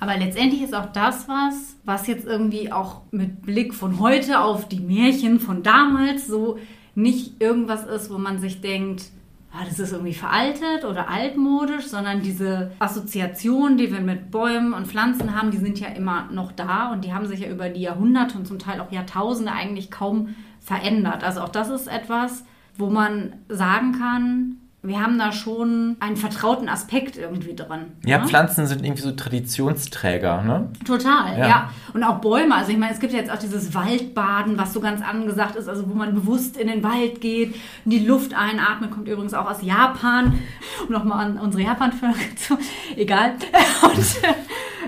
[0.00, 4.57] Aber letztendlich ist auch das was, was jetzt irgendwie auch mit Blick von heute auf
[4.66, 6.58] die Märchen von damals so
[6.94, 9.04] nicht irgendwas ist, wo man sich denkt,
[9.52, 14.88] ah, das ist irgendwie veraltet oder altmodisch, sondern diese Assoziationen, die wir mit Bäumen und
[14.88, 17.82] Pflanzen haben, die sind ja immer noch da und die haben sich ja über die
[17.82, 21.24] Jahrhunderte und zum Teil auch Jahrtausende eigentlich kaum verändert.
[21.24, 22.44] Also auch das ist etwas,
[22.76, 27.92] wo man sagen kann, wir haben da schon einen vertrauten Aspekt irgendwie drin.
[28.06, 28.28] Ja, ne?
[28.28, 30.68] Pflanzen sind irgendwie so Traditionsträger, ne?
[30.86, 31.48] Total, Ja.
[31.48, 31.70] ja.
[31.94, 32.54] Und auch Bäume.
[32.54, 35.68] Also ich meine, es gibt ja jetzt auch dieses Waldbaden, was so ganz angesagt ist,
[35.68, 39.50] also wo man bewusst in den Wald geht, in die Luft einatmet, kommt übrigens auch
[39.50, 40.38] aus Japan,
[40.86, 42.56] um nochmal an unsere Japan-Folge zu,
[42.96, 43.34] egal.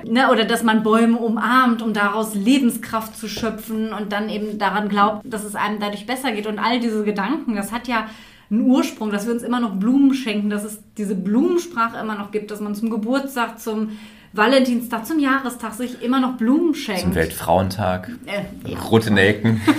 [0.05, 4.59] Und ne, oder dass man Bäume umarmt, um daraus Lebenskraft zu schöpfen und dann eben
[4.59, 6.47] daran glaubt, dass es einem dadurch besser geht.
[6.47, 8.07] Und all diese Gedanken, das hat ja
[8.51, 12.31] einen Ursprung, dass wir uns immer noch Blumen schenken, dass es diese Blumensprache immer noch
[12.33, 13.91] gibt, dass man zum Geburtstag, zum
[14.33, 17.03] Valentinstag, zum Jahrestag sich immer noch Blumen schenkt.
[17.03, 18.11] Zum Weltfrauentag.
[18.27, 19.61] Äh, Rote Nelken.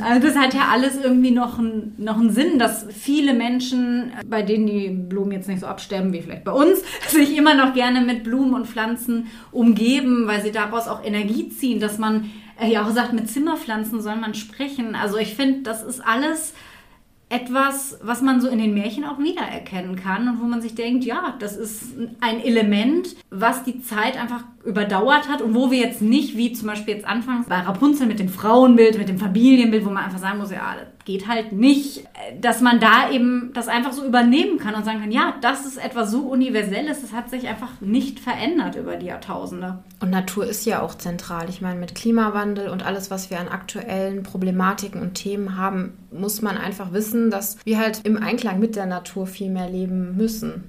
[0.00, 4.42] Also das hat ja alles irgendwie noch, ein, noch einen Sinn, dass viele Menschen, bei
[4.42, 8.00] denen die Blumen jetzt nicht so absterben wie vielleicht bei uns, sich immer noch gerne
[8.00, 12.30] mit Blumen und Pflanzen umgeben, weil sie daraus auch Energie ziehen, dass man
[12.60, 14.94] äh, ja auch sagt, mit Zimmerpflanzen soll man sprechen.
[14.94, 16.54] Also ich finde, das ist alles
[17.32, 21.04] etwas, was man so in den Märchen auch wiedererkennen kann und wo man sich denkt,
[21.04, 26.02] ja, das ist ein Element, was die Zeit einfach überdauert hat und wo wir jetzt
[26.02, 29.90] nicht, wie zum Beispiel jetzt anfangs bei Rapunzel mit dem Frauenbild, mit dem Familienbild, wo
[29.90, 32.04] man einfach sagen muss, ja, geht halt nicht,
[32.40, 35.82] dass man da eben das einfach so übernehmen kann und sagen kann, ja, das ist
[35.82, 39.78] etwas so Universelles, das hat sich einfach nicht verändert über die Jahrtausende.
[40.00, 41.48] Und Natur ist ja auch zentral.
[41.48, 46.42] Ich meine, mit Klimawandel und alles, was wir an aktuellen Problematiken und Themen haben, muss
[46.42, 50.64] man einfach wissen, dass wir halt im Einklang mit der Natur viel mehr leben müssen.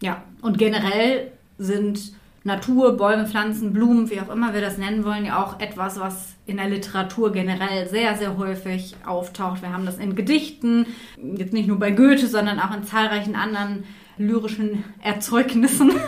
[0.00, 2.12] Ja, und generell sind
[2.44, 6.34] Natur, Bäume, Pflanzen, Blumen, wie auch immer wir das nennen wollen, ja auch etwas, was
[6.44, 9.62] in der Literatur generell sehr, sehr häufig auftaucht.
[9.62, 13.84] Wir haben das in Gedichten, jetzt nicht nur bei Goethe, sondern auch in zahlreichen anderen
[14.18, 15.92] lyrischen Erzeugnissen.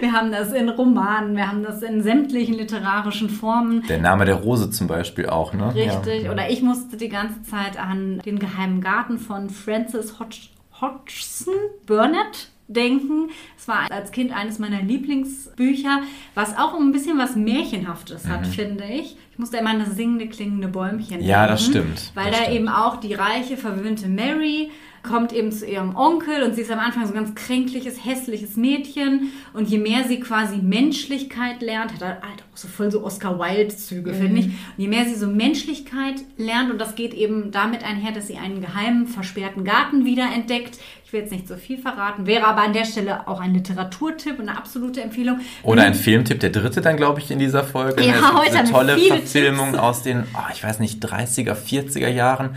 [0.00, 3.82] Wir haben das in Romanen, wir haben das in sämtlichen literarischen Formen.
[3.88, 5.74] Der Name der Rose zum Beispiel auch, ne?
[5.74, 6.22] Richtig.
[6.22, 6.32] Ja.
[6.32, 10.36] Oder ich musste die ganze Zeit an den geheimen Garten von Francis Hodg
[10.80, 11.52] Hodgson
[11.86, 13.28] Burnett denken.
[13.58, 16.02] Es war als Kind eines meiner Lieblingsbücher,
[16.34, 19.16] was auch ein bisschen was Märchenhaftes hat, finde ich.
[19.32, 22.12] Ich musste immer an das singende, klingende Bäumchen Ja, denken, das stimmt.
[22.14, 22.56] Weil Das da stimmt.
[22.56, 24.70] eben auch die reiche, verwöhnte Mary
[25.02, 28.56] kommt eben zu ihrem Onkel und sie ist am Anfang so ein ganz kränkliches, hässliches
[28.56, 33.02] Mädchen und je mehr sie quasi Menschlichkeit lernt, hat er halt auch so voll so
[33.02, 34.46] Oscar Wilde-Züge, finde ich.
[34.46, 38.36] Und je mehr sie so Menschlichkeit lernt und das geht eben damit einher, dass sie
[38.36, 40.78] einen geheimen, versperrten Garten wiederentdeckt.
[41.06, 44.38] Ich will jetzt nicht so viel verraten, wäre aber an der Stelle auch ein Literaturtipp
[44.38, 45.40] und eine absolute Empfehlung.
[45.62, 48.04] Oder ein Filmtipp, der dritte dann, glaube ich, in dieser Folge.
[48.04, 49.78] Ja, gibt heute wir tolle Verfilmung Tipps.
[49.78, 52.56] aus den, oh, ich weiß nicht, 30er, 40er Jahren,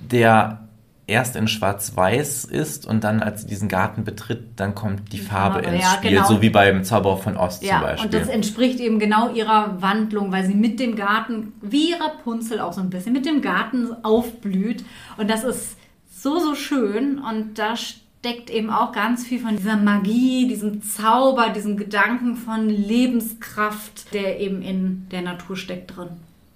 [0.00, 0.61] der
[1.12, 5.62] erst in Schwarz-Weiß ist und dann, als sie diesen Garten betritt, dann kommt die Farbe
[5.62, 6.26] Farbe, ins ja, Spiel, genau.
[6.26, 8.04] so wie beim Zauberer von Ost Ja, zum Beispiel.
[8.04, 12.72] und das entspricht eben genau ihrer Wandlung, weil sie mit dem Garten, wie Rapunzel auch
[12.72, 14.84] so ein bisschen, mit dem Garten aufblüht.
[15.16, 15.76] Und das ist
[16.10, 17.18] so, so schön.
[17.18, 22.68] Und da steckt eben auch ganz viel von dieser Magie, diesem Zauber, diesem Gedanken von
[22.68, 26.08] Lebenskraft, der eben in der Natur steckt drin.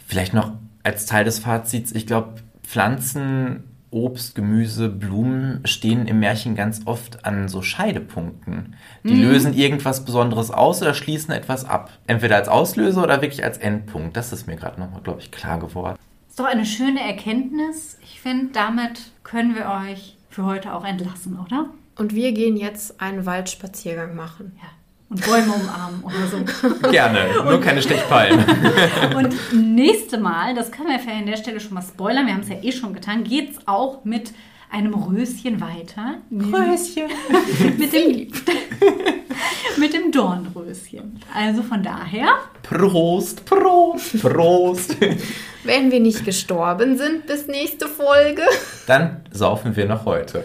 [0.07, 0.53] Vielleicht noch
[0.83, 7.25] als Teil des Fazits, ich glaube, Pflanzen, Obst, Gemüse, Blumen stehen im Märchen ganz oft
[7.25, 8.75] an so Scheidepunkten.
[9.05, 9.23] Die Mhm.
[9.23, 11.91] lösen irgendwas Besonderes aus oder schließen etwas ab.
[12.07, 14.17] Entweder als Auslöser oder wirklich als Endpunkt.
[14.17, 15.97] Das ist mir gerade nochmal, glaube ich, klar geworden.
[16.29, 17.99] Ist doch eine schöne Erkenntnis.
[18.03, 21.71] Ich finde, damit können wir euch für heute auch entlassen, oder?
[21.97, 24.53] Und wir gehen jetzt einen Waldspaziergang machen.
[24.61, 24.69] Ja.
[25.09, 26.91] Und Bäume umarmen oder so.
[26.91, 28.45] Gerne, nur keine Stechpalmen.
[29.17, 32.41] Und nächste Mal, das können wir vielleicht an der Stelle schon mal spoilern, wir haben
[32.41, 34.33] es ja eh schon getan, geht es auch mit
[34.71, 36.17] einem Röschen weiter.
[36.31, 37.05] Röschen.
[37.79, 38.33] mit dem,
[39.79, 41.21] mit dem Dornröschen.
[41.33, 42.29] Also von daher,
[42.63, 44.97] Prost, Prost, Prost.
[45.63, 48.43] Wenn wir nicht gestorben sind bis nächste Folge.
[48.87, 50.45] Dann saufen wir noch heute.